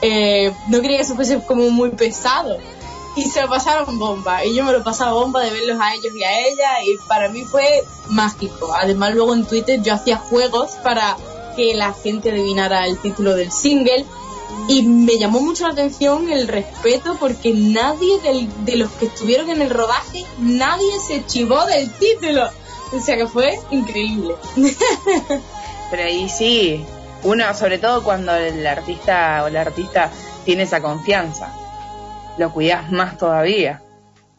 eh, 0.00 0.52
no 0.68 0.80
quería 0.80 0.98
que 0.98 1.04
eso 1.04 1.14
fuese 1.14 1.42
como 1.44 1.70
muy 1.70 1.90
pesado. 1.90 2.58
Y 3.14 3.24
se 3.24 3.42
lo 3.42 3.48
pasaron 3.50 3.98
bomba, 3.98 4.42
y 4.42 4.54
yo 4.54 4.64
me 4.64 4.72
lo 4.72 4.82
pasaba 4.82 5.12
bomba 5.12 5.42
de 5.42 5.50
verlos 5.50 5.78
a 5.78 5.92
ellos 5.92 6.14
y 6.16 6.24
a 6.24 6.38
ella, 6.46 6.82
y 6.82 6.96
para 7.08 7.28
mí 7.28 7.44
fue 7.44 7.84
mágico. 8.08 8.72
Además, 8.74 9.14
luego 9.14 9.34
en 9.34 9.44
Twitter 9.44 9.82
yo 9.82 9.92
hacía 9.92 10.16
juegos 10.16 10.72
para 10.82 11.18
que 11.54 11.74
la 11.74 11.92
gente 11.92 12.30
adivinara 12.30 12.86
el 12.86 12.98
título 12.98 13.34
del 13.34 13.52
single, 13.52 14.06
y 14.68 14.82
me 14.82 15.18
llamó 15.18 15.40
mucho 15.40 15.66
la 15.66 15.72
atención 15.72 16.30
el 16.30 16.46
respeto 16.48 17.16
porque 17.18 17.52
nadie 17.52 18.20
del- 18.20 18.64
de 18.64 18.76
los 18.76 18.90
que 18.92 19.06
estuvieron 19.06 19.50
en 19.50 19.60
el 19.62 19.70
rodaje, 19.70 20.24
nadie 20.38 20.90
se 21.06 21.24
chivó 21.26 21.64
del 21.66 21.90
título. 21.92 22.48
O 22.92 23.00
sea 23.00 23.16
que 23.16 23.26
fue 23.26 23.58
increíble. 23.70 24.34
Pero 25.90 26.02
ahí 26.04 26.28
sí, 26.28 26.84
uno, 27.24 27.54
sobre 27.54 27.78
todo 27.78 28.02
cuando 28.02 28.34
el 28.34 28.66
artista 28.66 29.42
o 29.44 29.48
la 29.50 29.62
artista 29.62 30.10
tiene 30.44 30.62
esa 30.64 30.80
confianza, 30.80 31.54
lo 32.38 32.52
cuidas 32.52 32.90
más 32.92 33.18
todavía. 33.18 33.82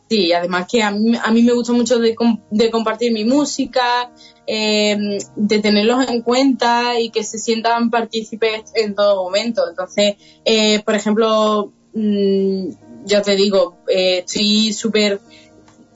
Sí, 0.09 0.31
además 0.33 0.67
que 0.69 0.83
a 0.83 0.91
mí, 0.91 1.15
a 1.21 1.31
mí 1.31 1.41
me 1.41 1.53
gusta 1.53 1.73
mucho 1.73 1.97
de, 1.99 2.15
de 2.51 2.71
compartir 2.71 3.11
mi 3.13 3.23
música, 3.25 4.11
eh, 4.45 5.19
de 5.35 5.59
tenerlos 5.59 6.09
en 6.09 6.21
cuenta 6.21 6.99
y 6.99 7.09
que 7.09 7.23
se 7.23 7.39
sientan 7.39 7.89
partícipes 7.89 8.71
en 8.75 8.95
todo 8.95 9.23
momento. 9.23 9.63
Entonces, 9.69 10.15
eh, 10.43 10.81
por 10.83 10.95
ejemplo, 10.95 11.71
mm, 11.93 12.69
ya 13.05 13.21
te 13.21 13.35
digo, 13.35 13.77
eh, 13.87 14.19
estoy 14.25 14.73
súper 14.73 15.21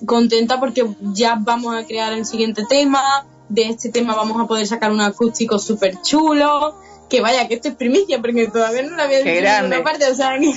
contenta 0.05 0.59
porque 0.59 0.85
ya 1.13 1.37
vamos 1.39 1.75
a 1.75 1.85
crear 1.85 2.13
el 2.13 2.25
siguiente 2.25 2.63
tema. 2.67 3.01
De 3.49 3.63
este 3.63 3.89
tema 3.89 4.15
vamos 4.15 4.41
a 4.41 4.47
poder 4.47 4.67
sacar 4.67 4.91
un 4.91 5.01
acústico 5.01 5.59
súper 5.59 6.01
chulo. 6.01 6.75
Que 7.09 7.21
vaya, 7.21 7.47
que 7.47 7.55
esto 7.55 7.69
es 7.69 7.75
primicia 7.75 8.19
porque 8.19 8.47
todavía 8.47 8.81
no 8.81 8.97
lo 8.97 9.01
había 9.01 9.19
dicho 9.19 9.29
en 9.29 9.61
ninguna 9.61 9.83
parte. 9.83 10.09
O 10.11 10.15
sea, 10.15 10.37
que 10.37 10.53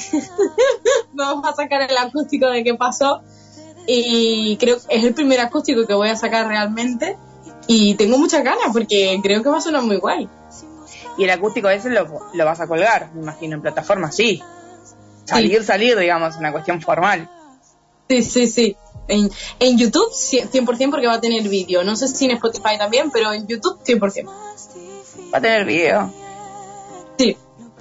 vamos 1.12 1.45
a 1.47 1.55
sacar 1.55 1.82
el 1.88 1.97
acústico 1.97 2.49
de 2.49 2.64
qué 2.64 2.74
pasó. 2.74 3.22
Y 3.86 4.57
creo 4.59 4.76
que 4.76 4.97
es 4.97 5.05
el 5.05 5.14
primer 5.14 5.41
acústico 5.41 5.86
que 5.86 5.95
voy 5.95 6.09
a 6.09 6.16
sacar 6.16 6.49
realmente. 6.49 7.16
Y 7.72 7.94
tengo 7.94 8.18
muchas 8.18 8.42
ganas 8.42 8.72
porque 8.72 9.20
creo 9.22 9.44
que 9.44 9.48
va 9.48 9.58
a 9.58 9.60
sonar 9.60 9.82
muy 9.82 9.98
guay. 9.98 10.28
Y 11.16 11.22
el 11.22 11.30
acústico 11.30 11.70
ese 11.70 11.88
lo, 11.88 12.04
lo 12.34 12.44
vas 12.44 12.60
a 12.60 12.66
colgar, 12.66 13.12
me 13.14 13.22
imagino, 13.22 13.54
en 13.54 13.62
plataforma, 13.62 14.10
sí. 14.10 14.42
Salir, 15.24 15.62
salir, 15.62 15.96
digamos, 15.96 16.34
una 16.36 16.50
cuestión 16.50 16.80
formal. 16.80 17.30
Sí, 18.08 18.24
sí, 18.24 18.48
sí. 18.48 18.76
En, 19.06 19.30
en 19.60 19.78
YouTube 19.78 20.10
sí, 20.12 20.40
100% 20.40 20.90
porque 20.90 21.06
va 21.06 21.14
a 21.14 21.20
tener 21.20 21.48
vídeo. 21.48 21.84
No 21.84 21.94
sé 21.94 22.08
si 22.08 22.24
en 22.24 22.32
Spotify 22.32 22.76
también, 22.76 23.12
pero 23.12 23.32
en 23.32 23.46
YouTube 23.46 23.78
100%. 23.84 24.26
Va 25.32 25.38
a 25.38 25.40
tener 25.40 25.64
video. 25.64 26.12
Sí. 27.18 27.36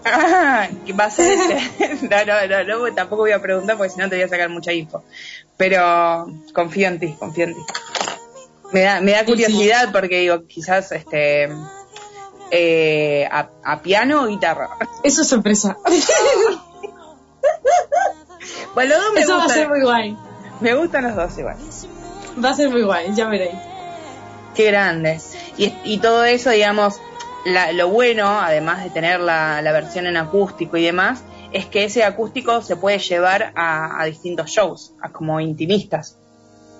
Ah, 0.05 0.69
va 0.99 1.05
a 1.05 1.09
ser 1.09 1.35
no, 2.03 2.25
no, 2.25 2.63
no, 2.63 2.87
no, 2.87 2.93
tampoco 2.93 3.23
voy 3.23 3.31
a 3.31 3.41
preguntar 3.41 3.75
porque 3.75 3.91
si 3.91 3.99
no 3.99 4.07
te 4.07 4.17
voy 4.17 4.25
a 4.25 4.29
sacar 4.29 4.49
mucha 4.49 4.71
info. 4.71 5.03
Pero 5.57 6.27
confío 6.53 6.89
en 6.89 6.99
ti, 6.99 7.15
confío 7.17 7.45
en 7.45 7.55
ti. 7.55 7.61
Me 8.71 8.81
da, 8.81 9.01
me 9.01 9.11
da 9.13 9.25
curiosidad 9.25 9.91
porque 9.91 10.19
digo, 10.19 10.45
quizás 10.45 10.91
este 10.91 11.49
eh, 12.51 13.27
a, 13.31 13.49
a 13.63 13.81
piano 13.81 14.23
o 14.23 14.27
guitarra. 14.27 14.69
Eso 15.03 15.21
es 15.23 15.27
sorpresa. 15.27 15.77
Bueno, 18.73 18.95
los 18.95 19.03
dos 19.03 19.13
me 19.13 19.21
Eso 19.21 19.31
va 19.33 19.39
a 19.39 19.43
gustan. 19.45 19.57
ser 19.57 19.69
muy 19.69 19.81
guay. 19.81 20.17
Me 20.61 20.73
gustan 20.75 21.03
los 21.03 21.15
dos 21.15 21.37
igual. 21.37 21.57
Va 22.43 22.49
a 22.51 22.53
ser 22.53 22.69
muy 22.69 22.83
guay, 22.83 23.13
ya 23.15 23.27
veréis. 23.27 23.55
Qué 24.55 24.65
grande. 24.67 25.19
Y, 25.57 25.73
y 25.83 25.97
todo 25.99 26.23
eso, 26.23 26.51
digamos, 26.51 26.99
la- 27.45 27.71
lo 27.71 27.89
bueno, 27.89 28.39
además 28.39 28.83
de 28.83 28.89
tener 28.91 29.19
la, 29.19 29.61
la 29.61 29.71
versión 29.71 30.05
en 30.07 30.17
acústico 30.17 30.77
y 30.77 30.83
demás, 30.83 31.23
es 31.51 31.65
que 31.65 31.83
ese 31.85 32.03
acústico 32.03 32.61
se 32.61 32.75
puede 32.75 32.99
llevar 32.99 33.51
a, 33.55 33.99
a 34.01 34.05
distintos 34.05 34.49
shows, 34.51 34.93
a 35.01 35.11
como 35.11 35.39
intimistas. 35.39 36.18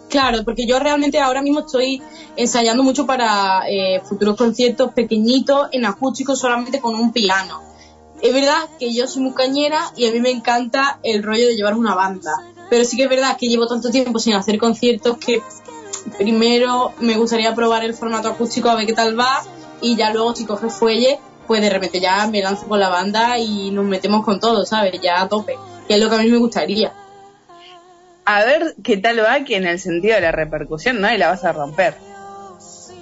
Claro, 0.10 0.44
porque 0.44 0.66
yo 0.66 0.80
realmente 0.80 1.20
ahora 1.20 1.42
mismo 1.42 1.60
estoy 1.62 2.02
ensayando 2.36 2.84
mucho 2.84 3.06
para 3.06 3.70
eh, 3.70 4.02
futuros 4.04 4.36
conciertos 4.36 4.92
pequeñitos 4.94 5.70
en 5.72 5.86
acústico 5.86 6.36
solamente 6.36 6.80
con 6.80 6.96
un 6.96 7.14
piano. 7.14 7.62
Es 8.22 8.34
verdad 8.34 8.58
que 8.80 8.92
yo 8.92 9.08
soy 9.08 9.22
muy 9.22 9.34
cañera 9.34 9.94
y 9.96 10.08
a 10.08 10.12
mí 10.12 10.20
me 10.20 10.32
encanta 10.32 11.00
el 11.04 11.22
rollo 11.24 11.48
de 11.48 11.56
llevar 11.56 11.76
una 11.76 11.94
banda. 11.94 12.32
Pero 12.70 12.84
sí 12.86 12.98
que 12.98 13.04
es 13.04 13.10
verdad 13.10 13.38
que 13.38 13.48
llevo 13.48 13.68
tanto 13.68 13.92
tiempo 13.92 14.20
sin 14.20 14.34
hacer 14.34 14.58
conciertos 14.58 15.18
que 15.18 15.42
primero 16.18 16.92
me 17.00 17.16
gustaría 17.16 17.54
probar 17.54 17.84
el 17.84 17.94
formato 17.94 18.30
acústico 18.30 18.70
a 18.70 18.76
ver 18.76 18.88
qué 18.88 18.94
tal 18.94 19.18
va 19.18 19.44
y 19.82 19.96
ya 19.96 20.12
luego 20.12 20.36
si 20.36 20.46
coge 20.46 20.70
fuelle 20.70 21.20
pues 21.50 21.62
de 21.62 21.70
repente 21.70 22.00
ya 22.00 22.28
me 22.28 22.42
lanzo 22.42 22.68
con 22.68 22.80
la 22.80 22.90
banda 22.90 23.40
y 23.40 23.72
nos 23.72 23.84
metemos 23.84 24.24
con 24.24 24.40
todo, 24.40 24.66
¿sabes? 24.66 25.00
Ya 25.02 25.22
a 25.22 25.28
tope, 25.28 25.58
que 25.88 25.96
es 25.96 26.00
lo 26.00 26.08
que 26.08 26.16
a 26.16 26.20
mí 26.20 26.30
me 26.30 26.38
gustaría. 26.38 26.94
A 28.32 28.46
ver 28.46 28.76
qué 28.84 28.98
tal 28.98 29.20
va, 29.20 29.44
que 29.44 29.56
en 29.58 29.66
el 29.66 29.80
sentido 29.80 30.16
de 30.16 30.22
la 30.22 30.32
repercusión, 30.32 31.02
¿no? 31.02 31.12
Y 31.12 31.18
la 31.18 31.30
vas 31.30 31.44
a 31.44 31.52
romper. 31.52 31.96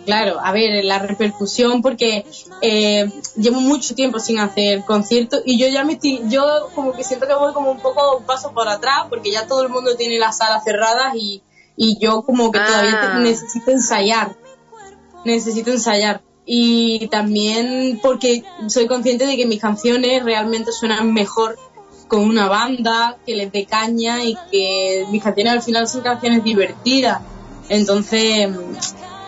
claro. 0.06 0.40
A 0.42 0.54
ver, 0.54 0.86
la 0.86 1.00
repercusión, 1.00 1.82
porque 1.82 2.26
eh, 2.62 3.10
llevo 3.36 3.60
mucho 3.60 3.94
tiempo 3.94 4.20
sin 4.20 4.40
hacer 4.40 4.84
conciertos 4.86 5.42
y 5.46 5.60
yo 5.60 5.68
ya 5.68 5.84
me 5.84 5.94
estoy, 5.94 6.22
yo 6.30 6.70
como 6.74 6.94
que 6.94 7.04
siento 7.04 7.28
que 7.28 7.34
voy 7.34 7.52
como 7.54 7.72
un 7.72 7.80
poco 7.82 8.18
un 8.18 8.24
paso 8.26 8.54
por 8.54 8.70
atrás, 8.70 9.08
porque 9.10 9.32
ya 9.32 9.48
todo 9.48 9.64
el 9.64 9.70
mundo 9.70 9.98
tiene 9.98 10.18
las 10.18 10.38
salas 10.38 10.64
cerradas 10.64 11.14
y, 11.16 11.42
y 11.76 11.98
yo 12.00 12.22
como 12.22 12.50
que 12.52 12.60
todavía 12.60 13.00
Ah. 13.16 13.20
necesito 13.20 13.72
ensayar. 13.72 14.36
Necesito 15.26 15.72
ensayar. 15.72 16.22
Y 16.46 17.08
también 17.10 18.00
porque 18.02 18.44
soy 18.68 18.88
consciente 18.88 19.26
de 19.28 19.36
que 19.36 19.46
mis 19.46 19.60
canciones 19.60 20.24
realmente 20.24 20.72
suenan 20.72 21.14
mejor 21.14 21.60
con 22.08 22.22
una 22.22 22.47
banda 22.47 23.18
que 23.26 23.36
les 23.36 23.51
dé 23.51 23.66
caña 23.66 24.24
y 24.24 24.38
que 24.51 25.05
mis 25.12 25.24
canciones 25.24 25.53
al 25.53 25.62
final 25.62 25.88
son 25.88 26.01
canciones 26.01 26.43
divertidas. 26.43 27.22
Entonces, 27.70 28.49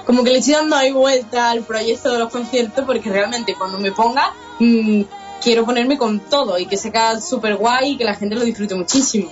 como 0.05 0.23
que 0.23 0.31
le 0.31 0.39
estoy 0.39 0.55
dando 0.55 0.75
ahí 0.75 0.91
vuelta 0.91 1.51
al 1.51 1.61
proyecto 1.63 2.11
de 2.11 2.19
los 2.19 2.31
conciertos 2.31 2.85
porque 2.85 3.09
realmente 3.09 3.53
cuando 3.55 3.77
me 3.79 3.91
ponga 3.91 4.33
mm, 4.59 5.01
quiero 5.41 5.65
ponerme 5.65 5.97
con 5.97 6.19
todo 6.19 6.57
y 6.57 6.65
que 6.65 6.77
sea 6.77 7.19
súper 7.19 7.55
guay 7.55 7.91
y 7.91 7.97
que 7.97 8.05
la 8.05 8.15
gente 8.15 8.35
lo 8.35 8.43
disfrute 8.43 8.75
muchísimo. 8.75 9.29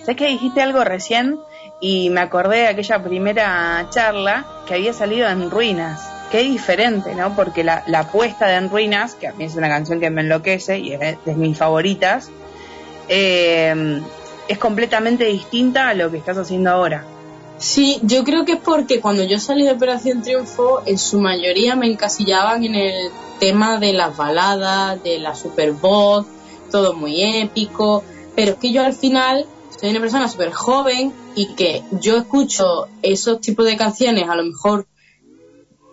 ¿Sabes 0.00 0.16
que 0.16 0.28
dijiste 0.28 0.62
algo 0.62 0.84
recién? 0.84 1.38
Y 1.80 2.10
me 2.10 2.20
acordé 2.20 2.58
de 2.58 2.68
aquella 2.68 3.02
primera 3.02 3.88
charla 3.90 4.46
que 4.66 4.74
había 4.74 4.92
salido 4.92 5.28
en 5.28 5.50
Ruinas. 5.50 6.00
Qué 6.30 6.42
diferente, 6.42 7.14
¿no? 7.14 7.34
Porque 7.34 7.64
la, 7.64 7.82
la 7.86 8.04
de 8.04 8.54
En 8.54 8.70
Ruinas, 8.70 9.14
que 9.14 9.26
a 9.26 9.32
mí 9.32 9.44
es 9.44 9.56
una 9.56 9.68
canción 9.68 9.98
que 9.98 10.10
me 10.10 10.20
enloquece 10.20 10.78
y 10.78 10.92
es 10.92 11.24
de 11.24 11.34
mis 11.34 11.58
favoritas, 11.58 12.30
eh, 13.10 14.00
es 14.48 14.58
completamente 14.58 15.24
distinta 15.24 15.88
a 15.88 15.94
lo 15.94 16.10
que 16.10 16.16
estás 16.16 16.38
haciendo 16.38 16.70
ahora. 16.70 17.04
Sí, 17.58 18.00
yo 18.02 18.24
creo 18.24 18.46
que 18.46 18.52
es 18.52 18.60
porque 18.60 19.00
cuando 19.00 19.22
yo 19.24 19.38
salí 19.38 19.64
de 19.64 19.72
Operación 19.72 20.22
Triunfo, 20.22 20.80
en 20.86 20.96
su 20.96 21.20
mayoría 21.20 21.76
me 21.76 21.88
encasillaban 21.88 22.64
en 22.64 22.74
el 22.74 23.10
tema 23.38 23.78
de 23.78 23.92
las 23.92 24.16
baladas, 24.16 25.02
de 25.02 25.18
la 25.18 25.34
super 25.34 25.72
voz, 25.72 26.24
todo 26.70 26.94
muy 26.94 27.22
épico, 27.40 28.02
pero 28.34 28.52
es 28.52 28.58
que 28.58 28.72
yo 28.72 28.82
al 28.82 28.94
final 28.94 29.44
soy 29.78 29.90
una 29.90 30.00
persona 30.00 30.28
súper 30.28 30.52
joven 30.52 31.12
y 31.34 31.54
que 31.54 31.82
yo 32.00 32.16
escucho 32.16 32.88
esos 33.02 33.40
tipos 33.40 33.66
de 33.66 33.76
canciones 33.76 34.28
a 34.28 34.36
lo 34.36 34.44
mejor 34.44 34.86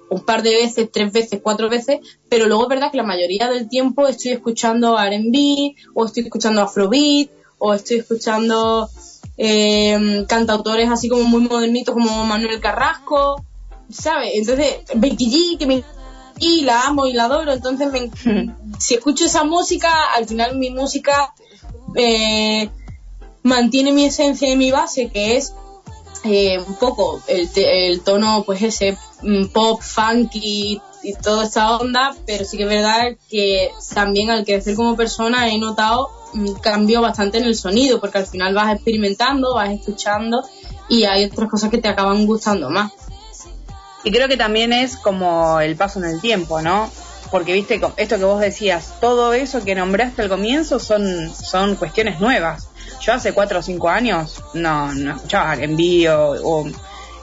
un 0.10 0.22
par 0.24 0.42
de 0.44 0.52
veces, 0.56 0.90
tres 0.92 1.12
veces, 1.12 1.40
cuatro 1.44 1.70
veces, 1.70 2.00
pero 2.30 2.46
luego 2.48 2.64
es 2.64 2.70
verdad 2.70 2.92
que 2.92 2.98
la 2.98 3.04
mayoría 3.04 3.50
del 3.50 3.68
tiempo 3.68 4.08
estoy 4.08 4.32
escuchando 4.32 4.98
R&B 5.00 5.76
o 5.94 6.06
estoy 6.06 6.24
escuchando 6.24 6.62
Afrobeat 6.62 7.30
o 7.60 7.74
estoy 7.74 7.98
escuchando 7.98 8.90
eh, 9.38 10.26
cantautores 10.28 10.90
así 10.90 11.10
como 11.10 11.24
muy 11.24 11.42
modernitos 11.42 11.94
como 11.94 12.24
Manuel 12.26 12.60
Carrasco, 12.60 13.44
¿sabes? 13.90 14.32
Entonces, 14.36 14.78
Becky 14.96 15.30
G, 15.56 15.58
que 15.58 15.66
me 15.66 15.84
y 16.40 16.62
la 16.62 16.82
amo 16.84 17.08
y 17.08 17.14
la 17.14 17.26
adoro, 17.26 17.52
entonces 17.52 17.92
me- 17.92 18.12
si 18.80 18.94
escucho 18.96 19.26
esa 19.26 19.44
música, 19.44 19.90
al 20.16 20.26
final 20.28 20.58
mi 20.58 20.70
música 20.70 21.34
eh, 21.96 22.70
mantiene 23.44 23.92
mi 23.92 24.06
esencia 24.06 24.50
y 24.50 24.56
mi 24.56 24.72
base, 24.72 25.10
que 25.10 25.38
es 25.38 25.54
eh, 26.24 26.60
un 26.60 26.76
poco 26.76 27.22
el, 27.28 27.50
el 27.56 28.02
tono, 28.02 28.44
pues 28.46 28.62
ese 28.62 28.98
mm, 29.22 29.48
pop, 29.48 29.82
funky 29.82 30.82
y 31.04 31.14
toda 31.14 31.46
esta 31.46 31.78
onda, 31.78 32.16
pero 32.26 32.44
sí 32.44 32.58
que 32.58 32.64
es 32.64 32.70
verdad 32.70 33.16
que 33.30 33.72
también 33.94 34.30
al 34.30 34.46
crecer 34.46 34.76
como 34.76 34.96
persona 34.96 35.50
he 35.50 35.58
notado 35.58 36.10
un 36.34 36.56
cambio 36.56 37.02
bastante 37.02 37.38
en 37.38 37.46
el 37.46 37.56
sonido, 37.56 38.00
porque 38.00 38.18
al 38.20 38.28
final 38.28 38.54
vas 38.54 38.74
experimentando, 38.74 39.56
vas 39.56 39.70
escuchando 39.70 40.44
y 40.90 41.04
hay 41.06 41.26
otras 41.26 41.50
cosas 41.50 41.70
que 41.70 41.78
te 41.78 41.88
acaban 41.88 42.26
gustando 42.26 42.70
más. 42.70 42.92
Y 44.04 44.12
creo 44.12 44.28
que 44.28 44.38
también 44.38 44.74
es 44.74 44.96
como 44.98 45.60
el 45.60 45.76
paso 45.76 46.00
en 46.00 46.06
el 46.06 46.22
tiempo, 46.22 46.62
¿no? 46.62 46.90
Porque 47.32 47.54
viste, 47.54 47.82
esto 47.98 48.18
que 48.18 48.24
vos 48.24 48.40
decías, 48.40 48.94
todo 49.02 49.34
eso 49.34 49.64
que 49.64 49.76
nombraste 49.76 50.22
al 50.22 50.30
comienzo 50.30 50.80
son, 50.80 51.34
son 51.34 51.76
cuestiones 51.76 52.20
nuevas. 52.22 52.70
Yo 53.02 53.14
hace 53.14 53.34
cuatro 53.34 53.60
o 53.60 53.62
cinco 53.62 53.90
años 53.90 54.44
no, 54.54 54.92
no 54.94 55.16
escuchaba 55.16 55.54
R&B 55.54 56.10
o, 56.10 56.32
o, 56.44 56.68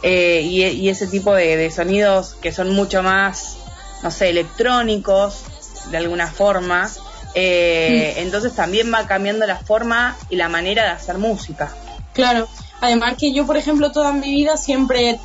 eh, 0.03 0.41
y, 0.45 0.63
y 0.65 0.89
ese 0.89 1.07
tipo 1.07 1.35
de, 1.35 1.57
de 1.57 1.71
sonidos 1.71 2.37
que 2.41 2.53
son 2.53 2.71
mucho 2.71 3.03
más, 3.03 3.57
no 4.03 4.11
sé, 4.11 4.31
electrónicos 4.31 5.43
de 5.91 5.97
alguna 5.97 6.27
forma. 6.29 6.91
Eh, 7.35 8.15
Entonces 8.19 8.55
también 8.55 8.93
va 8.93 9.07
cambiando 9.07 9.47
la 9.47 9.57
forma 9.57 10.17
y 10.31 10.37
la 10.37 10.49
manera 10.49 10.85
de 10.85 10.91
hacer 10.91 11.19
música. 11.19 11.75
Claro, 12.13 12.47
además 12.81 13.17
que 13.19 13.33
yo, 13.33 13.45
por 13.45 13.57
ejemplo, 13.57 13.91
toda 13.91 14.13
mi 14.13 14.31
vida 14.31 14.57
siempre 14.57 15.19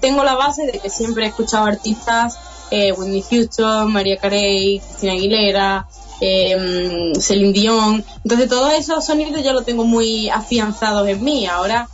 tengo 0.00 0.24
la 0.24 0.34
base 0.34 0.66
de 0.66 0.78
que 0.78 0.90
siempre 0.90 1.24
he 1.24 1.28
escuchado 1.28 1.64
artistas, 1.64 2.38
eh, 2.70 2.92
Whitney 2.92 3.24
Houston, 3.30 3.90
María 3.90 4.18
Carey, 4.18 4.80
Cristina 4.80 5.12
Aguilera, 5.12 5.86
eh, 6.20 7.12
Celine 7.20 7.52
Dion. 7.52 8.04
Entonces 8.22 8.48
todos 8.48 8.72
esos 8.72 9.04
sonidos 9.04 9.42
ya 9.42 9.52
los 9.52 9.64
tengo 9.64 9.84
muy 9.84 10.30
afianzados 10.30 11.08
en 11.08 11.22
mí. 11.22 11.46
Ahora, 11.46 11.88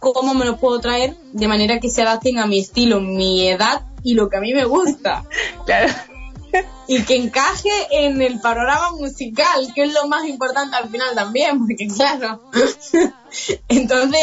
¿cómo 0.00 0.34
me 0.34 0.44
los 0.44 0.58
puedo 0.58 0.80
traer 0.80 1.16
de 1.32 1.48
manera 1.48 1.80
que 1.80 1.90
se 1.90 2.02
adapten 2.02 2.38
a 2.38 2.46
mi 2.46 2.60
estilo, 2.60 3.00
mi 3.00 3.48
edad 3.48 3.82
y 4.02 4.14
lo 4.14 4.28
que 4.28 4.36
a 4.36 4.40
mí 4.40 4.52
me 4.52 4.64
gusta? 4.64 5.24
Claro. 5.64 5.92
Y 6.86 7.02
que 7.02 7.16
encaje 7.16 7.70
en 7.90 8.22
el 8.22 8.38
panorama 8.38 8.92
musical, 8.92 9.72
que 9.74 9.84
es 9.84 9.92
lo 9.92 10.06
más 10.06 10.24
importante 10.26 10.76
al 10.76 10.88
final 10.88 11.12
también, 11.14 11.58
porque 11.58 11.88
claro. 11.88 12.42
Entonces, 13.68 14.20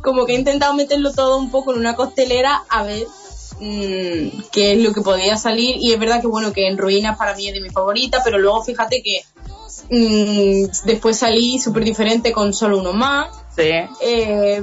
como 0.00 0.24
que 0.24 0.34
he 0.34 0.38
intentado 0.38 0.74
meterlo 0.74 1.12
todo 1.12 1.38
un 1.38 1.50
poco 1.50 1.72
en 1.72 1.80
una 1.80 1.96
costelera 1.96 2.62
a 2.68 2.84
ver 2.84 3.06
mm, 3.60 4.42
qué 4.52 4.72
es 4.72 4.78
lo 4.82 4.92
que 4.92 5.00
podía 5.02 5.36
salir. 5.36 5.76
Y 5.78 5.92
es 5.92 5.98
verdad 5.98 6.20
que 6.20 6.26
bueno, 6.26 6.52
que 6.52 6.66
en 6.68 6.78
Ruinas 6.78 7.16
para 7.18 7.34
mí 7.34 7.48
es 7.48 7.54
de 7.54 7.60
mi 7.60 7.70
favorita, 7.70 8.22
pero 8.24 8.38
luego 8.38 8.62
fíjate 8.62 9.02
que 9.02 9.22
mm, 9.90 10.66
después 10.86 11.18
salí 11.18 11.58
súper 11.58 11.84
diferente 11.84 12.32
con 12.32 12.52
solo 12.54 12.78
uno 12.78 12.92
más. 12.92 13.28
Sí. 13.56 13.70
Eh, 14.00 14.62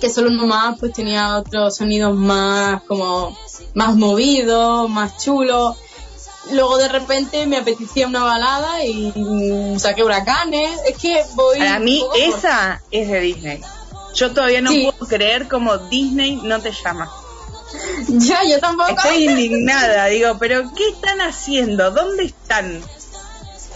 que 0.00 0.10
solo 0.10 0.28
uno 0.30 0.46
más 0.46 0.78
pues 0.78 0.92
tenía 0.92 1.38
otros 1.38 1.76
sonidos 1.76 2.14
más 2.14 2.82
como 2.84 3.36
más 3.74 3.96
movidos, 3.96 4.88
más 4.88 5.18
chulos. 5.22 5.76
Luego 6.52 6.78
de 6.78 6.88
repente 6.88 7.46
me 7.46 7.58
apetecía 7.58 8.06
una 8.06 8.22
balada 8.24 8.84
y 8.84 9.12
mm, 9.14 9.78
saqué 9.78 10.02
huracanes. 10.04 10.80
Es 10.86 10.96
que 10.98 11.22
voy. 11.34 11.58
Para 11.58 11.78
mí 11.80 12.00
por- 12.06 12.16
esa 12.16 12.80
es 12.90 13.08
de 13.08 13.20
Disney. 13.20 13.60
Yo 14.14 14.32
todavía 14.32 14.60
no 14.60 14.70
Sí. 14.70 14.88
puedo 14.90 15.06
creer 15.08 15.48
como 15.48 15.76
Disney 15.78 16.36
no 16.42 16.60
te 16.60 16.72
llama. 16.72 17.10
Ya, 18.08 18.40
yo 18.48 18.58
tampoco. 18.60 18.90
Estoy 18.90 19.24
indignada, 19.28 20.06
digo, 20.06 20.38
pero 20.38 20.62
¿qué 20.74 20.88
están 20.88 21.20
haciendo? 21.20 21.90
¿Dónde 21.90 22.24
están? 22.24 22.82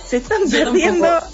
Se 0.08 0.16
están 0.18 0.48
Yo 0.48 0.64
perdiendo. 0.64 1.06
tampoco. 1.06 1.32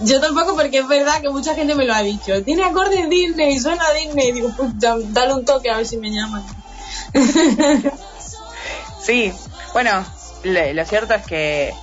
Yo 0.00 0.20
tampoco, 0.20 0.56
porque 0.56 0.78
es 0.78 0.88
verdad 0.88 1.20
que 1.20 1.30
mucha 1.30 1.54
gente 1.54 1.74
me 1.74 1.84
lo 1.84 1.94
ha 1.94 2.02
dicho. 2.02 2.42
Tiene 2.44 2.64
acordes 2.64 3.08
Disney, 3.08 3.58
suena 3.60 3.84
a 3.86 3.92
Disney. 3.94 4.32
Digo, 4.32 4.52
pues 4.56 4.70
da- 4.78 4.96
dale 5.00 5.34
un 5.34 5.44
toque 5.44 5.70
a 5.70 5.76
ver 5.76 5.86
si 5.86 5.98
me 5.98 6.10
llaman. 6.10 6.42
Sí, 9.00 9.32
bueno, 9.74 10.04
lo, 10.44 10.72
lo 10.72 10.84
cierto 10.86 11.12
es 11.14 11.26
que 11.26 11.74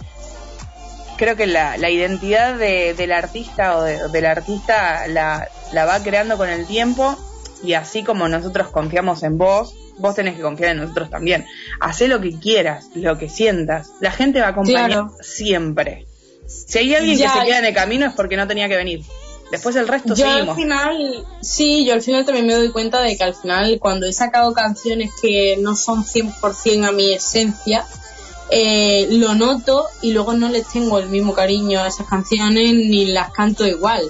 creo 1.18 1.36
que 1.36 1.46
la, 1.46 1.78
la 1.78 1.90
identidad 1.92 2.56
de- 2.58 2.96
del 2.96 3.12
artista 3.12 3.78
o 3.78 3.84
de- 3.84 4.00
del 4.12 4.26
artista 4.26 5.08
la, 5.08 5.48
la 5.72 5.86
va 5.86 6.02
creando 6.02 6.38
con 6.38 6.50
el 6.50 6.66
tiempo 6.66 7.16
y 7.64 7.74
así 7.74 8.04
como 8.04 8.28
nosotros 8.28 8.70
confiamos 8.72 9.22
en 9.22 9.38
vos, 9.38 9.72
vos 10.02 10.16
tenés 10.16 10.36
que 10.36 10.42
confiar 10.42 10.72
en 10.72 10.78
nosotros 10.78 11.10
también. 11.10 11.46
Hacé 11.80 12.08
lo 12.08 12.20
que 12.20 12.38
quieras, 12.40 12.88
lo 12.96 13.18
que 13.18 13.30
sientas. 13.30 13.92
La 14.02 14.12
gente 14.12 14.42
va 14.42 14.48
a 14.48 14.50
acompañar 14.50 14.90
Claro. 14.90 15.12
siempre. 15.22 16.06
Si 16.48 16.80
hay 16.80 16.94
alguien 16.96 17.18
Ya. 17.18 17.32
que 17.34 17.40
se 17.40 17.46
queda 17.46 17.60
en 17.60 17.66
el 17.66 17.74
camino 17.74 18.06
es 18.08 18.14
porque 18.14 18.36
no 18.38 18.48
tenía 18.48 18.68
que 18.68 18.76
venir. 18.76 19.02
Después 19.52 19.76
el 19.76 19.88
resto 19.88 20.16
Yo 20.16 20.26
al 20.28 20.34
seguimos. 20.34 20.56
final, 20.56 21.26
sí, 21.42 21.86
yo 21.86 21.94
al 21.94 22.02
final 22.02 22.26
también 22.26 22.48
me 22.48 22.54
doy 22.56 22.72
cuenta 22.72 23.02
de 23.02 23.18
que 23.18 23.24
al 23.24 23.36
final 23.36 23.80
cuando 23.80 24.06
he 24.08 24.14
sacado 24.14 24.54
canciones 24.54 25.12
que 25.22 25.58
no 25.60 25.76
son 25.76 26.04
100% 26.06 26.86
a 26.88 26.92
mi 26.94 27.14
esencia, 27.14 27.86
eh, 28.50 29.08
lo 29.12 29.34
noto 29.36 29.88
y 30.02 30.12
luego 30.14 30.34
no 30.34 30.48
les 30.50 30.68
tengo 30.70 31.00
el 31.00 31.10
mismo 31.10 31.34
cariño 31.34 31.82
a 31.82 31.88
esas 31.88 32.08
canciones 32.08 32.74
ni 32.74 33.06
las 33.08 33.32
canto 33.32 33.66
igual. 33.68 34.04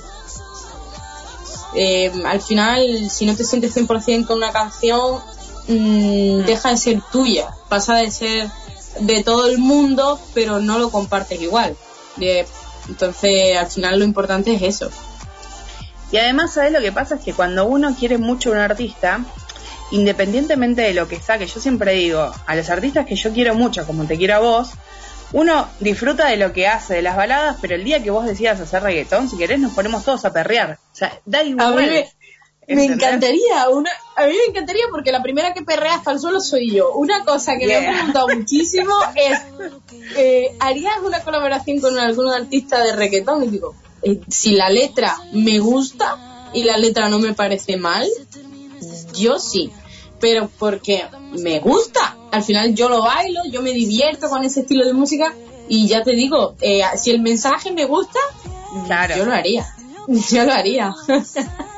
Eh, 1.73 2.11
al 2.25 2.41
final, 2.41 3.09
si 3.09 3.25
no 3.25 3.35
te 3.35 3.43
sientes 3.43 3.73
100% 3.75 4.27
con 4.27 4.37
una 4.37 4.51
canción, 4.51 5.19
deja 5.67 6.69
de 6.69 6.77
ser 6.77 7.01
tuya, 7.11 7.49
pasa 7.69 7.95
de 7.95 8.11
ser 8.11 8.49
de 8.99 9.23
todo 9.23 9.47
el 9.47 9.57
mundo, 9.57 10.19
pero 10.33 10.59
no 10.59 10.79
lo 10.79 10.89
compartes 10.89 11.41
igual. 11.41 11.75
Eh, 12.19 12.45
entonces, 12.89 13.57
al 13.57 13.67
final 13.67 13.99
lo 13.99 14.05
importante 14.05 14.53
es 14.53 14.61
eso. 14.61 14.89
Y 16.11 16.17
además, 16.17 16.53
¿sabes 16.53 16.73
lo 16.73 16.81
que 16.81 16.91
pasa? 16.91 17.15
Es 17.15 17.21
que 17.21 17.33
cuando 17.33 17.65
uno 17.65 17.95
quiere 17.97 18.17
mucho 18.17 18.49
a 18.49 18.53
un 18.53 18.59
artista, 18.59 19.21
independientemente 19.91 20.81
de 20.81 20.93
lo 20.93 21.07
que 21.07 21.19
saque, 21.19 21.47
yo 21.47 21.59
siempre 21.61 21.93
digo, 21.93 22.31
a 22.45 22.55
los 22.55 22.69
artistas 22.69 23.05
que 23.05 23.15
yo 23.15 23.31
quiero 23.31 23.55
mucho, 23.55 23.85
como 23.85 24.05
te 24.05 24.17
quiero 24.17 24.35
a 24.35 24.39
vos, 24.39 24.71
uno 25.33 25.69
disfruta 25.79 26.27
de 26.27 26.35
lo 26.35 26.51
que 26.51 26.67
hace, 26.67 26.95
de 26.95 27.01
las 27.01 27.15
baladas, 27.15 27.57
pero 27.61 27.75
el 27.75 27.85
día 27.85 28.03
que 28.03 28.11
vos 28.11 28.25
decidas 28.25 28.59
hacer 28.59 28.83
reggaetón, 28.83 29.29
si 29.29 29.37
querés, 29.37 29.59
nos 29.59 29.71
ponemos 29.71 30.03
todos 30.03 30.25
a 30.25 30.33
perrear. 30.33 30.77
O 30.91 30.95
sea, 30.95 31.13
da 31.25 31.39
A 31.39 31.43
mí 31.43 31.49
igual. 31.51 32.05
Me, 32.71 32.75
Me 32.75 32.83
¿entendés? 32.85 33.07
encantaría, 33.07 33.69
una, 33.69 33.89
a 34.15 34.25
mí 34.27 34.33
me 34.33 34.49
encantaría 34.49 34.83
porque 34.91 35.11
la 35.11 35.21
primera 35.21 35.53
que 35.53 35.61
perrea 35.63 35.95
hasta 35.95 36.11
el 36.11 36.19
suelo 36.19 36.39
soy 36.41 36.71
yo. 36.71 36.91
Una 36.93 37.23
cosa 37.23 37.53
que 37.57 37.65
me 37.67 37.71
Yeah. 37.73 37.89
han 37.89 37.95
preguntado 37.95 38.27
muchísimo 38.29 38.93
es, 39.15 39.39
eh, 40.17 40.55
¿harías 40.59 40.95
una 41.05 41.21
colaboración 41.21 41.79
con 41.79 41.97
algún 41.97 42.29
artista 42.31 42.83
de 42.83 42.93
reggaetón? 42.95 43.43
Y 43.43 43.47
digo, 43.47 43.75
eh, 44.03 44.19
si 44.29 44.51
la 44.51 44.69
letra 44.69 45.15
me 45.33 45.59
gusta 45.59 46.49
y 46.53 46.63
la 46.63 46.77
letra 46.77 47.07
no 47.09 47.19
me 47.19 47.33
parece 47.33 47.77
mal, 47.77 48.07
yo 49.13 49.39
sí. 49.39 49.71
Pero 50.19 50.49
porque 50.59 51.03
me 51.31 51.59
gusta. 51.59 52.15
Al 52.31 52.43
final 52.43 52.75
yo 52.75 52.89
lo 52.89 53.01
bailo, 53.01 53.41
yo 53.51 53.61
me 53.61 53.71
divierto 53.71 54.29
con 54.29 54.43
ese 54.43 54.61
estilo 54.61 54.85
de 54.85 54.93
música 54.93 55.33
y 55.67 55.87
ya 55.87 56.03
te 56.03 56.11
digo, 56.11 56.55
eh, 56.61 56.81
si 56.97 57.11
el 57.11 57.21
mensaje 57.21 57.71
me 57.71 57.85
gusta, 57.85 58.19
Claro. 58.85 59.15
yo 59.17 59.25
lo 59.25 59.33
haría. 59.33 59.65
Yo 60.29 60.43
lo 60.45 60.51
haría. 60.53 60.93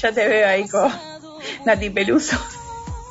Ya 0.00 0.12
te 0.12 0.26
veo 0.26 0.48
ahí 0.48 0.66
con 0.68 0.90
Nati 1.64 1.90
Peluso. 1.90 2.36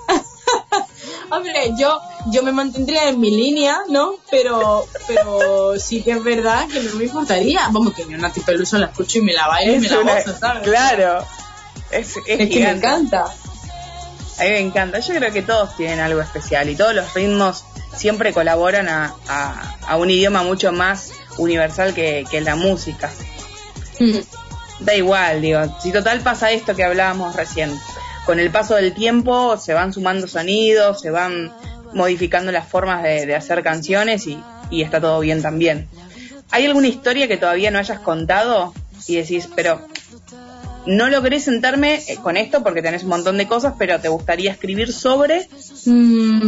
Hombre, 1.32 1.54
yo, 1.78 2.00
yo 2.32 2.42
me 2.44 2.52
mantendría 2.52 3.08
en 3.10 3.20
mi 3.20 3.30
línea, 3.30 3.82
¿no? 3.90 4.16
Pero, 4.32 4.88
pero 5.08 5.80
sí 5.80 6.02
que 6.02 6.12
es 6.12 6.24
verdad 6.24 6.68
que 6.68 6.80
no 6.82 6.96
me 6.96 7.04
importaría. 7.06 7.62
Vamos, 7.72 7.94
que 7.94 8.04
yo 8.10 8.18
Nati 8.18 8.40
Peluso 8.40 8.78
la 8.80 8.88
escucho 8.88 9.20
y 9.20 9.22
me 9.22 9.34
la 9.34 9.48
bailo 9.48 9.76
y 9.76 9.80
me 9.80 9.88
la 9.90 10.00
una- 10.00 10.16
gozo, 10.16 10.38
¿sabes? 10.40 10.64
Claro. 10.64 11.26
Es, 11.92 12.18
es 12.26 12.40
Es 12.40 12.50
que 12.50 12.60
me 12.64 12.70
encanta. 12.72 13.26
A 13.26 14.44
mí 14.44 14.50
me 14.50 14.60
encanta. 14.60 15.00
Yo 15.00 15.14
creo 15.16 15.32
que 15.32 15.42
todos 15.44 15.76
tienen 15.76 16.00
algo 16.00 16.22
especial 16.22 16.70
y 16.70 16.76
todos 16.76 16.96
los 16.96 17.14
ritmos 17.14 17.64
siempre 17.96 18.34
colaboran 18.34 18.88
a, 18.88 19.14
a- 19.28 19.76
a 19.88 19.98
un 19.98 20.10
idioma 20.10 20.42
mucho 20.44 20.72
más 20.72 21.12
universal 21.38 21.94
que, 21.94 22.26
que 22.30 22.42
la 22.42 22.56
música. 22.56 23.12
Mm. 24.00 24.18
Da 24.80 24.96
igual, 24.96 25.42
digo, 25.42 25.60
si 25.82 25.92
total 25.92 26.22
pasa 26.22 26.52
esto 26.52 26.76
que 26.76 26.84
hablábamos 26.84 27.36
recién. 27.36 27.72
Con 28.26 28.40
el 28.40 28.52
paso 28.52 28.76
del 28.76 28.94
tiempo 28.94 29.58
se 29.58 29.74
van 29.74 29.92
sumando 29.94 30.28
sonidos, 30.28 31.02
se 31.02 31.10
van 31.10 31.52
modificando 31.94 32.52
las 32.52 32.68
formas 32.68 33.04
de, 33.04 33.36
hacer 33.36 33.64
canciones 33.64 34.28
y, 34.28 34.42
y 34.70 34.84
está 34.84 35.02
todo 35.02 35.20
bien 35.20 35.42
también. 35.42 35.88
¿Hay 36.52 36.66
alguna 36.66 36.88
historia 36.88 37.28
que 37.28 37.38
todavía 37.38 37.72
no 37.72 37.80
hayas 37.80 38.00
contado 38.00 38.74
y 39.08 39.16
decís, 39.16 39.50
pero 39.56 39.82
no 40.86 41.10
logré 41.10 41.40
sentarme 41.40 42.02
eh, 42.08 42.18
con 42.22 42.38
esto 42.38 42.64
porque 42.64 42.82
tenés 42.82 43.04
un 43.04 43.10
montón 43.10 43.38
de 43.38 43.48
cosas, 43.48 43.74
pero 43.78 44.00
te 44.00 44.10
gustaría 44.10 44.52
escribir 44.52 44.92
sobre? 44.92 45.48
Mm, 45.86 46.48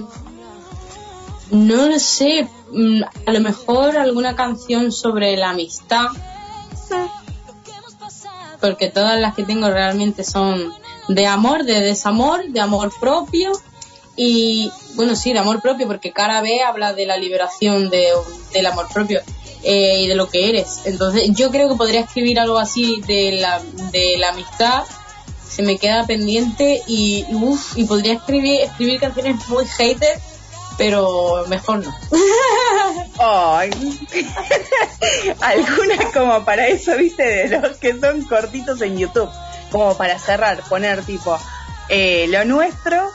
no 1.51 1.87
lo 1.87 1.99
sé. 1.99 2.47
Mm, 2.71 3.03
a 3.25 3.31
lo 3.31 3.39
mejor 3.41 3.97
alguna 3.97 4.35
canción 4.35 4.91
sobre 4.91 5.35
la 5.37 5.51
amistad. 5.51 6.07
Porque 8.61 8.89
todas 8.89 9.19
las 9.19 9.35
que 9.35 9.43
tengo 9.43 9.69
realmente 9.69 10.23
son 10.23 10.71
de 11.07 11.25
amor, 11.25 11.65
de 11.65 11.81
desamor, 11.81 12.45
de 12.47 12.59
amor 12.59 12.93
propio. 12.99 13.51
Y 14.15 14.71
bueno, 14.95 15.15
sí, 15.15 15.33
de 15.33 15.39
amor 15.39 15.61
propio, 15.61 15.87
porque 15.87 16.11
Cara 16.11 16.41
B 16.41 16.61
habla 16.61 16.93
de 16.93 17.05
la 17.05 17.17
liberación 17.17 17.89
de, 17.89 18.07
del 18.53 18.65
amor 18.67 18.87
propio 18.93 19.21
eh, 19.63 20.01
y 20.01 20.07
de 20.07 20.15
lo 20.15 20.29
que 20.29 20.49
eres. 20.49 20.81
Entonces, 20.85 21.29
yo 21.33 21.51
creo 21.51 21.69
que 21.69 21.75
podría 21.75 22.01
escribir 22.01 22.39
algo 22.39 22.57
así 22.57 23.01
de 23.07 23.33
la, 23.33 23.61
de 23.91 24.17
la 24.17 24.29
amistad. 24.29 24.83
Se 25.47 25.63
me 25.63 25.77
queda 25.77 26.05
pendiente 26.05 26.81
y, 26.87 27.25
y, 27.29 27.35
uf, 27.35 27.77
y 27.77 27.83
podría 27.85 28.13
escribir, 28.13 28.61
escribir 28.61 28.99
canciones 28.99 29.35
muy 29.49 29.65
hater, 29.65 30.19
pero 30.81 31.45
mejor 31.47 31.85
no. 31.85 31.95
Ay. 33.19 33.69
Algunas 35.41 36.05
como 36.11 36.43
para 36.43 36.67
eso, 36.69 36.97
viste, 36.97 37.23
de 37.47 37.59
los 37.59 37.77
que 37.77 37.99
son 37.99 38.23
cortitos 38.23 38.81
en 38.81 38.97
YouTube. 38.97 39.29
Como 39.71 39.95
para 39.95 40.17
cerrar, 40.17 40.63
poner 40.69 41.03
tipo, 41.03 41.37
eh, 41.87 42.25
lo 42.29 42.45
nuestro. 42.45 43.11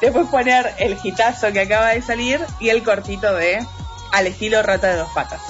Después 0.00 0.26
poner 0.28 0.74
el 0.78 0.98
hitazo 1.04 1.52
que 1.52 1.60
acaba 1.60 1.90
de 1.90 2.02
salir 2.02 2.44
y 2.58 2.70
el 2.70 2.82
cortito 2.82 3.32
de 3.34 3.64
al 4.10 4.26
estilo 4.26 4.60
rata 4.64 4.88
de 4.88 4.96
dos 4.96 5.10
patas. 5.14 5.40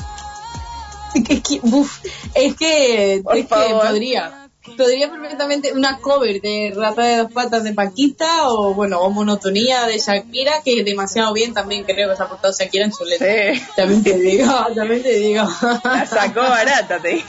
Es 1.15 1.41
que, 1.41 1.61
uf, 1.63 2.05
es 2.35 2.55
que, 2.57 3.15
es 3.15 3.23
que 3.25 3.47
podría. 3.47 4.48
Podría 4.77 5.11
perfectamente 5.11 5.73
una 5.73 5.99
cover 5.99 6.41
de 6.41 6.73
Rata 6.77 7.03
de 7.03 7.17
dos 7.19 7.33
patas 7.33 7.65
de 7.65 7.73
Paquita 7.73 8.49
o 8.49 8.75
bueno, 8.75 9.01
o 9.01 9.11
Monotonía 9.11 9.87
de 9.87 9.99
Shakira, 9.99 10.63
que 10.65 10.83
demasiado 10.85 11.33
bien 11.33 11.55
también 11.55 11.85
creo 11.85 12.11
que 12.11 12.17
se 12.17 12.23
ha 12.23 12.29
portado 12.29 12.55
Shakira 12.57 12.85
en 12.85 12.93
su 12.93 13.05
letra. 13.05 13.55
Sí. 13.55 13.63
También 13.77 14.03
te 14.03 14.19
digo, 14.19 14.53
también 14.75 15.03
te 15.03 15.15
digo. 15.15 15.49
La 15.85 16.07
sacó 16.07 16.41
barata, 16.41 17.01
te 17.01 17.09
digo. 17.09 17.27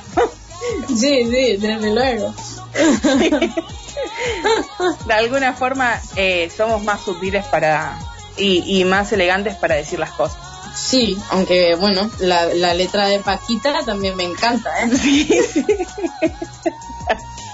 Sí, 0.90 1.26
sí, 1.26 1.58
desde 1.58 1.94
luego. 1.94 2.34
De 5.08 5.14
alguna 5.14 5.54
forma 5.54 6.02
eh, 6.16 6.52
somos 6.56 6.84
más 6.84 7.02
sutiles 7.02 7.46
para 7.46 7.98
y, 8.38 8.80
y 8.80 8.86
más 8.86 9.12
elegantes 9.12 9.56
para 9.56 9.76
decir 9.76 10.00
las 10.00 10.12
cosas. 10.12 10.38
Sí, 10.76 11.18
aunque 11.32 11.76
bueno, 11.76 12.10
la, 12.20 12.46
la 12.54 12.74
letra 12.74 13.08
de 13.08 13.20
Paquita 13.20 13.84
también 13.86 14.16
me 14.16 14.24
encanta, 14.24 14.72
¿eh? 14.84 14.90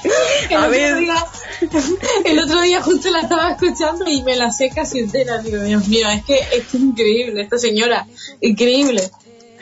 El, 0.49 0.55
A 0.55 0.59
otro 0.59 0.69
ver. 0.71 0.97
día, 0.99 1.15
el 2.25 2.39
otro 2.39 2.61
día 2.61 2.81
justo 2.81 3.09
la 3.11 3.21
estaba 3.21 3.51
escuchando 3.51 4.05
y 4.09 4.21
me 4.23 4.35
la 4.35 4.51
sé 4.51 4.69
casi 4.69 4.99
entera. 4.99 5.39
Digo, 5.39 5.63
Dios 5.63 5.87
mío, 5.87 6.07
es 6.09 6.23
que 6.23 6.35
es 6.39 6.47
que 6.49 6.57
es 6.57 6.73
increíble 6.75 7.41
esta 7.41 7.57
señora. 7.57 8.05
Increíble. 8.41 9.01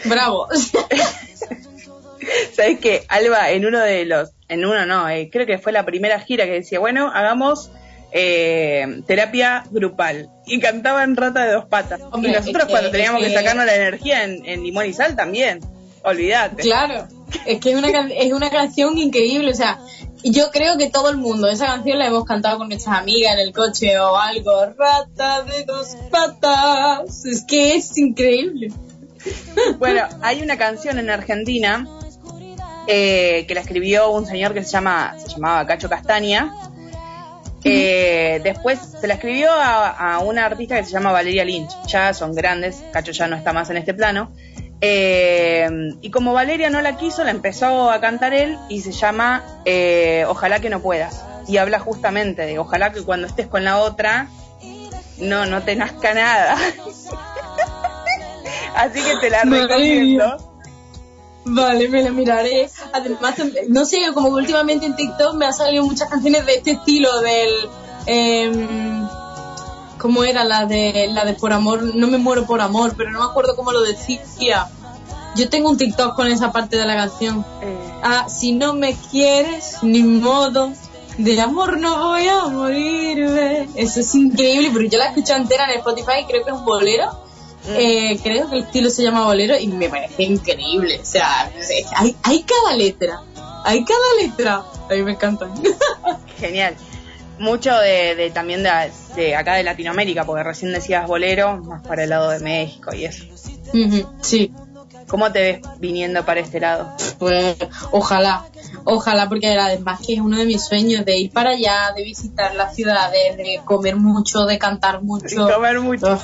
Bravo. 0.06 0.48
¿Sabes 2.56 2.80
que 2.80 3.04
Alba 3.10 3.52
en 3.52 3.66
uno 3.66 3.80
de 3.80 4.06
los, 4.06 4.30
en 4.48 4.66
uno 4.66 4.86
no, 4.86 5.10
eh, 5.10 5.30
creo 5.32 5.46
que 5.46 5.58
fue 5.58 5.72
la 5.72 5.86
primera 5.86 6.20
gira 6.20 6.46
que 6.46 6.52
decía, 6.52 6.80
bueno, 6.80 7.12
hagamos 7.14 7.70
eh, 8.12 9.02
terapia 9.08 9.64
grupal 9.72 10.30
y 10.46 10.60
cantaban 10.60 11.16
Rata 11.18 11.46
de 11.46 11.52
dos 11.54 11.66
patas. 11.66 12.00
Hombre, 12.12 12.32
y 12.32 12.34
nosotros 12.34 12.64
es 12.64 12.68
que- 12.68 12.72
cuando 12.72 12.91
teníamos 12.91 13.22
es 13.22 13.28
que, 13.28 13.34
que- 13.34 13.39
sacarnos 13.39 13.66
la 13.66 13.76
energía 13.76 14.24
en, 14.24 14.46
en 14.46 14.64
Limón 14.64 14.86
y 14.86 14.94
Sal 14.94 15.16
también, 15.16 15.60
olvídate. 16.04 16.64
Claro, 16.64 17.08
es 17.46 17.60
que 17.60 17.72
es 17.72 17.76
una, 17.78 18.08
es 18.14 18.32
una 18.32 18.50
canción 18.50 18.98
increíble, 18.98 19.52
o 19.52 19.56
sea, 19.56 19.80
yo 20.32 20.52
creo 20.52 20.78
que 20.78 20.90
todo 20.90 21.10
el 21.10 21.18
mundo, 21.18 21.48
esa 21.48 21.68
canción 21.68 22.00
la 22.00 22.08
hemos 22.08 22.26
cantado 22.26 22.58
con 22.58 22.70
nuestras 22.70 22.98
amigas 22.98 23.34
en 23.34 23.40
el 23.40 23.54
coche 23.54 24.00
o 24.00 24.18
algo, 24.18 24.66
rata 24.78 25.44
de 25.44 25.64
dos 25.66 25.98
patas, 26.10 27.26
es 27.26 27.44
que 27.44 27.76
es 27.76 27.98
increíble. 27.98 28.72
Bueno, 29.80 30.02
hay 30.22 30.42
una 30.42 30.58
canción 30.58 31.00
en 31.00 31.10
Argentina 31.10 31.88
eh, 32.88 33.46
que 33.48 33.54
la 33.54 33.62
escribió 33.62 34.12
un 34.12 34.26
señor 34.26 34.54
que 34.54 34.64
se 34.64 34.72
llama 34.72 35.16
se 35.18 35.30
llamaba 35.30 35.66
Cacho 35.66 35.90
Castaña. 35.90 36.54
Eh, 37.64 38.42
después 38.44 38.80
se 39.00 39.08
la 39.08 39.14
escribió 39.14 39.50
a, 39.50 40.16
a 40.16 40.20
una 40.20 40.46
artista 40.46 40.76
que 40.76 40.84
se 40.84 40.92
llama 40.92 41.14
Valeria 41.14 41.46
Lynch. 41.46 41.72
Ya 41.88 42.14
son 42.14 42.36
grandes, 42.36 42.84
Cacho 42.92 43.14
ya 43.14 43.28
no 43.28 43.38
está 43.38 43.54
más 43.54 43.70
en 43.70 43.78
este 43.78 43.94
plano. 43.94 44.34
Eh, 44.86 45.96
y 46.02 46.12
como 46.12 46.34
Valeria 46.34 46.70
no 46.70 46.82
la 46.82 46.98
quiso, 46.98 47.24
la 47.24 47.32
empezó 47.32 47.90
a 47.90 48.02
cantar 48.02 48.34
él 48.34 48.58
y 48.68 48.82
se 48.82 48.92
llama 48.92 49.42
eh, 49.64 50.26
Ojalá 50.28 50.60
que 50.60 50.70
no 50.70 50.82
puedas. 50.82 51.24
Y 51.48 51.56
habla 51.56 51.80
justamente 51.80 52.46
de 52.46 52.60
ojalá 52.60 52.92
que 52.92 53.02
cuando 53.02 53.28
estés 53.28 53.48
con 53.48 53.64
la 53.64 53.80
otra 53.80 54.28
no, 55.20 55.46
no 55.46 55.64
te 55.64 55.78
nazca 55.78 56.14
nada. 56.14 56.58
Así 58.76 59.02
que 59.02 59.16
te 59.22 59.30
la 59.30 59.46
Madre 59.46 59.68
recomiendo. 59.68 60.52
Vale, 61.46 61.88
me 61.88 62.04
la 62.04 62.12
miraré. 62.12 62.70
Además, 62.92 63.36
no 63.70 63.86
sé, 63.86 64.00
como 64.14 64.28
últimamente 64.30 64.86
en 64.86 64.98
TikTok 64.98 65.36
me 65.36 65.46
han 65.46 65.54
salido 65.54 65.86
muchas 65.86 66.10
canciones 66.10 66.46
de 66.46 66.56
este 66.56 66.72
estilo 66.72 67.22
del... 67.22 67.70
em, 68.06 69.08
¿Cómo 70.04 70.26
era 70.26 70.43
la 70.43 70.66
de 70.66 71.08
la 71.12 71.24
de 71.24 71.34
por 71.34 71.54
amor? 71.54 71.95
No 71.95 72.08
me 72.08 72.18
muero 72.18 72.45
por 72.45 72.60
amor, 72.60 72.93
pero 72.97 73.10
no 73.10 73.20
me 73.20 73.26
acuerdo 73.26 73.56
cómo 73.56 73.72
lo 73.72 73.80
decía. 73.82 74.68
Yo 75.38 75.47
tengo 75.49 75.70
un 75.70 75.78
TikTok 75.78 76.14
con 76.18 76.28
esa 76.28 76.51
parte 76.51 76.76
de 76.76 76.86
la 76.86 76.97
canción. 76.97 77.45
Eh, 77.62 77.89
Ah, 78.04 78.28
si 78.28 78.51
no 78.51 78.74
me 78.74 78.97
quieres, 79.12 79.78
ni 79.82 80.04
modo. 80.04 80.74
De 81.18 81.39
amor 81.39 81.80
no 81.80 82.10
voy 82.10 82.28
a 82.28 82.47
morirme. 82.47 83.70
Eso 83.76 84.01
es 84.01 84.14
increíble, 84.14 84.72
porque 84.74 84.89
yo 84.89 84.97
la 84.97 85.06
escuché 85.06 85.34
entera 85.34 85.72
en 85.72 85.78
Spotify, 85.78 86.26
creo 86.28 86.43
que 86.43 86.51
es 86.51 86.58
un 86.58 86.66
bolero. 86.66 87.18
Eh, 87.70 88.20
creo 88.22 88.49
que 88.49 88.58
el 88.58 88.64
estilo 88.66 88.89
se 88.89 89.04
llama 89.04 89.24
bolero 89.24 89.58
y 89.58 89.68
me 89.68 89.88
parece 89.88 90.24
increíble. 90.24 90.99
O 91.01 91.06
sea, 91.06 91.49
hay, 91.95 92.14
hay 92.24 92.43
cada 92.43 92.76
letra. 92.76 93.22
Hay 93.64 93.86
cada 93.86 94.22
letra. 94.22 94.66
A 94.89 94.93
mí 94.95 95.01
me 95.01 95.14
encanta. 95.14 95.47
Genial. 96.39 96.76
Mucho 97.40 97.76
de, 97.78 98.16
de 98.16 98.30
también 98.30 98.64
de, 98.64 98.70
de 99.16 99.36
acá 99.36 99.56
de 99.56 99.64
Latinoamérica, 99.64 100.24
porque 100.26 100.44
recién 100.44 100.72
decías 100.72 101.08
bolero, 101.08 101.58
más 101.58 101.82
para 101.86 102.04
el 102.04 102.10
lado 102.10 102.30
de 102.30 102.40
México 102.40 102.94
y 102.94 103.06
eso. 103.06 103.26
Sí, 104.22 104.54
¿Cómo 105.08 105.32
te 105.32 105.40
ves 105.40 105.62
viniendo 105.80 106.26
para 106.26 106.40
este 106.40 106.60
lado? 106.60 106.96
pues 107.20 107.56
ojalá. 107.92 108.46
Ojalá, 108.86 109.30
porque 109.30 109.48
además 109.48 110.02
que 110.06 110.14
es 110.16 110.20
uno 110.20 110.38
de 110.38 110.46
mis 110.46 110.66
sueños 110.66 111.06
de 111.06 111.18
ir 111.18 111.32
para 111.32 111.52
allá, 111.52 111.94
de 111.96 112.04
visitar 112.04 112.56
las 112.56 112.76
ciudades, 112.76 113.38
de 113.38 113.62
comer 113.64 113.96
mucho, 113.96 114.46
de 114.46 114.58
cantar 114.58 115.04
mucho. 115.04 115.48
Comer 115.48 115.80
mucho. 115.80 116.20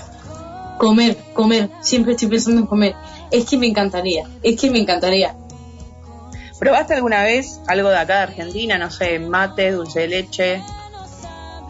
Comer, 0.77 1.17
comer. 1.33 1.69
Siempre 1.81 2.13
estoy 2.13 2.29
pensando 2.29 2.61
en 2.61 2.67
comer. 2.67 2.95
Es 3.31 3.45
que 3.45 3.57
me 3.57 3.67
encantaría. 3.67 4.27
Es 4.41 4.59
que 4.59 4.69
me 4.69 4.79
encantaría. 4.79 5.35
¿Probaste 6.59 6.95
alguna 6.95 7.23
vez 7.23 7.59
algo 7.67 7.89
de 7.89 7.97
acá 7.97 8.17
de 8.17 8.23
Argentina? 8.23 8.77
No 8.77 8.89
sé, 8.91 9.19
mate, 9.19 9.71
dulce 9.71 10.01
de 10.01 10.07
leche. 10.07 10.63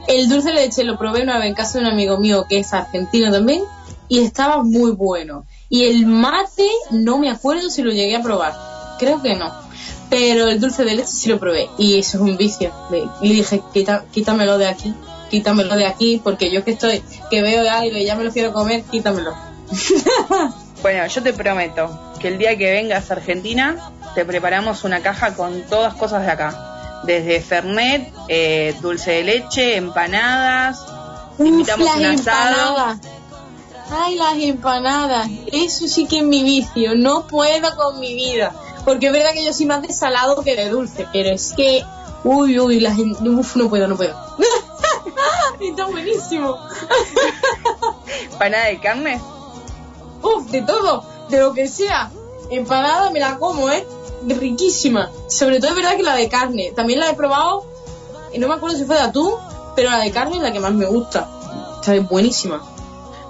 El 0.10 0.28
dulce 0.28 0.50
de 0.50 0.56
leche 0.56 0.84
lo 0.84 0.98
probé 0.98 1.22
una 1.22 1.38
vez 1.38 1.50
en 1.50 1.54
casa 1.54 1.78
de 1.78 1.86
un 1.86 1.92
amigo 1.92 2.18
mío 2.18 2.48
que 2.50 2.58
es 2.58 2.74
argentino 2.74 3.32
también 3.32 3.62
y 4.08 4.22
estaba 4.24 4.64
muy 4.64 4.90
bueno. 4.90 5.46
Y 5.70 5.84
el 5.84 6.08
mate 6.08 6.68
no 6.90 7.20
me 7.20 7.30
acuerdo 7.30 7.70
si 7.70 7.84
lo 7.84 7.92
llegué 7.92 8.16
a 8.16 8.24
probar. 8.24 8.56
Creo 8.98 9.22
que 9.22 9.36
no. 9.36 9.54
Pero 10.10 10.48
el 10.48 10.60
dulce 10.60 10.84
de 10.84 10.96
leche 10.96 11.12
sí 11.12 11.30
lo 11.30 11.40
probé 11.40 11.70
y 11.78 12.00
eso 12.00 12.18
es 12.18 12.24
un 12.24 12.38
vicio. 12.38 12.74
Y 13.22 13.34
dije, 13.34 13.62
Quita, 13.72 14.06
quítamelo 14.12 14.58
de 14.58 14.68
aquí, 14.68 14.96
quítamelo 15.30 15.76
de 15.76 15.86
aquí, 15.86 16.20
porque 16.24 16.50
yo 16.50 16.64
que 16.64 16.72
estoy, 16.72 17.04
que 17.30 17.44
veo 17.44 17.70
algo 17.70 17.96
y 17.96 18.06
ya 18.06 18.16
me 18.16 18.24
lo 18.24 18.32
quiero 18.32 18.52
comer, 18.52 18.82
quítamelo. 18.86 19.36
Bueno, 20.82 21.06
yo 21.08 21.22
te 21.22 21.34
prometo 21.34 22.14
que 22.22 22.30
el 22.30 22.38
día 22.38 22.58
que 22.58 22.72
vengas 22.72 23.12
a 23.12 23.16
Argentina 23.16 23.92
te 24.16 24.24
preparamos 24.24 24.86
una 24.86 25.02
caja 25.02 25.34
con 25.34 25.64
todas 25.64 25.94
cosas 25.94 26.26
de 26.26 26.32
acá. 26.32 26.69
Desde 27.04 27.42
Fernet, 27.42 28.14
eh, 28.28 28.76
dulce 28.82 29.12
de 29.12 29.24
leche, 29.24 29.76
empanadas. 29.78 30.86
Te 31.38 31.48
invitamos 31.48 31.86
las 31.86 31.98
un 31.98 32.06
asado. 32.06 32.50
empanadas. 32.50 33.00
Ay, 33.92 34.16
las 34.16 34.38
empanadas. 34.38 35.30
Eso 35.52 35.88
sí 35.88 36.06
que 36.08 36.18
es 36.20 36.24
mi 36.24 36.44
vicio. 36.44 36.96
No 36.96 37.26
puedo 37.26 37.76
con 37.76 38.00
mi 38.00 38.14
vida. 38.14 38.54
Porque 38.86 39.08
es 39.08 39.14
verdad 39.14 39.34
que 39.34 39.44
yo 39.44 39.54
soy 39.54 39.66
más 39.66 39.82
de 39.82 39.94
salado 39.94 40.44
que 40.44 40.56
de 40.56 40.70
dulce. 40.70 41.08
Pero 41.12 41.30
es 41.30 41.54
que. 41.56 41.84
Uy, 42.24 42.60
uy, 42.60 42.80
las. 42.80 42.98
Uf, 42.98 43.56
no 43.56 43.70
puedo, 43.70 43.88
no 43.88 43.96
puedo. 43.96 44.16
Está 45.62 45.86
buenísimo. 45.86 46.58
¿Empanada 48.32 48.66
de 48.66 48.80
carne? 48.80 49.22
Uf, 50.22 50.50
de 50.52 50.62
todo. 50.62 51.04
De 51.30 51.40
lo 51.40 51.54
que 51.54 51.68
sea. 51.68 52.12
Empanada 52.52 53.10
me 53.12 53.20
la 53.20 53.38
como, 53.38 53.70
¿eh? 53.70 53.86
Riquísima. 54.28 55.12
Sobre 55.28 55.60
todo 55.60 55.72
es 55.72 55.76
verdad 55.76 55.96
que 55.96 56.04
la 56.04 56.16
de 56.16 56.30
carne. 56.30 56.72
También 56.76 57.00
la 57.00 57.10
he 57.10 57.14
probado. 57.14 57.66
Y 58.34 58.40
no 58.40 58.48
me 58.48 58.56
acuerdo 58.56 58.78
si 58.78 58.86
fue 58.86 58.96
de 58.96 59.02
atún. 59.02 59.34
Pero 59.76 59.90
la 59.90 60.00
de 60.00 60.12
carne 60.12 60.38
es 60.38 60.42
la 60.42 60.52
que 60.52 60.60
más 60.60 60.74
me 60.74 60.86
gusta. 60.86 61.30
Está 61.76 62.00
buenísima. 62.02 62.62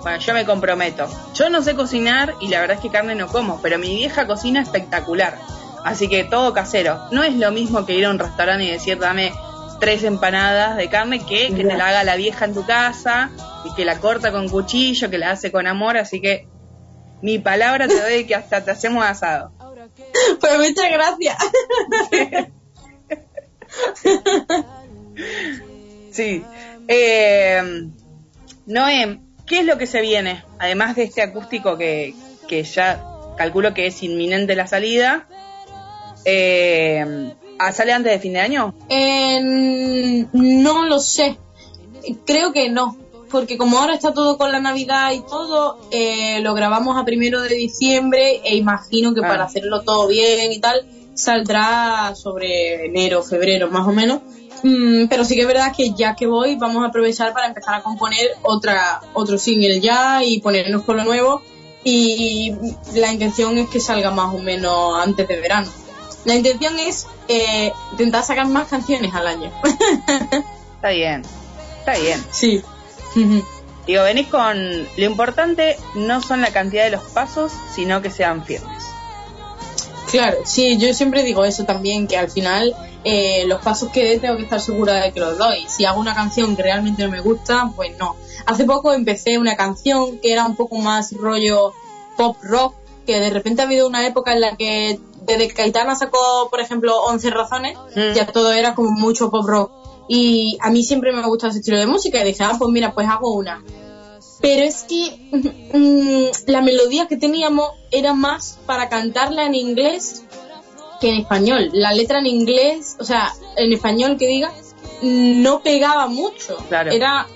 Bueno, 0.02 0.18
yo 0.18 0.34
me 0.34 0.46
comprometo. 0.46 1.08
Yo 1.36 1.50
no 1.50 1.62
sé 1.62 1.76
cocinar 1.76 2.36
y 2.40 2.48
la 2.48 2.62
verdad 2.62 2.78
es 2.78 2.82
que 2.82 2.90
carne 2.90 3.16
no 3.16 3.28
como, 3.28 3.62
pero 3.62 3.78
mi 3.78 3.96
vieja 3.96 4.28
cocina 4.28 4.62
espectacular. 4.62 5.38
Así 5.84 6.08
que 6.08 6.24
todo 6.24 6.54
casero. 6.54 7.00
No 7.12 7.24
es 7.24 7.36
lo 7.36 7.52
mismo 7.52 7.86
que 7.86 7.96
ir 7.96 8.06
a 8.06 8.10
un 8.10 8.20
restaurante 8.20 8.64
y 8.64 8.72
decir 8.72 8.98
dame 8.98 9.34
tres 9.80 10.04
empanadas 10.04 10.76
de 10.78 10.90
carne 10.90 11.20
que 11.20 11.54
que 11.54 11.64
te 11.64 11.78
la 11.78 11.88
haga 11.88 12.04
la 12.04 12.16
vieja 12.16 12.46
en 12.46 12.54
tu 12.54 12.66
casa 12.66 13.32
y 13.64 13.74
que 13.76 13.86
la 13.86 14.00
corta 14.00 14.32
con 14.32 14.50
cuchillo, 14.50 15.10
que 15.10 15.18
la 15.18 15.32
hace 15.32 15.52
con 15.52 15.68
amor. 15.68 15.98
Así 15.98 16.22
que 16.22 16.48
mi 17.22 17.40
palabra 17.40 17.88
te 17.88 18.00
doy 18.00 18.26
que 18.26 18.36
hasta 18.36 18.64
te 18.64 18.72
hacemos 18.72 19.06
asado. 19.06 19.52
Pues 20.40 20.58
muchas 20.58 20.92
gracias. 20.92 21.38
Sí. 26.12 26.44
Eh, 26.88 27.90
Noé, 28.66 29.20
¿qué 29.46 29.60
es 29.60 29.66
lo 29.66 29.78
que 29.78 29.88
se 29.88 30.02
viene? 30.02 30.44
Además 30.58 30.96
de 30.96 31.04
este 31.04 31.22
acústico 31.22 31.78
que, 31.78 32.14
que 32.48 32.64
ya 32.64 33.04
calculo 33.38 33.74
que 33.74 33.88
es 33.88 34.04
inminente 34.04 34.56
la 34.56 34.68
salida. 34.68 35.28
Eh, 36.26 37.34
¿ah, 37.58 37.72
¿Sale 37.72 37.94
antes 37.94 38.12
de 38.12 38.20
fin 38.20 38.34
de 38.34 38.40
año? 38.40 38.76
Eh, 38.90 40.26
no 40.34 40.86
lo 40.86 41.00
sé. 41.00 41.38
Creo 42.26 42.52
que 42.52 42.70
no. 42.70 42.98
Porque 43.32 43.58
como 43.58 43.78
ahora 43.80 43.94
está 43.94 44.14
todo 44.14 44.38
con 44.38 44.52
la 44.52 44.60
Navidad 44.60 45.12
y 45.12 45.22
todo, 45.22 45.78
eh, 45.92 46.40
lo 46.42 46.54
grabamos 46.54 46.98
a 46.98 47.06
primero 47.06 47.42
de 47.42 47.56
diciembre 47.56 48.42
e 48.44 48.56
imagino 48.56 49.14
que 49.14 49.22
Ah. 49.24 49.28
para 49.28 49.44
hacerlo 49.44 49.82
todo 49.82 50.08
bien 50.08 50.52
y 50.52 50.60
tal, 50.60 50.86
saldrá 51.14 52.16
sobre 52.16 52.86
enero, 52.86 53.22
febrero 53.24 53.70
más 53.70 53.88
o 53.88 53.92
menos. 53.92 54.22
Mm, 54.64 55.08
pero 55.08 55.24
sí 55.24 55.36
que 55.36 55.42
es 55.42 55.48
verdad 55.48 55.74
que 55.76 55.92
ya 55.94 56.16
que 56.16 56.28
voy, 56.28 56.56
vamos 56.56 56.84
a 56.84 56.88
aprovechar 56.88 57.34
para 57.34 57.48
empezar 57.48 57.76
a 57.76 57.84
componer 57.84 58.32
otra, 58.42 59.00
otro 59.14 59.38
single 59.38 59.80
ya 59.80 60.24
y 60.24 60.42
ponernos 60.42 60.84
con 60.84 60.98
lo 60.98 61.04
nuevo. 61.04 61.42
Y 61.84 62.54
la 62.96 63.12
intención 63.14 63.58
es 63.58 63.70
que 63.70 63.80
salga 63.80 64.12
más 64.12 64.34
o 64.34 64.40
menos 64.40 65.00
antes 65.02 65.28
de 65.28 65.40
verano. 65.40 65.72
La 66.26 66.36
intención 66.36 66.78
es 66.78 67.08
eh, 67.30 67.72
intentar 67.92 68.24
sacar 68.24 68.48
más 68.48 68.68
canciones 68.68 69.14
al 69.14 69.28
año. 69.28 69.52
Está 70.76 70.90
bien, 70.92 71.22
está 71.80 71.98
bien. 72.00 72.24
Sí. 72.32 72.62
Digo, 73.88 74.04
venís 74.04 74.28
con... 74.28 74.58
Lo 74.98 75.06
importante 75.06 75.76
no 75.96 76.22
son 76.22 76.42
la 76.42 76.52
cantidad 76.52 76.84
de 76.84 76.92
los 76.92 77.04
pasos, 77.06 77.52
sino 77.74 78.02
que 78.04 78.12
sean 78.12 78.46
firmes. 78.46 78.84
Claro, 80.12 80.38
sí, 80.46 80.78
yo 80.78 80.94
siempre 80.94 81.24
digo 81.24 81.44
eso 81.46 81.66
también, 81.66 82.08
que 82.08 82.18
al 82.18 82.30
final 82.32 82.76
eh, 83.04 83.46
los 83.48 83.62
pasos 83.62 83.90
que 83.92 84.04
dé 84.04 84.20
tengo 84.20 84.38
que 84.38 84.44
estar 84.44 84.60
segura 84.60 84.96
de 84.96 85.12
que 85.12 85.20
los 85.20 85.38
doy. 85.38 85.66
Si 85.68 85.86
hago 85.86 86.00
una 86.00 86.16
canción 86.16 86.56
que 86.56 86.64
realmente 86.64 87.04
no 87.04 87.10
me 87.10 87.22
gusta, 87.22 87.72
pues 87.76 87.98
no. 87.98 88.16
Hace 88.46 88.66
poco 88.66 88.92
empecé 88.92 89.38
una 89.38 89.56
canción 89.56 90.20
que 90.20 90.34
era 90.34 90.46
un 90.46 90.56
poco 90.56 90.78
más 90.78 91.12
rollo 91.14 91.74
pop 92.18 92.38
rock, 92.42 92.74
que 93.06 93.20
de 93.20 93.30
repente 93.30 93.62
ha 93.62 93.66
habido 93.66 93.88
una 93.88 94.06
época 94.06 94.34
en 94.34 94.42
la 94.42 94.56
que 94.56 95.00
desde 95.26 95.48
que 95.48 95.54
Caetana 95.54 95.96
sacó, 95.96 96.48
por 96.50 96.60
ejemplo, 96.60 96.98
11 97.04 97.30
razones, 97.30 97.78
Mm. 97.96 98.14
ya 98.14 98.26
todo 98.28 98.52
era 98.52 98.74
como 98.74 98.92
mucho 98.92 99.30
pop 99.30 99.46
rock. 99.48 99.72
Y 100.12 100.58
a 100.60 100.72
mí 100.72 100.84
siempre 100.84 101.14
me 101.14 101.20
ha 101.20 101.28
gustado 101.28 101.52
ese 101.52 101.60
estilo 101.60 101.78
de 101.78 101.86
música 101.86 102.20
y 102.20 102.26
dije, 102.26 102.44
ah, 102.44 102.56
pues 102.58 102.72
mira, 102.72 102.94
pues 102.94 103.08
hago 103.08 103.32
una. 103.32 103.64
Pero 104.42 104.64
es 104.64 104.84
que 104.84 105.30
mm, 105.74 106.50
la 106.52 106.62
melodía 106.62 107.08
que 107.08 107.16
teníamos 107.16 107.70
era 107.92 108.16
más 108.16 108.58
para 108.66 108.90
cantarla 108.90 109.46
en 109.46 109.54
inglés 109.54 110.24
que 111.00 111.10
en 111.10 111.16
español. 111.22 111.70
La 111.74 111.94
letra 111.94 112.20
en 112.20 112.26
inglés, 112.26 112.98
o 113.00 113.06
sea, 113.06 113.34
en 113.56 113.72
español 113.72 114.18
que 114.18 114.28
diga, 114.28 114.52
no 115.04 115.62
pegaba 115.62 116.08
mucho. 116.08 116.58
Claro. 116.68 116.92
Era 116.92 117.28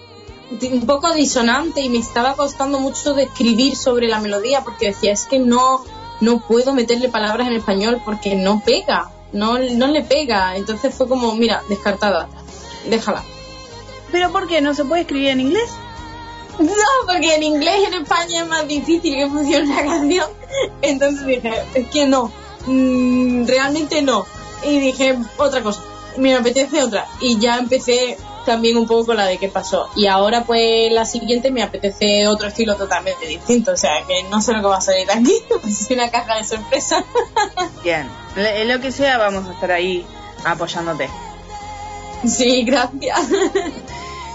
un 0.62 0.86
poco 0.88 1.14
disonante 1.14 1.82
y 1.82 1.90
me 1.90 2.00
estaba 2.00 2.36
costando 2.36 2.80
mucho 2.80 3.14
de 3.14 3.24
escribir 3.24 3.76
sobre 3.76 4.08
la 4.08 4.20
melodía 4.20 4.64
porque 4.64 4.88
decía, 4.88 5.12
es 5.12 5.26
que 5.26 5.38
no, 5.38 5.84
no 6.22 6.40
puedo 6.40 6.74
meterle 6.74 7.10
palabras 7.10 7.48
en 7.48 7.54
español 7.54 8.02
porque 8.04 8.36
no 8.36 8.62
pega, 8.66 9.12
no, 9.32 9.60
no 9.60 9.88
le 9.88 10.02
pega. 10.02 10.58
Entonces 10.58 10.94
fue 10.94 11.08
como, 11.08 11.36
mira, 11.36 11.62
descartada, 11.70 12.30
déjala. 12.90 13.24
¿Pero 14.12 14.32
por 14.32 14.48
qué? 14.48 14.62
¿No 14.62 14.74
se 14.74 14.86
puede 14.86 15.02
escribir 15.02 15.30
en 15.30 15.42
inglés? 15.42 15.70
No, 16.60 16.74
porque 17.08 17.36
en 17.36 17.44
inglés 17.44 17.88
en 17.88 17.96
España 17.96 18.44
es 18.44 18.48
más 18.48 18.68
difícil 18.68 19.16
que 19.16 19.28
funcione 19.28 19.76
la 19.76 19.84
canción. 19.84 20.30
Entonces 20.82 21.26
dije, 21.26 21.52
es 21.74 21.88
que 21.88 22.06
no, 22.06 22.32
mm, 22.68 23.48
realmente 23.48 24.02
no. 24.02 24.26
Y 24.64 24.80
dije, 24.80 25.18
otra 25.38 25.64
cosa, 25.64 25.82
me 26.18 26.36
apetece 26.36 26.84
otra. 26.84 27.08
Y 27.22 27.40
ya 27.40 27.58
empecé 27.58 28.18
también 28.46 28.78
un 28.78 28.86
poco 28.86 29.08
con 29.08 29.18
la 29.18 29.26
de 29.26 29.38
qué 29.38 29.50
pasó. 29.50 29.90
Y 29.96 30.08
ahora 30.08 30.44
pues 30.44 30.92
la 30.92 31.06
siguiente 31.06 31.52
me 31.52 31.64
apetece 31.64 32.28
otro 32.28 32.48
estilo 32.48 32.76
totalmente 32.76 33.26
distinto. 33.26 33.72
O 33.72 33.78
sea, 33.78 34.06
que 34.08 34.24
no 34.30 34.42
sé 34.42 34.54
lo 34.54 34.62
que 34.62 34.68
va 34.68 34.78
a 34.78 34.82
salir 34.82 35.10
aquí. 35.12 35.34
Es 35.68 35.90
una 35.90 36.12
caja 36.12 36.38
de 36.38 36.44
sorpresa. 36.44 37.04
Bien. 37.84 38.10
Lo 38.68 38.80
que 38.80 38.92
sea, 38.92 39.18
vamos 39.18 39.48
a 39.48 39.54
estar 39.54 39.72
ahí 39.72 40.06
apoyándote. 40.46 41.10
Sí, 42.28 42.64
gracias. 42.64 43.20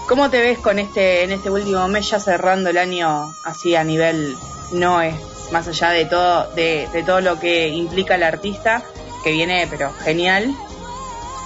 ¿Cómo 0.07 0.29
te 0.29 0.39
ves 0.39 0.59
con 0.59 0.79
este 0.79 1.23
en 1.23 1.31
este 1.31 1.49
último 1.49 1.87
mes 1.87 2.09
ya 2.09 2.19
cerrando 2.19 2.69
el 2.69 2.77
año 2.77 3.33
así 3.43 3.75
a 3.75 3.83
nivel 3.83 4.35
Noe, 4.71 5.13
más 5.51 5.67
allá 5.67 5.89
de 5.89 6.05
todo 6.05 6.51
de, 6.53 6.87
de 6.93 7.03
todo 7.03 7.21
lo 7.21 7.39
que 7.39 7.69
implica 7.69 8.15
el 8.15 8.23
artista 8.23 8.83
que 9.23 9.31
viene 9.31 9.67
pero 9.69 9.91
genial? 10.03 10.55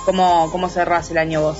¿Cómo 0.05 0.49
cómo 0.51 0.69
cerrás 0.69 1.11
el 1.11 1.17
año 1.17 1.41
vos? 1.41 1.57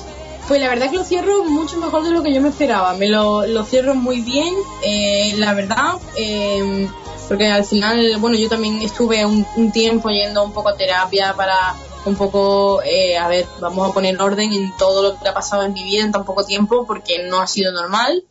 Pues 0.48 0.60
la 0.60 0.68
verdad 0.68 0.90
que 0.90 0.98
lo 0.98 1.06
cierro 1.06 1.46
mucho 1.46 1.78
mejor 1.78 2.04
de 2.04 2.12
lo 2.12 2.22
que 2.22 2.34
yo 2.34 2.42
me 2.42 2.50
esperaba. 2.50 2.94
Me 2.94 3.08
lo, 3.08 3.48
lo 3.48 3.64
cierro 3.64 3.96
muy 3.96 4.20
bien, 4.20 4.54
eh, 4.84 5.34
la 5.38 5.54
verdad, 5.54 5.94
eh, 6.18 6.90
porque 7.30 7.48
al 7.48 7.64
final, 7.64 8.18
bueno, 8.20 8.38
yo 8.38 8.50
también 8.50 8.82
estuve 8.82 9.26
un, 9.26 9.46
un 9.56 9.72
tiempo 9.72 10.10
yendo 10.10 10.44
un 10.44 10.52
poco 10.52 10.70
a 10.70 10.76
terapia 10.76 11.34
para 11.34 11.74
un 12.06 12.16
poco, 12.16 12.82
eh, 12.84 13.18
a 13.18 13.28
ver, 13.28 13.46
vamos 13.60 13.90
a 13.90 13.94
poner 13.94 14.20
orden 14.22 14.52
en 14.54 14.76
todo 14.78 15.02
lo 15.04 15.18
que 15.20 15.28
ha 15.30 15.34
pasado 15.34 15.64
en 15.64 15.74
mi 15.74 15.84
vida 15.84 16.04
en 16.04 16.12
tan 16.12 16.26
poco 16.26 16.46
tiempo, 16.46 16.86
porque 16.86 17.24
no 17.28 17.40
ha 17.42 17.48
sido 17.48 17.72
normal. 17.72 18.24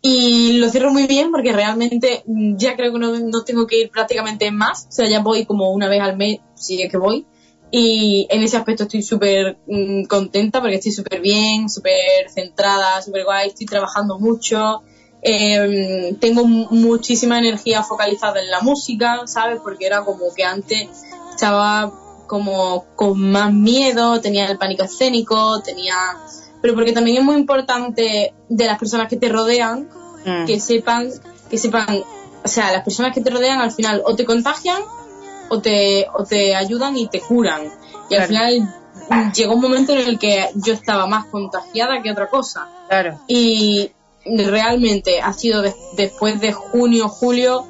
Y 0.00 0.58
lo 0.58 0.68
cierro 0.70 0.92
muy 0.92 1.06
bien 1.08 1.32
porque 1.32 1.52
realmente 1.52 2.22
mm, 2.26 2.56
ya 2.56 2.76
creo 2.76 2.92
que 2.92 2.98
no, 3.00 3.18
no 3.18 3.42
tengo 3.44 3.66
que 3.66 3.80
ir 3.80 3.90
prácticamente 3.90 4.50
más. 4.52 4.86
O 4.88 4.92
sea, 4.92 5.08
ya 5.08 5.20
voy 5.20 5.44
como 5.44 5.72
una 5.72 5.88
vez 5.88 6.00
al 6.00 6.16
mes, 6.16 6.38
si 6.54 6.80
es 6.80 6.90
que 6.90 6.96
voy. 6.98 7.26
Y 7.70 8.26
en 8.30 8.42
ese 8.42 8.56
aspecto 8.56 8.84
estoy 8.84 9.02
súper 9.02 9.58
mm, 9.66 10.04
contenta 10.04 10.60
porque 10.60 10.76
estoy 10.76 10.92
súper 10.92 11.20
bien, 11.20 11.68
súper 11.68 12.30
centrada, 12.32 13.02
súper 13.02 13.24
guay, 13.24 13.48
estoy 13.48 13.66
trabajando 13.66 14.18
mucho. 14.20 14.82
Eh, 15.20 16.16
tengo 16.20 16.46
mu- 16.46 16.68
muchísima 16.70 17.38
energía 17.38 17.82
focalizada 17.82 18.40
en 18.40 18.50
la 18.52 18.60
música, 18.60 19.22
¿sabes? 19.26 19.58
Porque 19.64 19.84
era 19.86 20.04
como 20.04 20.32
que 20.34 20.44
antes 20.44 20.88
estaba 21.30 21.92
como 22.28 22.84
con 22.94 23.20
más 23.32 23.52
miedo, 23.52 24.20
tenía 24.20 24.46
el 24.46 24.56
pánico 24.58 24.84
escénico, 24.84 25.60
tenía... 25.62 25.94
Pero 26.62 26.74
porque 26.74 26.92
también 26.92 27.16
es 27.18 27.24
muy 27.24 27.34
importante 27.36 28.34
de 28.48 28.66
las 28.66 28.78
personas 28.78 29.08
que 29.08 29.16
te 29.16 29.28
rodean 29.28 29.88
Mm. 30.24 30.46
que 30.46 30.58
sepan, 30.60 31.08
que 31.48 31.56
sepan, 31.58 31.86
o 32.44 32.48
sea, 32.48 32.72
las 32.72 32.82
personas 32.82 33.14
que 33.14 33.20
te 33.20 33.30
rodean 33.30 33.60
al 33.60 33.70
final 33.70 34.02
o 34.04 34.16
te 34.16 34.24
contagian 34.24 34.82
o 35.48 35.60
te, 35.60 36.06
o 36.12 36.24
te 36.24 36.56
ayudan 36.56 36.96
y 36.96 37.06
te 37.06 37.20
curan. 37.20 37.72
Y 38.10 38.16
al 38.16 38.26
final 38.26 38.74
mm, 39.08 39.30
llegó 39.32 39.54
un 39.54 39.60
momento 39.60 39.92
en 39.92 40.00
el 40.06 40.18
que 40.18 40.50
yo 40.56 40.72
estaba 40.74 41.06
más 41.06 41.26
contagiada 41.26 42.02
que 42.02 42.10
otra 42.10 42.28
cosa. 42.28 42.68
Claro. 42.88 43.18
Y 43.28 43.92
realmente 44.26 45.20
ha 45.20 45.32
sido 45.32 45.62
de- 45.62 45.74
después 45.96 46.40
de 46.40 46.52
junio, 46.52 47.08
julio, 47.08 47.66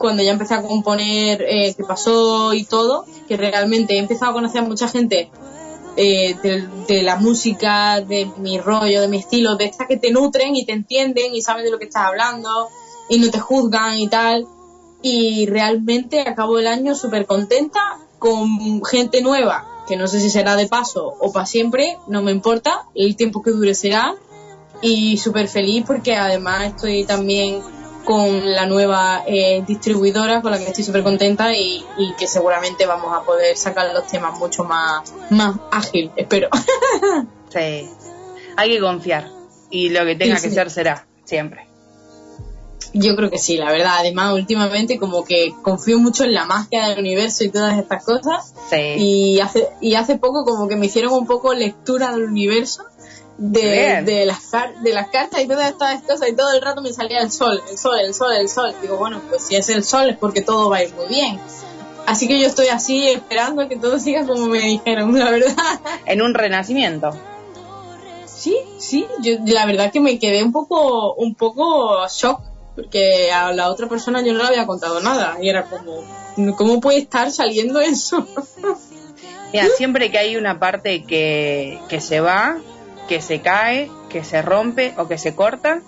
cuando 0.00 0.22
ya 0.22 0.32
empecé 0.32 0.54
a 0.54 0.62
componer 0.62 1.42
eh, 1.42 1.74
qué 1.76 1.84
pasó 1.84 2.54
y 2.54 2.64
todo, 2.64 3.04
que 3.28 3.36
realmente 3.36 3.94
he 3.94 3.98
empezado 3.98 4.30
a 4.30 4.34
conocer 4.34 4.62
a 4.62 4.64
mucha 4.64 4.88
gente 4.88 5.30
eh, 5.96 6.34
de, 6.42 6.66
de 6.88 7.02
la 7.02 7.16
música, 7.16 8.00
de 8.00 8.26
mi 8.38 8.58
rollo, 8.58 9.02
de 9.02 9.08
mi 9.08 9.18
estilo, 9.18 9.56
de 9.56 9.66
estas 9.66 9.86
que 9.86 9.98
te 9.98 10.10
nutren 10.10 10.56
y 10.56 10.64
te 10.64 10.72
entienden 10.72 11.34
y 11.34 11.42
saben 11.42 11.64
de 11.64 11.70
lo 11.70 11.78
que 11.78 11.84
estás 11.84 12.06
hablando 12.06 12.68
y 13.10 13.18
no 13.18 13.30
te 13.30 13.40
juzgan 13.40 13.98
y 13.98 14.08
tal. 14.08 14.46
Y 15.02 15.44
realmente 15.46 16.22
acabo 16.22 16.58
el 16.58 16.66
año 16.66 16.94
súper 16.94 17.26
contenta 17.26 17.98
con 18.18 18.82
gente 18.82 19.20
nueva, 19.20 19.84
que 19.86 19.96
no 19.96 20.08
sé 20.08 20.18
si 20.20 20.30
será 20.30 20.56
de 20.56 20.66
paso 20.66 21.14
o 21.20 21.30
para 21.30 21.44
siempre, 21.44 21.98
no 22.06 22.22
me 22.22 22.32
importa, 22.32 22.86
el 22.94 23.16
tiempo 23.16 23.42
que 23.42 23.50
dure 23.50 23.74
será. 23.74 24.14
Y 24.80 25.18
súper 25.18 25.46
feliz 25.46 25.84
porque 25.86 26.16
además 26.16 26.68
estoy 26.68 27.04
también 27.04 27.60
con 28.10 28.52
la 28.52 28.66
nueva 28.66 29.22
eh, 29.24 29.62
distribuidora 29.64 30.42
con 30.42 30.50
la 30.50 30.58
que 30.58 30.64
estoy 30.64 30.82
súper 30.82 31.04
contenta 31.04 31.54
y, 31.54 31.84
y 31.96 32.12
que 32.18 32.26
seguramente 32.26 32.84
vamos 32.84 33.16
a 33.16 33.22
poder 33.22 33.56
sacar 33.56 33.94
los 33.94 34.04
temas 34.08 34.36
mucho 34.36 34.64
más, 34.64 35.14
más 35.30 35.54
ágil, 35.70 36.10
espero. 36.16 36.48
Sí. 37.52 37.88
Hay 38.56 38.70
que 38.70 38.80
confiar. 38.80 39.28
Y 39.70 39.88
lo 39.90 40.04
que 40.04 40.14
tenga 40.16 40.36
Sí, 40.36 40.42
que 40.42 40.48
sí. 40.50 40.54
ser 40.54 40.70
será. 40.70 41.06
Siempre. 41.24 41.66
Yo 42.92 43.14
creo 43.16 43.30
que 43.30 43.38
sí, 43.38 43.56
la 43.56 43.70
verdad. 43.72 43.94
Además, 43.98 44.34
últimamente 44.34 44.98
como 44.98 45.24
que 45.24 45.52
confío 45.62 45.98
mucho 45.98 46.24
en 46.24 46.32
la 46.34 46.44
magia 46.44 46.88
del 46.88 46.98
universo 47.00 47.44
y 47.44 47.48
todas 47.50 47.78
estas 47.78 48.04
cosas. 48.04 48.54
Sí. 48.70 48.76
Y 48.98 49.40
hace, 49.40 49.68
y 49.80 49.94
hace 49.94 50.16
poco 50.18 50.44
como 50.44 50.66
que 50.68 50.76
me 50.76 50.86
hicieron 50.86 51.12
un 51.12 51.26
poco 51.26 51.54
lectura 51.54 52.12
del 52.12 52.24
universo. 52.24 52.84
De, 53.42 53.62
Bien. 53.72 54.04
de, 54.04 54.26
las, 54.26 54.38
car- 54.50 54.74
de 54.80 54.92
las 54.92 55.08
cartas 55.08 55.40
y 55.40 55.46
todas 55.48 55.70
estas 55.70 56.02
cosas 56.02 56.28
y 56.28 56.36
todo 56.36 56.52
el 56.52 56.60
rato 56.60 56.82
me 56.82 56.92
salía 56.92 57.20
el 57.22 57.32
sol, 57.32 57.62
el 57.70 57.78
sol, 57.78 57.98
el 57.98 58.12
sol, 58.12 58.32
el 58.34 58.48
sol. 58.50 58.74
Digo, 58.82 58.98
bueno, 58.98 59.22
pues 59.30 59.46
si 59.46 59.56
es 59.56 59.70
el 59.70 59.82
sol 59.82 60.10
es 60.10 60.18
porque 60.18 60.42
todo 60.42 60.68
va 60.68 60.76
a 60.76 60.84
ir 60.84 60.92
muy 60.94 61.06
bien. 61.06 61.40
Así 62.06 62.28
que 62.28 62.38
yo 62.38 62.46
estoy 62.46 62.68
así 62.68 63.08
esperando 63.08 63.66
que 63.66 63.76
todo 63.76 63.98
siga 63.98 64.26
como 64.26 64.44
me 64.44 64.58
dijeron, 64.60 65.18
la 65.18 65.30
verdad. 65.30 65.54
En 66.04 66.20
un 66.20 66.34
renacimiento. 66.34 67.12
Sí, 68.26 68.58
sí, 68.78 69.06
yo 69.22 69.36
la 69.46 69.64
verdad 69.64 69.90
que 69.90 70.00
me 70.00 70.18
quedé 70.18 70.42
un 70.42 70.52
poco, 70.52 71.14
un 71.14 71.34
poco 71.34 72.06
shock, 72.08 72.40
porque 72.74 73.32
a 73.32 73.52
la 73.52 73.70
otra 73.70 73.88
persona 73.88 74.20
yo 74.22 74.34
no 74.34 74.40
le 74.40 74.48
había 74.48 74.66
contado 74.66 75.00
nada, 75.00 75.38
y 75.40 75.48
era 75.48 75.64
como, 75.64 76.04
¿cómo 76.56 76.78
puede 76.80 76.98
estar 76.98 77.30
saliendo 77.32 77.80
eso? 77.80 78.26
Mira, 79.52 79.66
siempre 79.76 80.10
que 80.10 80.18
hay 80.18 80.36
una 80.36 80.58
parte 80.60 81.04
que, 81.04 81.78
que 81.88 82.00
se 82.00 82.20
va, 82.20 82.58
que 83.10 83.20
se 83.20 83.40
cae, 83.42 83.90
que 84.08 84.22
se 84.24 84.40
rompe 84.40 84.94
o 84.96 85.08
que 85.08 85.18
se 85.18 85.34
corta, 85.34 85.82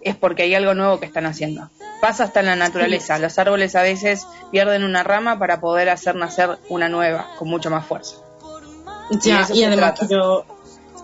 es 0.00 0.16
porque 0.16 0.44
hay 0.44 0.54
algo 0.54 0.72
nuevo 0.74 0.98
que 0.98 1.04
están 1.06 1.26
haciendo. 1.26 1.70
Pasa 2.00 2.24
hasta 2.24 2.40
en 2.40 2.46
la 2.46 2.56
naturaleza. 2.56 3.18
Los 3.18 3.38
árboles 3.38 3.76
a 3.76 3.82
veces 3.82 4.26
pierden 4.50 4.82
una 4.82 5.02
rama 5.02 5.38
para 5.38 5.60
poder 5.60 5.90
hacer 5.90 6.14
nacer 6.16 6.58
una 6.70 6.88
nueva, 6.88 7.26
con 7.38 7.48
mucho 7.48 7.68
más 7.70 7.86
fuerza. 7.86 8.16
Ya, 9.10 9.42
y 9.54 9.62
además 9.64 9.92
que 10.08 10.14
yo, 10.14 10.44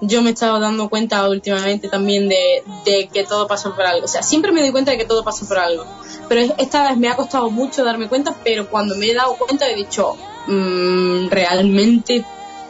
yo 0.00 0.22
me 0.22 0.30
he 0.30 0.32
estado 0.32 0.58
dando 0.60 0.88
cuenta 0.88 1.28
últimamente 1.28 1.88
también 1.90 2.28
de, 2.30 2.62
de 2.86 3.08
que 3.12 3.24
todo 3.24 3.46
pasa 3.46 3.74
por 3.76 3.84
algo. 3.84 4.06
O 4.06 4.08
sea, 4.08 4.22
siempre 4.22 4.52
me 4.52 4.62
doy 4.62 4.72
cuenta 4.72 4.92
de 4.92 4.96
que 4.98 5.04
todo 5.04 5.22
pasa 5.22 5.46
por 5.46 5.58
algo. 5.58 5.84
Pero 6.28 6.40
es- 6.40 6.52
esta 6.56 6.88
vez 6.88 6.96
me 6.96 7.08
ha 7.08 7.16
costado 7.16 7.50
mucho 7.50 7.84
darme 7.84 8.08
cuenta, 8.08 8.34
pero 8.42 8.68
cuando 8.70 8.96
me 8.96 9.06
he 9.10 9.14
dado 9.14 9.34
cuenta 9.36 9.68
he 9.68 9.76
dicho, 9.76 10.16
"Mm, 10.46 11.28
realmente 11.28 12.24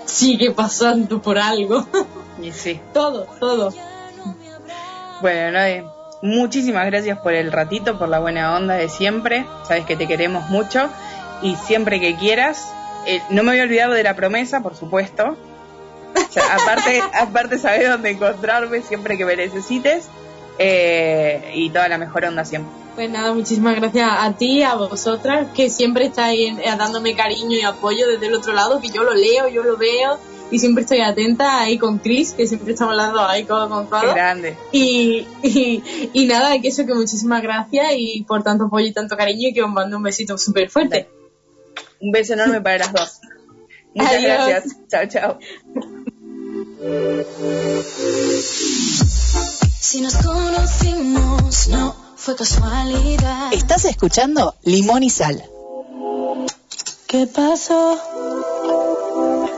sigue 0.06 0.50
pasando 0.50 1.22
por 1.22 1.38
algo. 1.38 1.86
Y 2.42 2.52
sí. 2.52 2.80
todo, 2.92 3.26
todo. 3.38 3.72
Bueno, 5.20 5.58
muchísimas 6.22 6.86
gracias 6.86 7.18
por 7.18 7.34
el 7.34 7.52
ratito, 7.52 7.98
por 7.98 8.08
la 8.08 8.18
buena 8.18 8.54
onda 8.56 8.74
de 8.74 8.88
siempre. 8.88 9.46
Sabes 9.66 9.84
que 9.84 9.96
te 9.96 10.06
queremos 10.06 10.48
mucho 10.48 10.88
y 11.42 11.56
siempre 11.56 12.00
que 12.00 12.16
quieras. 12.16 12.68
eh, 13.06 13.22
no 13.30 13.42
me 13.42 13.52
voy 13.52 13.60
a 13.60 13.64
olvidar 13.64 13.90
de 13.90 14.02
la 14.02 14.14
promesa, 14.16 14.60
por 14.60 14.74
supuesto. 14.74 15.36
O 16.16 16.32
sea, 16.32 16.54
aparte, 16.56 17.02
aparte 17.20 17.58
sabes 17.58 17.88
dónde 17.88 18.10
encontrarme 18.10 18.82
siempre 18.82 19.16
que 19.18 19.24
me 19.24 19.36
necesites. 19.36 20.08
eh, 20.58 21.52
y 21.54 21.70
toda 21.70 21.88
la 21.88 21.96
mejor 21.98 22.24
onda 22.24 22.44
siempre. 22.44 22.70
Pues 22.94 23.08
nada, 23.08 23.32
muchísimas 23.32 23.76
gracias 23.76 24.08
a 24.10 24.32
ti, 24.32 24.62
a 24.62 24.74
vosotras, 24.74 25.46
que 25.54 25.70
siempre 25.70 26.06
estáis 26.06 26.58
eh, 26.58 26.64
dándome 26.76 27.14
cariño 27.14 27.56
y 27.56 27.62
apoyo 27.62 28.06
desde 28.08 28.26
el 28.26 28.34
otro 28.34 28.52
lado, 28.52 28.80
que 28.80 28.88
yo 28.88 29.02
lo 29.04 29.14
leo, 29.14 29.48
yo 29.48 29.62
lo 29.62 29.76
veo 29.78 30.18
y 30.50 30.58
siempre 30.58 30.82
estoy 30.82 31.00
atenta 31.00 31.60
ahí 31.60 31.78
con 31.78 31.98
Chris, 31.98 32.32
que 32.32 32.46
siempre 32.46 32.72
estamos 32.72 32.92
hablando 32.92 33.20
ahí 33.20 33.44
codo 33.44 33.68
con 33.68 33.84
Qué 33.84 33.90
codo. 33.90 34.14
grande. 34.14 34.56
Y, 34.72 35.26
y, 35.42 35.82
y 36.12 36.26
nada, 36.26 36.58
que 36.60 36.68
eso, 36.68 36.84
que 36.86 36.94
muchísimas 36.94 37.42
gracias 37.42 37.86
y 37.96 38.24
por 38.26 38.42
tanto 38.42 38.64
apoyo 38.64 38.86
y 38.86 38.92
tanto 38.92 39.16
cariño 39.16 39.48
y 39.48 39.52
que 39.54 39.62
os 39.62 39.70
mando 39.70 39.96
un 39.96 40.02
besito 40.02 40.36
súper 40.38 40.70
fuerte. 40.70 41.08
Un 42.00 42.10
beso 42.12 42.32
enorme 42.34 42.60
para 42.60 42.78
las 42.78 42.92
dos. 42.92 43.20
Muchas 43.94 44.12
Adiós. 44.14 44.46
gracias. 44.48 44.76
Chao, 44.88 45.06
chao. 45.08 45.38
Si 49.80 50.00
nos 50.00 50.14
conocimos, 50.16 51.68
no 51.68 51.94
fue 52.16 52.36
casualidad. 52.36 53.52
Estás 53.52 53.84
escuchando 53.86 54.54
Limón 54.62 55.02
y 55.02 55.10
Sal. 55.10 55.42
¿Qué 57.06 57.26
pasó? 57.26 57.98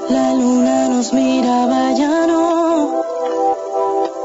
La 0.08 0.32
luna 0.34 0.81
nos 1.02 1.12
miraba 1.12 1.92
ya 1.94 2.26
no. 2.28 3.02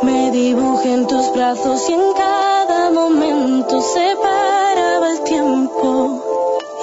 Me 0.03 0.29
dibujé 0.29 0.93
en 0.93 1.07
tus 1.07 1.33
brazos 1.33 1.89
y 1.89 1.93
en 1.93 2.13
cada 2.13 2.91
momento 2.91 3.81
se 3.81 4.15
paraba 4.21 5.11
el 5.13 5.19
tiempo. 5.21 6.23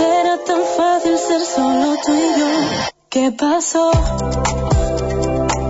Era 0.00 0.38
tan 0.48 0.62
fácil 0.76 1.16
ser 1.16 1.42
solo 1.42 1.94
tú 2.04 2.12
y 2.12 2.40
yo. 2.40 2.52
¿Qué 3.08 3.30
pasó? 3.30 3.92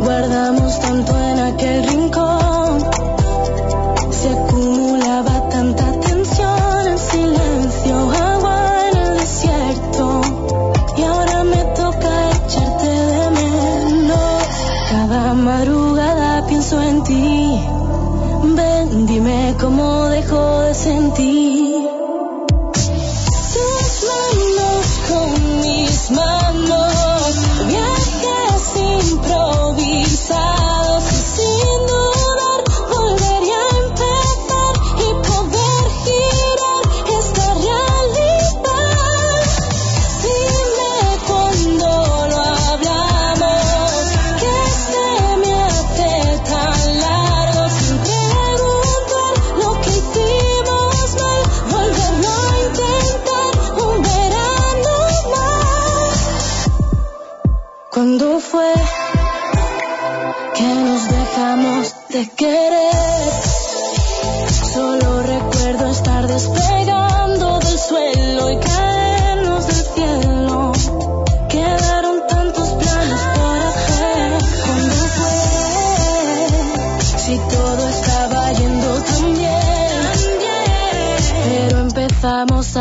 Guardamos 0.05 0.81
tanto 0.81 1.13
en 1.31 1.41
aquel 1.41 1.87
rincón. 1.87 2.04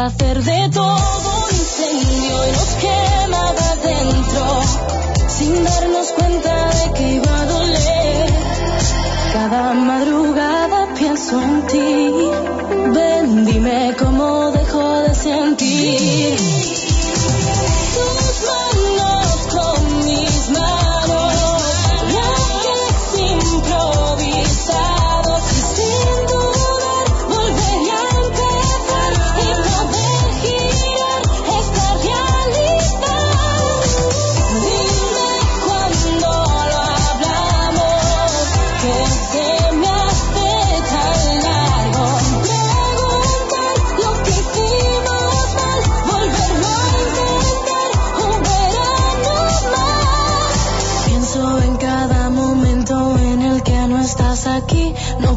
Hacer 0.06 0.44
de 0.44 0.70
todo 0.70 0.96
un 0.96 1.56
incendio 1.56 2.48
y 2.48 2.52
nos 2.52 2.76
quemaba 2.76 3.76
dentro. 3.84 4.62
Sin 5.30 5.64
darnos 5.64 5.83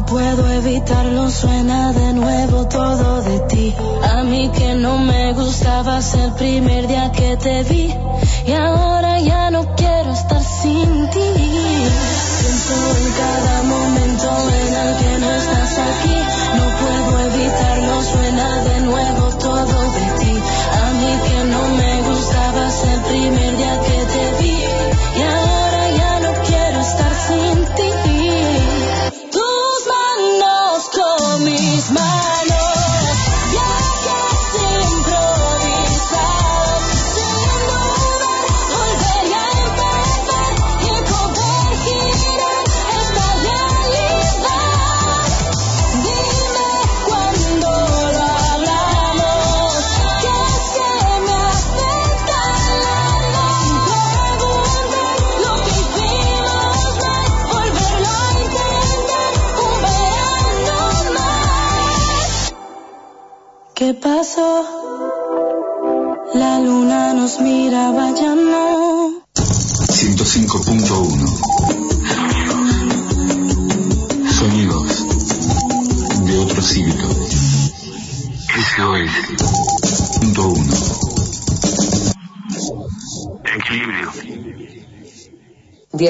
puedo 0.07 0.49
evitarlo, 0.51 1.29
suena 1.29 1.91
de 1.93 2.13
nuevo 2.13 2.67
todo 2.67 3.21
de 3.21 3.39
ti. 3.41 3.75
A 4.03 4.23
mí 4.23 4.49
que 4.49 4.73
no 4.75 4.97
me 4.97 5.33
gustaba 5.33 6.01
ser 6.01 6.25
el 6.25 6.31
primer 6.33 6.87
día 6.87 7.11
que 7.11 7.37
te 7.37 7.63
vi. 7.63 7.93
Y 8.45 8.53
ahora 8.53 9.19
ya 9.19 9.51
no 9.51 9.75
quiero 9.75 10.11
estar 10.11 10.41
sin 10.41 11.09
ti. 11.09 11.29
Pienso 12.39 12.75
en 12.97 13.11
cada 13.21 13.63
momento 13.63 14.27
en 14.61 14.73
el 14.73 14.97
que 14.97 15.19
no 15.19 15.46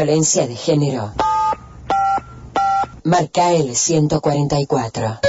Violencia 0.07 0.47
de 0.47 0.55
género. 0.55 1.11
Marca 3.03 3.51
el 3.51 3.75
144. 3.75 5.19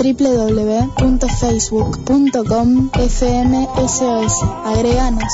Www.facebook.com 0.00 2.90
FMSOS. 2.92 4.42
Agreganos. 4.64 5.32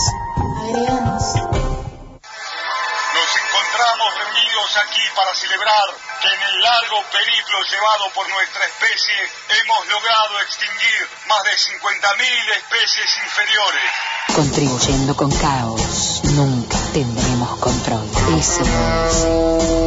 Periplo 7.11 7.63
llevado 7.71 8.11
por 8.15 8.29
nuestra 8.29 8.65
especie 8.67 9.15
hemos 9.61 9.87
logrado 9.89 10.41
extinguir 10.41 11.09
más 11.29 11.43
de 11.45 11.51
50.000 11.51 12.57
especies 12.57 13.17
inferiores. 13.25 13.91
Contribuyendo 14.35 15.17
con 15.17 15.31
caos, 15.39 16.21
nunca 16.25 16.79
tendremos 16.93 17.59
control. 17.59 18.09
SOS. 18.43 19.87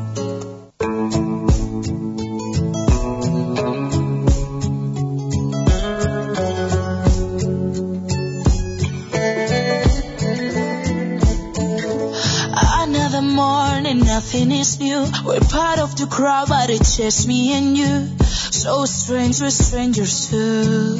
We're 15.25 15.39
part 15.39 15.77
of 15.77 15.95
the 15.97 16.07
crowd, 16.07 16.49
but 16.49 16.71
it's 16.71 16.97
just 16.97 17.27
me 17.27 17.53
and 17.53 17.77
you. 17.77 18.07
So 18.25 18.85
strange, 18.85 19.39
we're 19.39 19.51
strangers 19.51 20.29
too. 20.29 20.97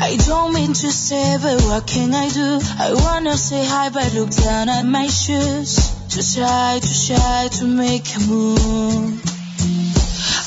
I 0.00 0.16
don't 0.26 0.52
mean 0.54 0.72
to 0.72 0.90
say, 0.90 1.38
but 1.40 1.62
what 1.62 1.86
can 1.86 2.12
I 2.12 2.28
do? 2.30 2.58
I 2.78 2.94
wanna 2.94 3.36
say 3.36 3.64
hi, 3.64 3.90
but 3.90 4.12
look 4.12 4.30
down 4.30 4.68
at 4.68 4.84
my 4.84 5.06
shoes. 5.06 5.76
Too 6.08 6.22
shy, 6.22 6.80
too 6.80 6.88
shy 6.88 7.48
to 7.58 7.64
make 7.64 8.12
a 8.16 8.20
move. 8.20 9.22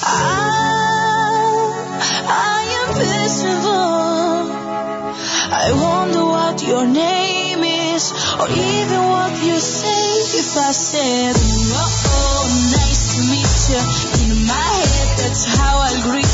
Ah, 0.04 0.66
I, 2.28 2.58
I 2.58 2.62
am 2.80 2.88
visible. 3.00 4.52
I 5.64 5.68
wonder 5.88 6.26
what 6.26 6.62
your 6.68 6.86
name 6.86 7.64
is, 7.64 8.12
or 8.38 8.50
even 8.50 9.02
what 9.10 9.32
you 9.46 9.58
say 9.60 10.15
I 10.58 10.72
said, 10.72 11.36
oh, 11.36 12.04
oh 12.08 12.48
nice 12.72 13.16
to 13.16 13.22
meet 13.28 13.56
you. 13.70 13.82
In 14.24 14.46
my 14.48 14.54
head, 14.54 15.18
that's 15.20 15.44
how 15.44 15.80
I'll 15.80 16.02
greet 16.04 16.25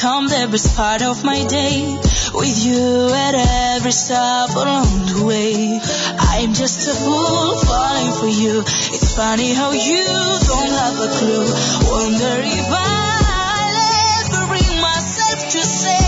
the 0.00 0.48
best 0.50 0.76
part 0.76 1.02
of 1.02 1.24
my 1.24 1.44
day? 1.46 1.98
With 2.32 2.64
you 2.64 3.10
at 3.12 3.34
every 3.34 3.90
stop 3.90 4.50
along 4.54 5.06
the 5.10 5.24
way. 5.26 5.80
I'm 6.18 6.54
just 6.54 6.86
a 6.86 6.94
fool 6.94 7.58
falling 7.66 8.12
for 8.12 8.28
you. 8.28 8.60
It's 8.60 9.16
funny 9.16 9.54
how 9.54 9.72
you 9.72 10.04
don't 10.06 10.70
have 10.70 11.00
a 11.02 11.10
clue. 11.18 11.50
Wonder 11.90 12.34
if 12.46 12.66
I'll 12.70 13.74
ever 14.22 14.46
bring 14.46 14.80
myself 14.80 15.50
to 15.50 15.60
say, 15.66 15.98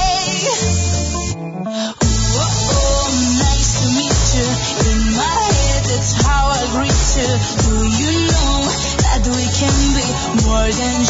oh, 1.18 2.46
oh, 2.46 3.10
nice 3.42 3.72
to 3.82 3.86
meet 3.98 4.22
you. 4.38 4.46
In 4.86 5.00
my 5.18 5.40
head, 5.50 5.82
that's 5.90 6.14
how 6.22 6.46
I 6.46 6.62
greet 6.78 7.02
you. 7.18 7.30
Do 7.66 7.74
you 7.90 8.12
know 8.30 8.54
that 9.02 9.26
we 9.26 9.44
can 9.50 9.76
be 9.98 10.06
more 10.46 10.70
than 10.70 11.09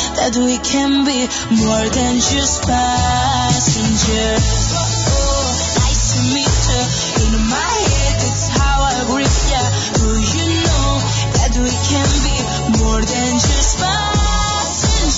that 0.21 0.37
we 0.37 0.53
can 0.61 1.01
be 1.01 1.25
more 1.65 1.87
than 1.89 2.21
just 2.21 2.61
passengers? 2.69 4.45
Oh, 4.69 5.49
nice 5.81 6.13
to 6.13 6.21
meet 6.29 6.45
you. 6.45 6.85
In 7.25 7.41
my 7.49 7.73
head, 7.89 8.21
how 8.53 8.85
I 8.85 9.01
greet 9.09 9.33
you. 9.49 9.65
Do 9.97 10.13
you 10.21 10.45
know 10.61 11.01
that 11.41 11.57
we 11.57 11.73
can 11.73 12.05
be 12.21 12.37
more 12.77 13.01
than 13.01 13.31
just 13.41 13.81
passengers? 13.81 15.09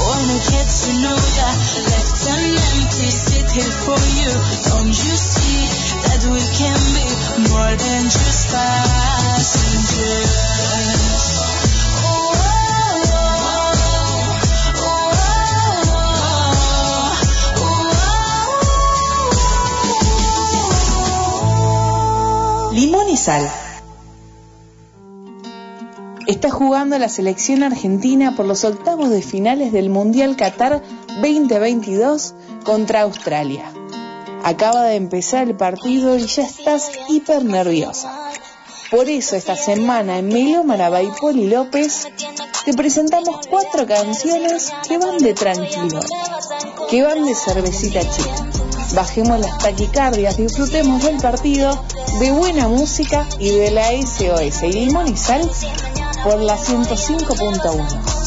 Wanna 0.00 0.40
get 0.40 0.72
to 0.72 0.96
know 1.04 1.20
ya, 1.36 1.52
left 1.84 2.32
empty 2.32 3.12
here 3.60 3.76
for 3.84 4.00
you. 4.16 4.32
Don't 4.72 4.88
you 4.88 5.16
see 5.20 5.68
that 6.00 6.24
we 6.24 6.40
can 6.56 6.80
be 6.96 7.04
more 7.52 7.76
than 7.76 8.08
just 8.08 8.48
passengers? 8.48 10.45
Limón 23.26 23.44
y 23.44 23.48
sal. 23.48 23.50
Está 26.26 26.50
jugando 26.50 26.98
la 26.98 27.08
selección 27.08 27.62
argentina 27.62 28.34
por 28.34 28.46
los 28.46 28.64
octavos 28.64 29.10
de 29.10 29.22
finales 29.22 29.72
del 29.72 29.90
Mundial 29.90 30.36
Qatar 30.36 30.82
2022 31.22 32.34
contra 32.64 33.02
Australia. 33.02 33.70
Acaba 34.42 34.82
de 34.84 34.96
empezar 34.96 35.48
el 35.48 35.56
partido 35.56 36.16
y 36.16 36.26
ya 36.26 36.42
estás 36.42 36.90
hiper 37.08 37.44
nerviosa. 37.44 38.32
Por 38.90 39.08
eso 39.08 39.36
esta 39.36 39.56
semana 39.56 40.18
en 40.18 40.28
Melómara 40.28 41.02
y 41.02 41.08
Poli 41.20 41.48
López 41.48 42.08
te 42.64 42.74
presentamos 42.74 43.46
cuatro 43.48 43.86
canciones 43.86 44.72
que 44.88 44.98
van 44.98 45.18
de 45.18 45.34
tranquilo, 45.34 46.00
que 46.90 47.02
van 47.02 47.24
de 47.24 47.34
cervecita 47.34 48.00
chica. 48.00 48.55
Bajemos 48.96 49.38
las 49.40 49.58
taquicardias, 49.58 50.38
disfrutemos 50.38 51.04
del 51.04 51.18
partido, 51.18 51.78
de 52.18 52.32
buena 52.32 52.66
música 52.66 53.26
y 53.38 53.50
de 53.50 53.70
la 53.70 53.90
SOS 53.90 54.62
y 54.62 54.72
limón 54.72 55.08
y 55.08 55.16
sal 55.18 55.42
por 56.24 56.40
la 56.40 56.56
105.1. 56.56 58.25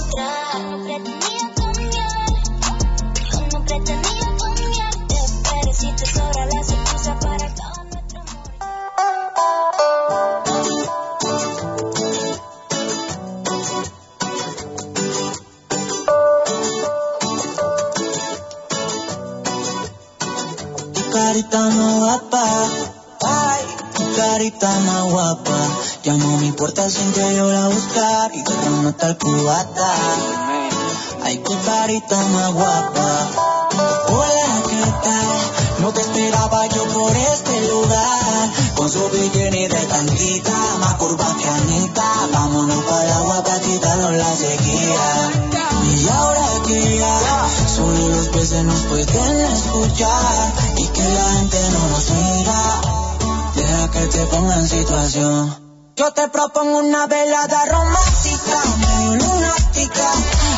ponga 54.40 54.56
en 54.56 54.70
situación. 54.70 55.56
Yo 55.98 56.12
te 56.14 56.30
propongo 56.30 56.78
una 56.78 57.08
velada 57.08 57.66
romántica, 57.66 58.58
medio 58.78 59.16
lunática, 59.16 60.10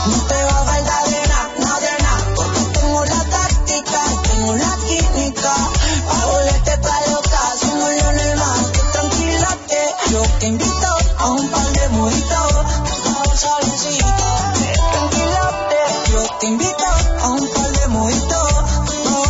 no 0.06 0.18
te 0.30 0.44
va 0.44 0.58
a 0.60 0.66
faltar 0.66 1.06
de 1.10 1.22
nada, 1.28 1.50
nada 1.60 1.80
de 1.80 2.04
nada, 2.04 2.26
porque 2.36 2.60
tengo 2.80 3.06
la 3.06 3.24
táctica, 3.36 4.02
tengo 4.30 4.54
la 4.54 4.78
química, 4.88 5.54
pa' 6.08 6.26
volverte 6.28 6.78
pa' 6.78 7.02
loca, 7.10 7.40
haciéndolo 7.54 8.10
en 8.12 8.20
el 8.20 8.38
mar, 8.38 8.72
que 8.72 8.82
tranquilate, 8.94 9.82
yo 10.12 10.22
te 10.40 10.46
invito 10.46 10.92
a 11.18 11.32
un 11.32 11.50
par 11.50 11.72
de 11.72 11.90
mojitos, 11.90 12.54
un 13.06 13.38
solecito, 13.38 14.28
tranquilate, 14.94 15.80
yo 16.12 16.22
te 16.40 16.46
invito 16.48 16.86
a 17.24 17.30
un 17.30 17.48
par 17.48 17.72
de 17.72 17.88
mojitos, 17.88 18.52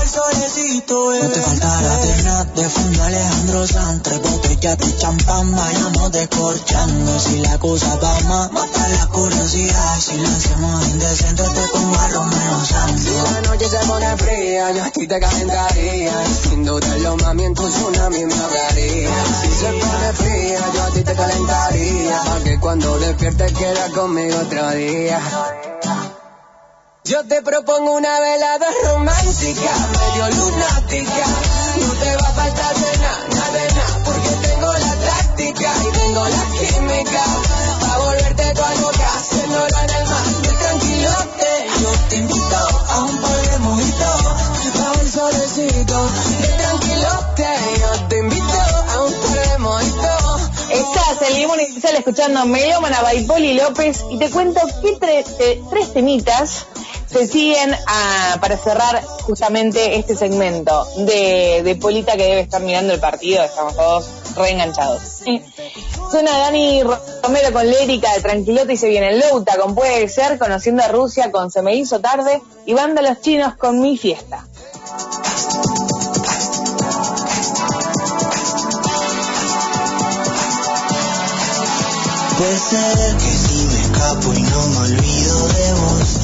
el 0.01 0.09
solecito, 0.09 1.13
No 1.21 1.29
te 1.29 1.41
faltará 1.41 1.97
de 1.99 2.23
nada, 2.23 2.43
de 2.43 2.69
fondo 2.69 3.03
Alejandro 3.03 3.67
Sanz, 3.67 4.01
de 4.61 4.95
champán, 4.95 5.55
vayamos 5.55 6.11
descorchando, 6.11 7.19
si 7.19 7.39
la 7.39 7.57
cosa 7.57 7.95
va 7.95 8.19
más, 8.29 8.51
mata 8.51 8.87
la 8.89 9.07
curiosidad, 9.07 9.99
si 9.99 10.15
la 10.17 10.29
hacemos 10.29 10.87
indecente, 10.87 11.41
te 11.41 11.67
pongo 11.73 11.95
a 11.97 12.07
Romeo 12.09 12.65
Santos. 12.65 13.01
Si 13.01 13.33
la 13.33 13.41
noche 13.41 13.67
se 13.67 13.79
pone 13.87 14.17
fría, 14.17 14.71
yo 14.71 14.83
a 14.83 14.89
ti 14.91 15.07
te 15.07 15.19
calentaría. 15.19 16.13
Sin 16.43 16.63
dudarlo, 16.63 17.17
mami, 17.17 17.45
en 17.45 17.55
tu 17.55 17.67
tsunami 17.67 18.23
me 18.23 18.33
ahogaría. 18.35 19.09
Si 19.41 19.49
se 19.49 19.73
pone 19.73 20.13
fría, 20.13 20.59
yo 20.75 20.83
a 20.83 20.89
ti 20.91 21.01
te 21.01 21.15
calentaría. 21.15 22.21
Pa' 22.23 22.43
que 22.43 22.59
cuando 22.59 22.99
despiertes 22.99 23.53
quieras 23.53 23.89
conmigo 23.89 24.37
otro 24.41 24.69
día. 24.71 25.19
Yo 27.03 27.25
te 27.27 27.41
propongo 27.41 27.93
una 27.93 28.19
velada 28.19 28.67
romántica, 28.83 29.71
medio 29.91 30.29
lunática. 30.37 31.25
No 31.79 31.93
te 31.93 32.15
va 32.15 32.27
a 32.27 32.31
faltar 32.33 32.75
tengo 36.13 36.27
la 36.27 36.45
química. 36.59 37.23
Pa' 37.79 37.97
volverte 37.99 38.43
tu 38.53 38.81
loca, 38.81 39.07
haciéndolo 39.15 39.65
en 39.67 39.89
el 39.89 40.05
mar. 40.09 40.25
De 40.41 40.49
tranquilote, 40.49 41.67
Yo 41.81 41.91
te 42.09 42.15
invito 42.17 42.55
a 42.89 42.99
un 43.03 43.17
par 43.21 43.41
de 43.51 43.59
mojitos, 43.59 44.23
bajo 44.79 45.01
el 45.01 45.11
solecito. 45.11 46.09
De 46.41 46.47
tranquilote, 46.57 47.47
yo 47.79 48.07
te 48.09 48.17
invito 48.17 48.59
a 48.93 49.03
un 49.05 49.13
par 49.13 49.49
de 49.49 49.57
mojitos. 49.59 50.41
Estás 50.69 51.29
en 51.29 51.33
Limón 51.35 51.59
Sal 51.81 51.95
escuchando 51.95 52.45
Melómana 52.45 53.01
by 53.01 53.25
Poli 53.25 53.53
López 53.53 54.03
y 54.09 54.17
te 54.17 54.29
cuento 54.29 54.61
que 54.81 54.97
tre- 54.99 55.37
te- 55.37 55.61
tres 55.69 55.93
temitas 55.93 56.65
se 57.11 57.27
siguen 57.27 57.75
ah, 57.87 58.37
para 58.39 58.57
cerrar 58.57 59.03
justamente 59.23 59.97
este 59.97 60.15
segmento 60.15 60.85
de, 60.97 61.61
de 61.63 61.75
Polita 61.75 62.13
que 62.13 62.23
debe 62.23 62.41
estar 62.41 62.61
mirando 62.61 62.93
el 62.93 62.99
partido, 62.99 63.43
estamos 63.43 63.75
todos 63.75 64.09
reenganchados. 64.35 65.01
Suena 66.09 66.37
Dani 66.37 66.83
Romero 66.83 67.53
con 67.53 67.69
Lérica 67.69 68.13
de 68.13 68.21
Tranquilote 68.21 68.73
y 68.73 68.77
se 68.77 68.89
viene 68.89 69.17
Louta 69.17 69.57
con 69.57 69.75
Puede 69.75 70.07
Ser, 70.09 70.37
Conociendo 70.37 70.83
a 70.83 70.87
Rusia 70.87 71.31
con 71.31 71.51
Se 71.51 71.61
Me 71.61 71.75
Hizo 71.75 71.99
Tarde 71.99 72.41
y 72.65 72.73
Banda 72.73 73.01
Los 73.01 73.21
Chinos 73.21 73.55
con 73.55 73.79
Mi 73.79 73.97
Fiesta. 73.97 74.45
Puede 82.37 82.57
ser 82.57 83.17
que 83.17 83.37
si 83.37 83.65
me 83.65 83.81
escapo 83.81 84.33
y 84.33 84.41
no 84.41 84.67
me 84.67 84.77
olvido 84.77 85.47
de 85.47 85.73
vos, 85.73 86.20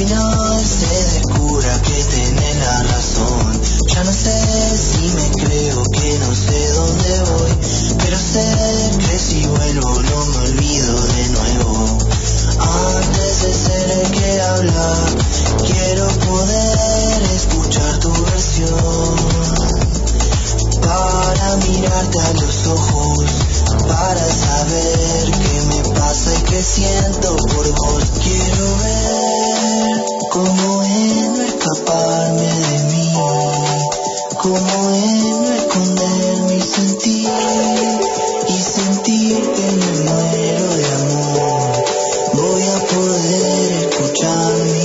final 0.00 0.64
se 0.64 0.86
descubra 0.86 1.82
que 1.82 2.04
tenés 2.04 2.56
la 2.56 2.82
razón. 2.84 3.60
Ya 3.86 4.02
no 4.04 4.12
sé 4.12 4.32
si 4.78 5.08
me 5.12 5.30
creo 5.44 5.82
que 5.92 6.18
no 6.20 6.34
sé 6.34 6.72
dónde 6.72 7.20
voy, 7.30 7.52
pero 7.98 8.18
sé 8.18 8.46
que 8.98 9.18
si 9.18 9.46
vuelvo 9.46 10.00
no 10.00 10.24
me 10.24 10.36
olvido 10.38 11.02
de 11.02 11.28
nuevo. 11.28 11.98
Antes 12.96 13.42
de 13.42 13.52
ser 13.52 13.90
el 13.90 14.10
que 14.10 14.40
habla, 14.40 14.96
quiero 15.66 16.08
poder 16.08 17.22
escuchar 17.36 17.98
tu 17.98 18.10
versión. 18.24 19.16
Para 20.80 21.56
mirarte 21.56 22.20
a 22.20 22.32
los 22.40 22.66
ojos, 22.68 23.24
para 23.86 24.26
saber 24.26 25.30
qué 25.30 25.62
me 25.68 25.90
pasa 25.90 26.30
y 26.38 26.42
qué 26.44 26.62
siento 26.62 27.36
por 27.36 27.70
vos. 27.70 28.04
Quiero 28.22 28.76
ver. 28.78 29.29
Como 30.40 30.82
es 30.84 31.30
no 31.32 31.42
escaparme 31.42 32.40
de 32.40 32.84
mí, 32.84 33.12
como 34.38 34.90
es 34.94 35.36
no 35.36 35.52
esconder 35.52 36.42
mi 36.48 36.60
sentir 36.62 37.28
y 38.48 38.52
sentir 38.52 39.52
que 39.52 39.70
me 39.70 40.10
muero 40.10 40.76
de 40.76 40.86
amor. 40.94 41.84
Voy 42.32 42.62
a 42.62 42.78
poder 42.86 43.72
escucharme. 43.90 44.79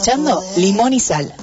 escuchando 0.00 0.42
Limón 0.56 0.94
y 0.94 1.00
Sal. 1.00 1.34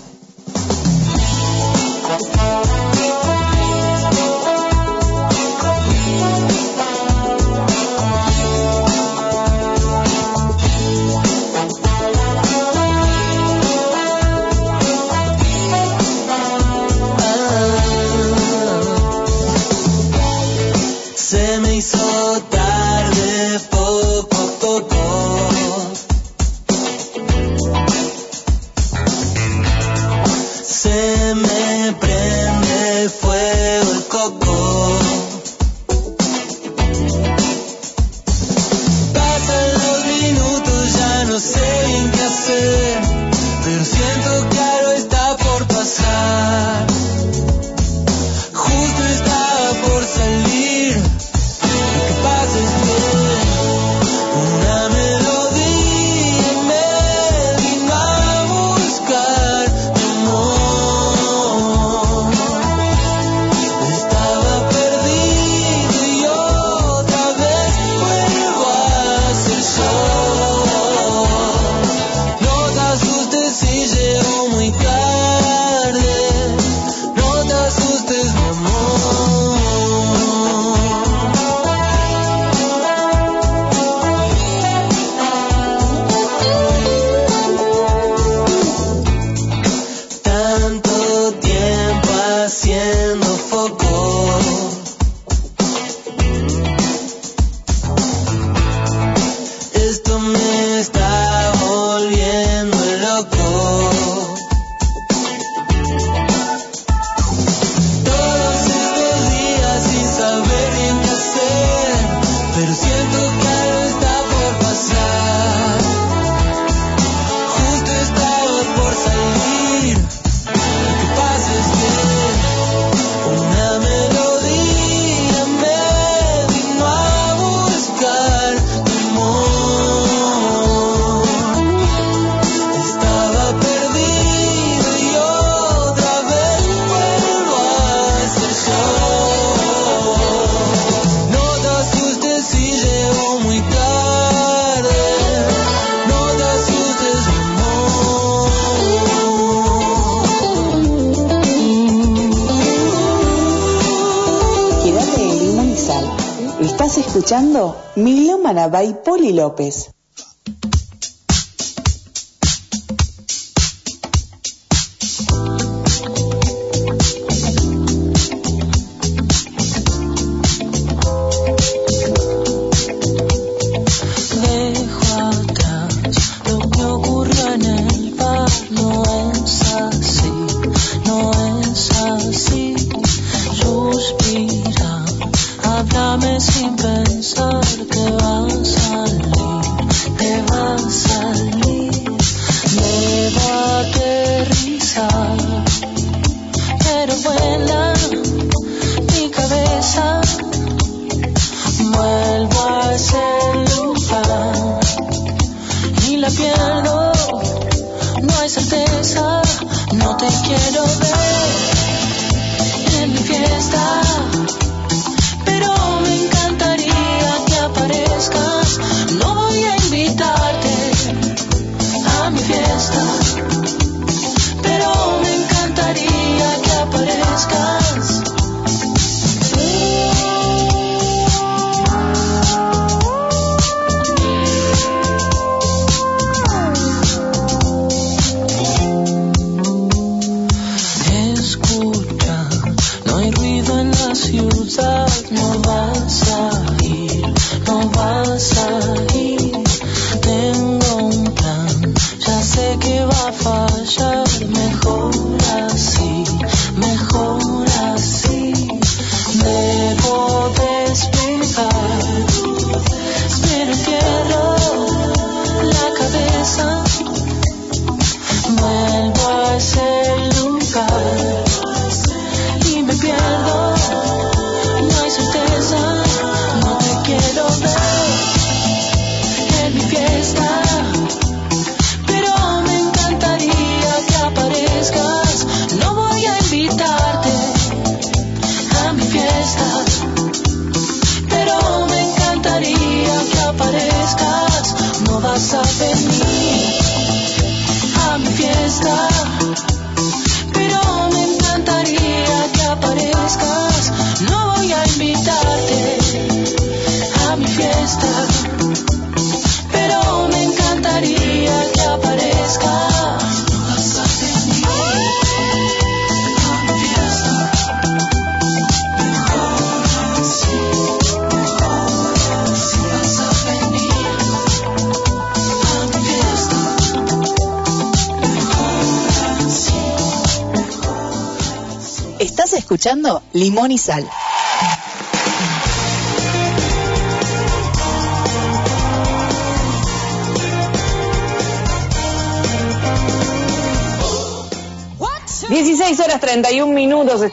López. 159.33 159.96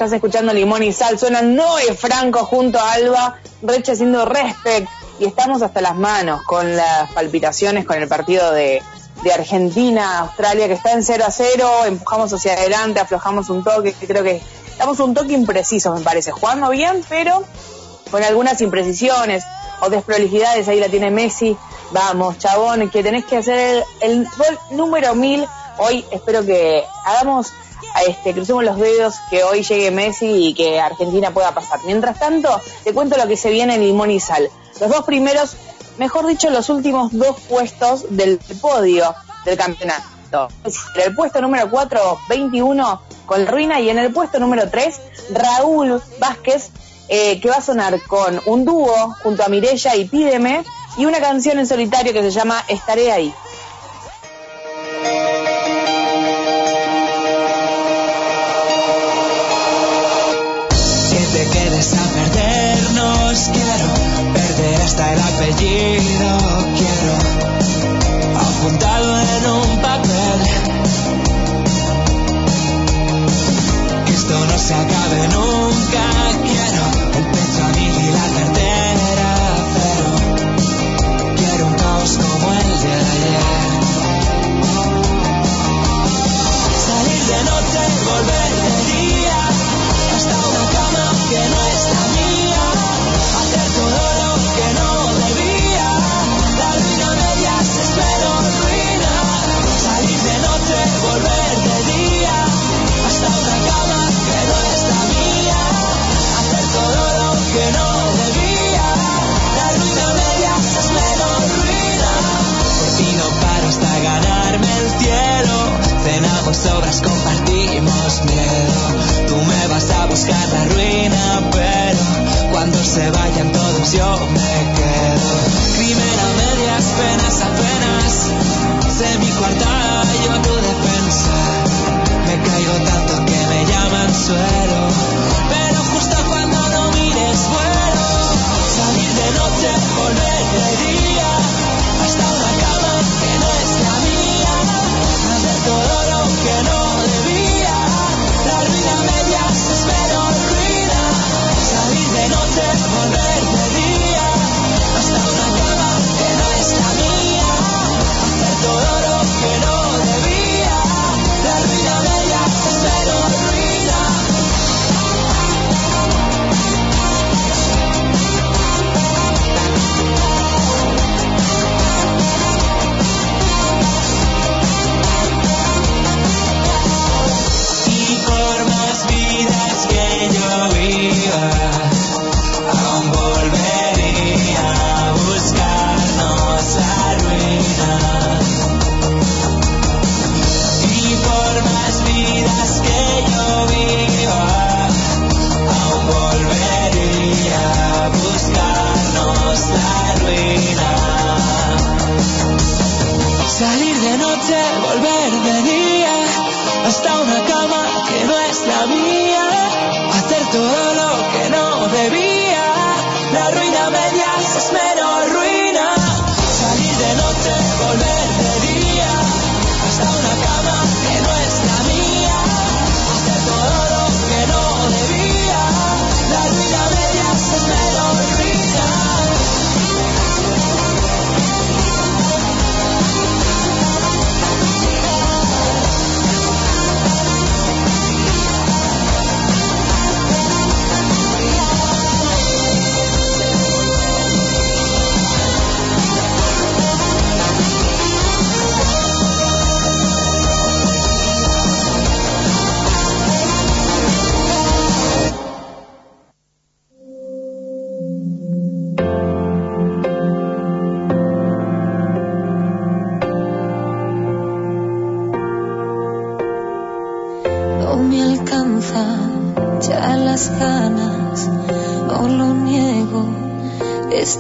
estás 0.05 0.17
escuchando 0.17 0.53
Limón 0.53 0.83
y 0.83 0.93
Sal, 0.93 1.19
suena 1.19 1.41
Noé 1.41 1.95
Franco 1.95 2.41
junto 2.45 2.79
a 2.79 2.93
Alba 2.93 3.39
Reche 3.63 3.93
haciendo 3.93 4.27
respect. 4.27 4.87
Y 5.19 5.25
estamos 5.25 5.63
hasta 5.63 5.81
las 5.81 5.97
manos 5.97 6.43
con 6.43 6.77
las 6.77 7.11
palpitaciones, 7.13 7.87
con 7.87 7.97
el 7.97 8.07
partido 8.07 8.53
de, 8.53 8.83
Argentina, 9.33 10.19
Australia, 10.19 10.67
que 10.67 10.75
está 10.75 10.93
en 10.93 11.03
0 11.03 11.25
a 11.27 11.31
0, 11.31 11.71
empujamos 11.87 12.31
hacia 12.35 12.53
adelante, 12.53 13.01
aflojamos 13.01 13.49
un 13.49 13.65
toque, 13.65 13.95
que 13.95 14.07
creo 14.07 14.23
que 14.23 14.43
estamos 14.67 15.01
un 15.01 15.15
toque 15.15 15.33
imprecisos, 15.33 15.99
me 15.99 16.05
parece, 16.05 16.31
jugando 16.33 16.69
bien, 16.69 17.03
pero 17.09 17.43
con 18.11 18.23
algunas 18.23 18.61
imprecisiones 18.61 19.43
o 19.81 19.89
desprolijidades, 19.89 20.69
ahí 20.69 20.81
la 20.81 20.91
tiene 20.91 21.11
Messi, 21.11 21.57
vamos, 21.93 22.37
chabón, 22.37 22.91
que 22.91 23.03
tenés 23.03 23.25
que 23.25 23.39
hacer 23.39 23.83
el, 24.01 24.11
el 24.11 24.29
gol 24.37 24.59
número 24.73 25.15
1000, 25.15 25.47
hoy 25.79 26.05
espero 26.11 26.45
que 26.45 26.85
hagamos 27.07 27.55
este, 28.07 28.33
crucemos 28.33 28.65
los 28.65 28.79
dedos 28.79 29.15
que 29.31 29.45
hoy 29.45 29.63
llegue 29.63 29.91
Messi 29.91 30.49
y 30.49 30.55
que 30.55 30.81
Argentina 30.81 31.33
pueda 31.33 31.53
pasar. 31.53 31.81
Mientras 31.85 32.19
tanto, 32.19 32.49
te 32.83 32.93
cuento 32.93 33.17
lo 33.17 33.27
que 33.27 33.37
se 33.37 33.51
viene 33.51 33.75
en 33.75 33.83
Limón 33.83 34.11
y 34.11 34.21
Sal. 34.21 34.49
Los 34.81 34.91
dos 34.91 35.05
primeros, 35.05 35.57
mejor 35.99 36.27
dicho, 36.27 36.51
los 36.51 36.69
últimos 36.69 37.13
dos 37.13 37.41
puestos 37.49 38.07
del 38.11 38.39
podio 38.61 39.15
del 39.45 39.57
campeonato. 39.57 40.49
En 40.65 41.03
el 41.03 41.15
puesto 41.15 41.41
número 41.41 41.71
4, 41.71 42.19
21 42.29 43.03
con 43.27 43.47
Ruina 43.47 43.81
y 43.81 43.89
en 43.89 43.99
el 43.99 44.13
puesto 44.13 44.41
número 44.41 44.69
3, 44.69 45.01
Raúl 45.31 46.03
Vázquez, 46.19 46.71
eh, 47.09 47.41
que 47.41 47.49
va 47.49 47.57
a 47.57 47.61
sonar 47.61 48.01
con 48.03 48.41
un 48.47 48.65
dúo 48.65 49.15
junto 49.23 49.45
a 49.45 49.49
Mirella 49.49 49.95
y 49.95 50.07
Pídeme 50.07 50.65
y 50.97 51.07
una 51.07 51.21
canción 51.21 51.59
en 51.59 51.67
solitario 51.67 52.13
que 52.13 52.23
se 52.23 52.31
llama 52.31 52.65
Estaré 52.69 53.13
ahí. 53.13 53.35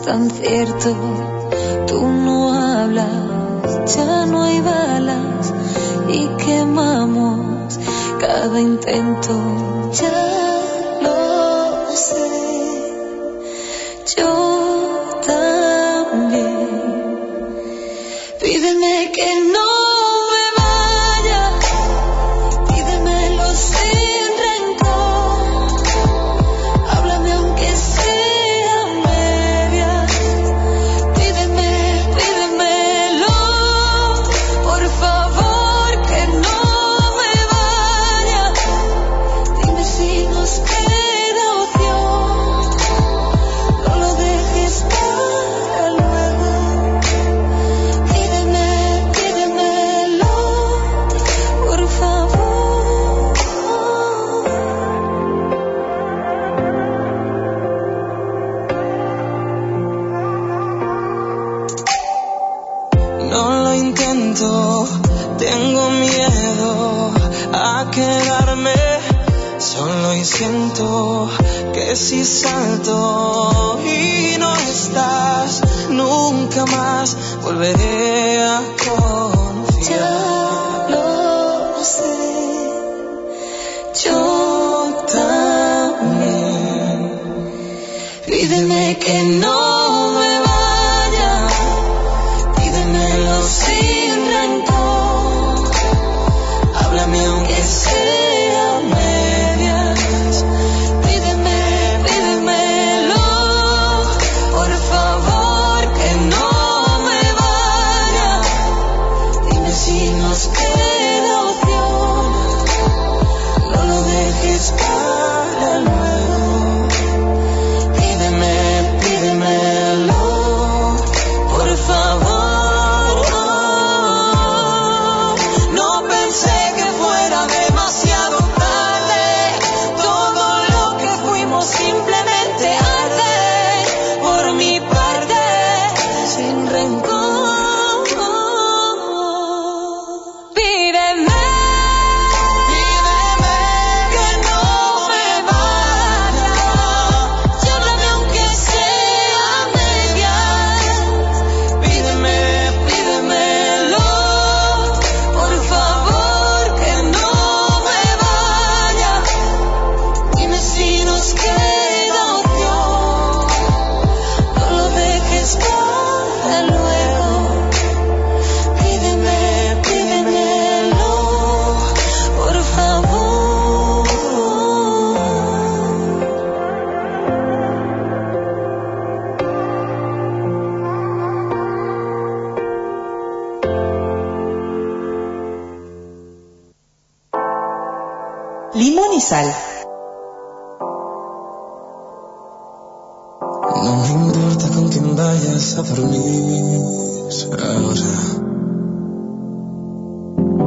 tan 0.05 0.31
cierto 0.31 1.34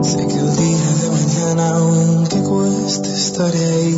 Sé 0.01 0.27
que 0.27 0.39
el 0.39 0.55
día 0.55 0.93
de 1.01 1.09
mañana, 1.09 1.75
aunque 1.77 2.37
cueste, 2.43 3.13
estaré 3.13 3.65
ahí. 3.65 3.95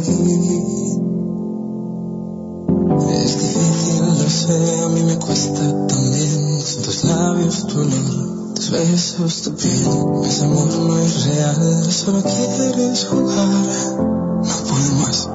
Es 3.11 3.39
difícil, 3.41 4.05
lo 4.07 4.29
sé, 4.29 4.83
a 4.83 4.89
mí 4.89 5.03
me 5.03 5.19
cuesta 5.19 5.87
también. 5.87 6.61
Son 6.61 6.83
tus 6.83 7.03
labios, 7.03 7.67
tu 7.67 7.79
olor, 7.79 8.53
tus 8.55 8.71
besos, 8.71 9.41
tu 9.41 9.55
piel. 9.55 9.87
Ese 10.23 10.45
amor 10.45 10.67
no 10.67 10.99
es 10.99 11.25
real, 11.25 11.91
solo 11.91 12.23
quieres 12.23 13.05
jugar. 13.05 13.49
No 13.97 14.55
puedo 14.67 14.95
más. 15.01 15.29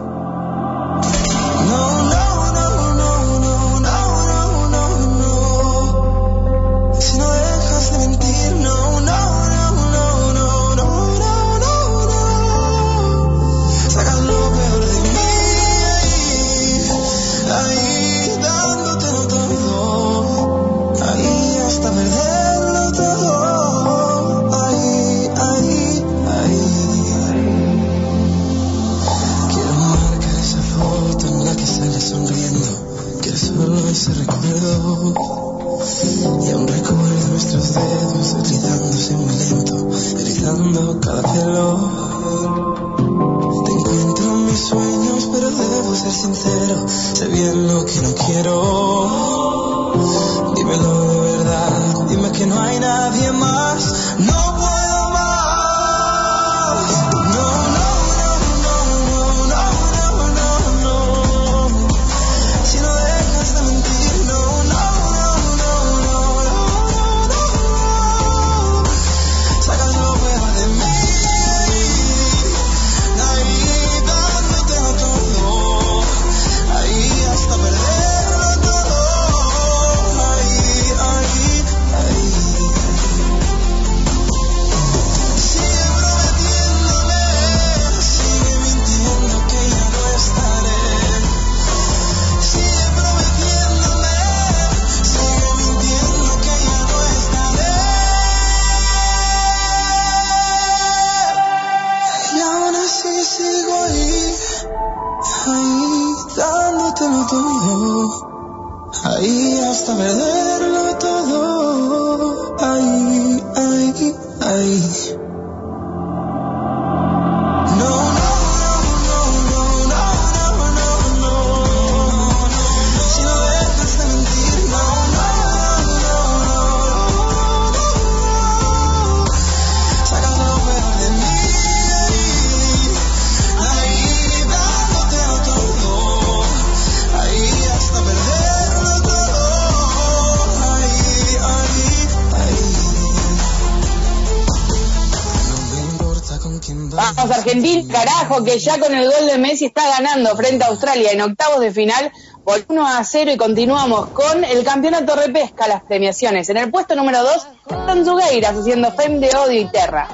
Rojo 148.34 148.44
que 148.44 148.58
ya 148.58 148.78
con 148.78 148.94
el 148.94 149.10
gol 149.10 149.26
de 149.26 149.38
Messi 149.38 149.66
está 149.66 149.88
ganando 149.88 150.34
frente 150.36 150.64
a 150.64 150.68
Australia 150.68 151.12
en 151.12 151.20
octavos 151.20 151.60
de 151.60 151.72
final 151.72 152.12
por 152.44 152.64
1 152.68 152.86
a 152.86 153.04
0 153.04 153.32
y 153.32 153.36
continuamos 153.36 154.10
con 154.10 154.44
el 154.44 154.64
campeonato 154.64 155.14
repesca, 155.14 155.68
las 155.68 155.82
premiaciones. 155.84 156.48
En 156.48 156.56
el 156.56 156.70
puesto 156.70 156.94
número 156.94 157.22
2, 157.22 157.46
Tanzugueiras 157.86 158.56
haciendo 158.56 158.92
Fem 158.92 159.20
de 159.20 159.30
Odio 159.36 159.60
y 159.60 159.70
Terra. 159.70 160.08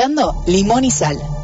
Escuchando 0.00 0.42
Limón 0.46 0.84
y 0.86 0.90
Sal. 0.90 1.39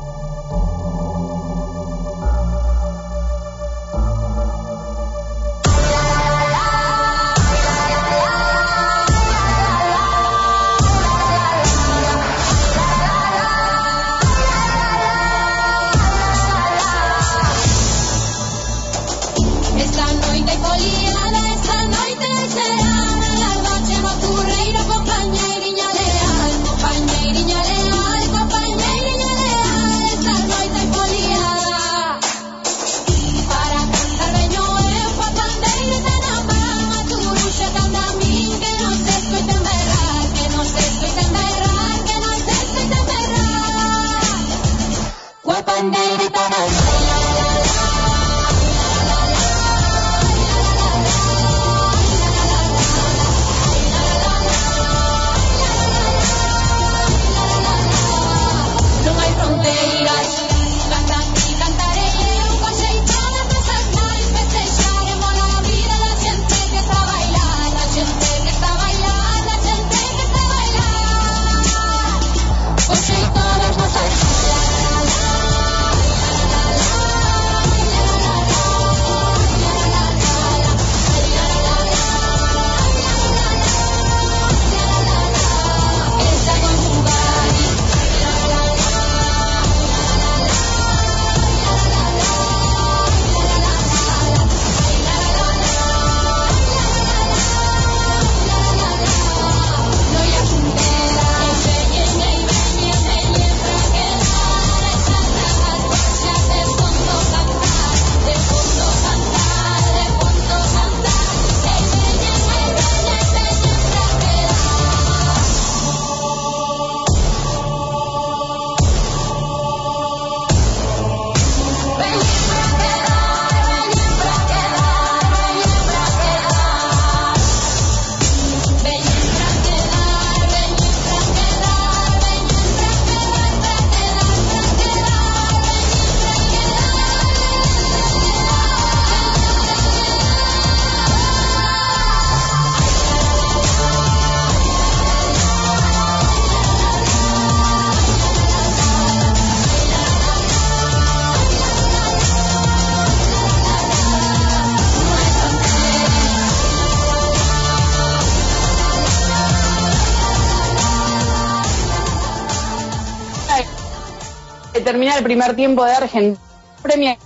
Primer 165.27 165.57
tiempo 165.57 165.85
de 165.85 165.90
Argentina, 165.90 166.40
premio 166.82 167.16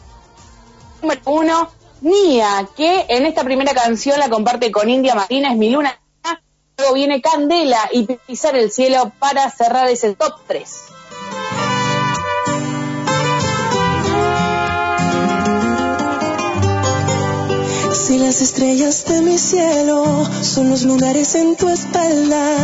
número 1.03 1.21
uno, 1.27 1.71
Nia, 2.01 2.67
que 2.75 3.05
en 3.11 3.27
esta 3.27 3.45
primera 3.45 3.75
canción 3.75 4.19
la 4.19 4.31
comparte 4.31 4.73
con 4.73 4.89
India 4.89 5.15
Martínez, 5.15 5.55
Mi 5.57 5.69
Luna. 5.69 6.01
Luego 6.79 6.95
viene 6.95 7.21
Candela 7.21 7.91
y 7.93 8.05
Pisar 8.05 8.57
el 8.57 8.71
Cielo 8.71 9.13
para 9.19 9.51
cerrar 9.51 9.87
ese 9.89 10.15
top 10.15 10.33
3. 10.47 11.00
Si 18.11 18.19
las 18.19 18.43
estrellas 18.43 19.05
de 19.05 19.23
mi 19.23 19.39
cielo 19.39 20.29
son 20.43 20.69
los 20.69 20.83
lunares 20.83 21.37
en 21.37 21.55
tu 21.55 21.69
espalda, 21.69 22.57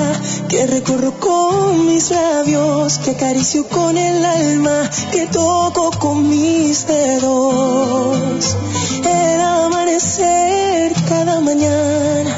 que 0.49 0.67
recorro 0.67 1.13
con 1.21 1.87
mis 1.87 2.11
labios, 2.11 2.99
que 2.99 3.13
acaricio 3.13 3.65
con 3.69 3.97
el 3.97 4.25
alma, 4.25 4.91
que 5.13 5.27
toco 5.27 5.93
con 6.01 6.29
mis 6.29 6.89
dedos. 6.89 8.57
El 9.05 9.41
amanecer 9.41 10.93
cada 11.09 11.39
mañana, 11.39 12.35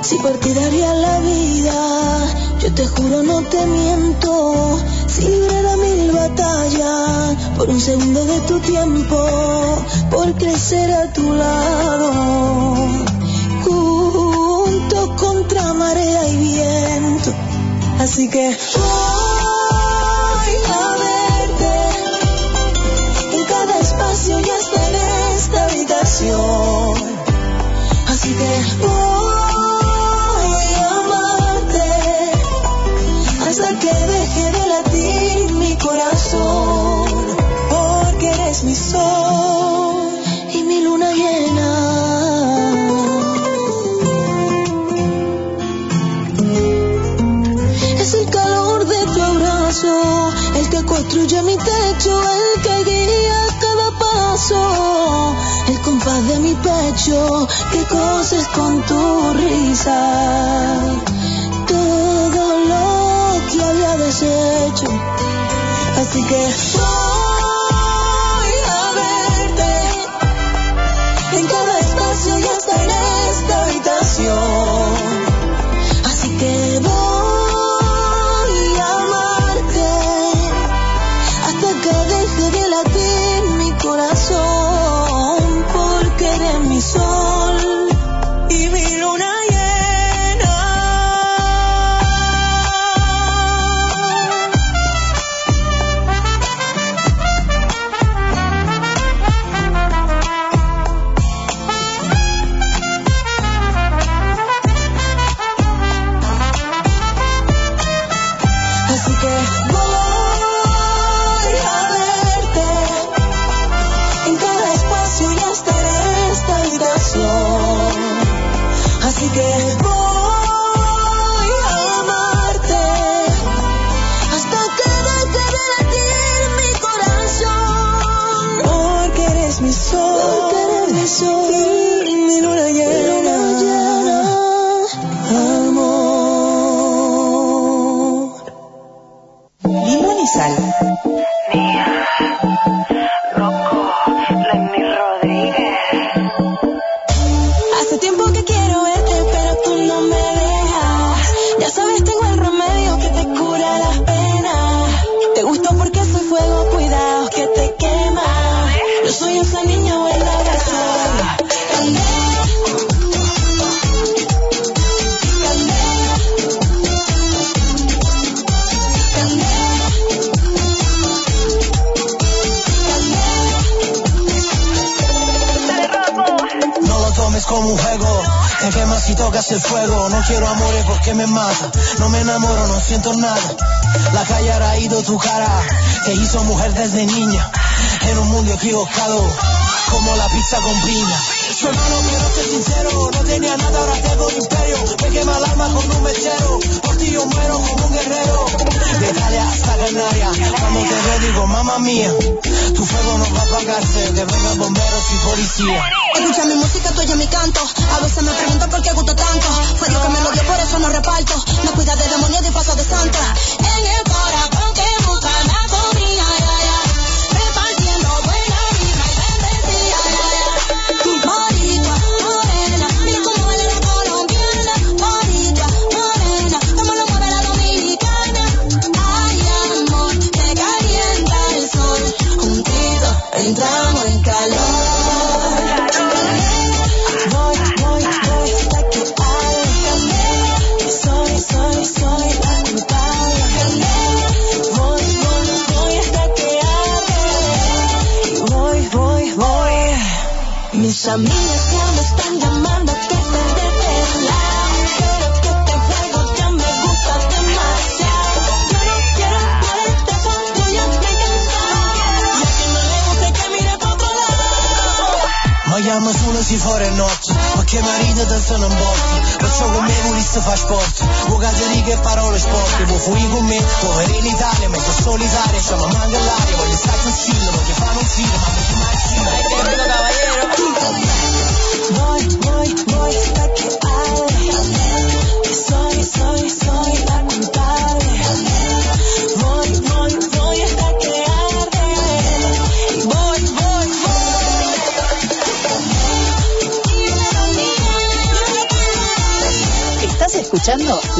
si 0.00 0.16
por 0.16 0.32
ti 0.38 0.54
daría 0.54 0.94
la 0.94 1.20
vida, 1.20 2.49
yo 2.60 2.74
te 2.74 2.86
juro 2.86 3.22
no 3.22 3.42
te 3.42 3.64
miento, 3.66 4.78
si 5.06 5.22
librara 5.22 5.76
mil 5.78 6.12
batallas 6.12 7.36
por 7.56 7.70
un 7.70 7.80
segundo 7.80 8.22
de 8.24 8.40
tu 8.40 8.60
tiempo, 8.60 9.16
por 10.10 10.34
crecer 10.34 10.92
a 10.92 11.10
tu 11.12 11.32
lado, 11.32 12.12
junto 13.64 15.16
contra 15.16 15.72
marea 15.72 16.28
y 16.28 16.36
viento. 16.36 17.32
Así 17.98 18.28
que 18.28 18.56
voy 18.76 20.54
a 20.68 20.96
verte 21.04 21.72
en 23.36 23.44
cada 23.46 23.78
espacio 23.78 24.38
y 24.38 24.50
hasta 24.50 24.88
en 24.88 24.94
esta 25.34 25.64
habitación. 25.64 26.94
Así 28.06 28.34
que 28.34 28.86
voy 28.86 28.99
pecho 57.00 57.48
que 57.72 57.84
coses 57.86 58.46
con 58.48 58.82
tu 58.82 59.32
risa. 59.34 60.80
Todo 61.66 62.58
lo 62.66 63.46
que 63.50 63.62
había 63.62 63.96
deshecho, 63.96 64.86
así 66.00 66.22
que 66.24 66.52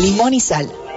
Limón 0.01 0.33
y 0.33 0.41
sal. 0.41 0.90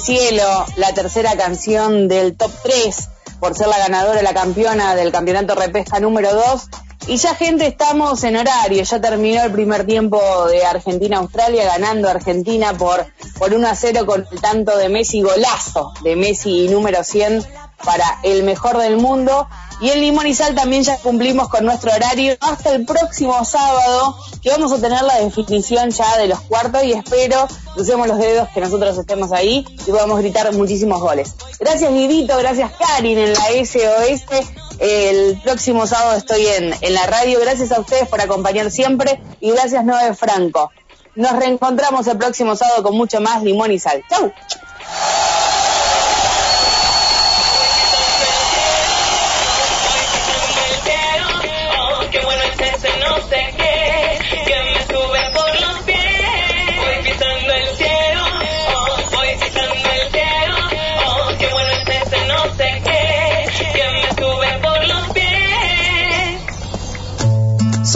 cielo, 0.00 0.66
la 0.76 0.92
tercera 0.92 1.36
canción 1.36 2.08
del 2.08 2.36
top 2.36 2.50
3 2.62 3.08
por 3.40 3.54
ser 3.54 3.68
la 3.68 3.78
ganadora, 3.78 4.22
la 4.22 4.34
campeona 4.34 4.94
del 4.94 5.12
campeonato 5.12 5.54
repesca 5.54 6.00
número 6.00 6.34
2. 6.34 6.68
Y 7.06 7.16
ya 7.16 7.34
gente, 7.34 7.66
estamos 7.66 8.22
en 8.24 8.36
horario, 8.36 8.82
ya 8.82 9.00
terminó 9.00 9.42
el 9.42 9.52
primer 9.52 9.86
tiempo 9.86 10.20
de 10.46 10.66
Argentina-Australia, 10.66 11.64
ganando 11.64 12.08
Argentina 12.08 12.76
por, 12.76 13.06
por 13.38 13.54
1 13.54 13.66
a 13.66 13.74
0 13.74 14.04
con 14.04 14.26
el 14.30 14.40
tanto 14.40 14.76
de 14.76 14.88
Messi, 14.88 15.22
golazo 15.22 15.92
de 16.02 16.16
Messi 16.16 16.68
número 16.68 17.02
100 17.04 17.46
para 17.84 18.18
el 18.24 18.42
mejor 18.42 18.78
del 18.78 18.96
mundo. 18.96 19.48
Y 19.80 19.90
en 19.90 20.00
Limón 20.00 20.26
y 20.26 20.34
Sal 20.34 20.54
también 20.54 20.82
ya 20.82 20.98
cumplimos 20.98 21.48
con 21.48 21.64
nuestro 21.64 21.92
horario 21.92 22.36
hasta 22.40 22.72
el 22.72 22.84
próximo 22.84 23.44
sábado, 23.44 24.16
que 24.42 24.50
vamos 24.50 24.72
a 24.72 24.80
tener 24.80 25.02
la 25.02 25.20
definición 25.20 25.90
ya 25.90 26.18
de 26.18 26.26
los 26.26 26.40
cuartos 26.40 26.82
y 26.82 26.92
espero 26.92 27.46
crucemos 27.74 28.08
los 28.08 28.18
dedos 28.18 28.48
que 28.48 28.60
nosotros 28.60 28.98
estemos 28.98 29.30
ahí 29.30 29.64
y 29.86 29.90
podamos 29.90 30.18
gritar 30.18 30.52
muchísimos 30.52 31.00
goles. 31.00 31.34
Gracias 31.60 31.92
Guidito, 31.92 32.36
gracias 32.38 32.72
Karin 32.72 33.18
en 33.18 33.32
la 33.32 33.44
SOS. 33.64 34.48
El 34.80 35.40
próximo 35.42 35.86
sábado 35.86 36.16
estoy 36.16 36.46
en, 36.46 36.74
en 36.80 36.94
la 36.94 37.06
radio. 37.06 37.38
Gracias 37.40 37.70
a 37.70 37.80
ustedes 37.80 38.08
por 38.08 38.20
acompañar 38.20 38.70
siempre 38.72 39.20
y 39.40 39.50
gracias 39.52 39.84
Noé 39.84 40.14
Franco. 40.14 40.72
Nos 41.14 41.32
reencontramos 41.36 42.06
el 42.08 42.18
próximo 42.18 42.56
sábado 42.56 42.82
con 42.82 42.96
mucho 42.96 43.20
más 43.20 43.42
limón 43.42 43.70
y 43.70 43.78
sal. 43.78 44.02
¡Chau! 44.08 44.32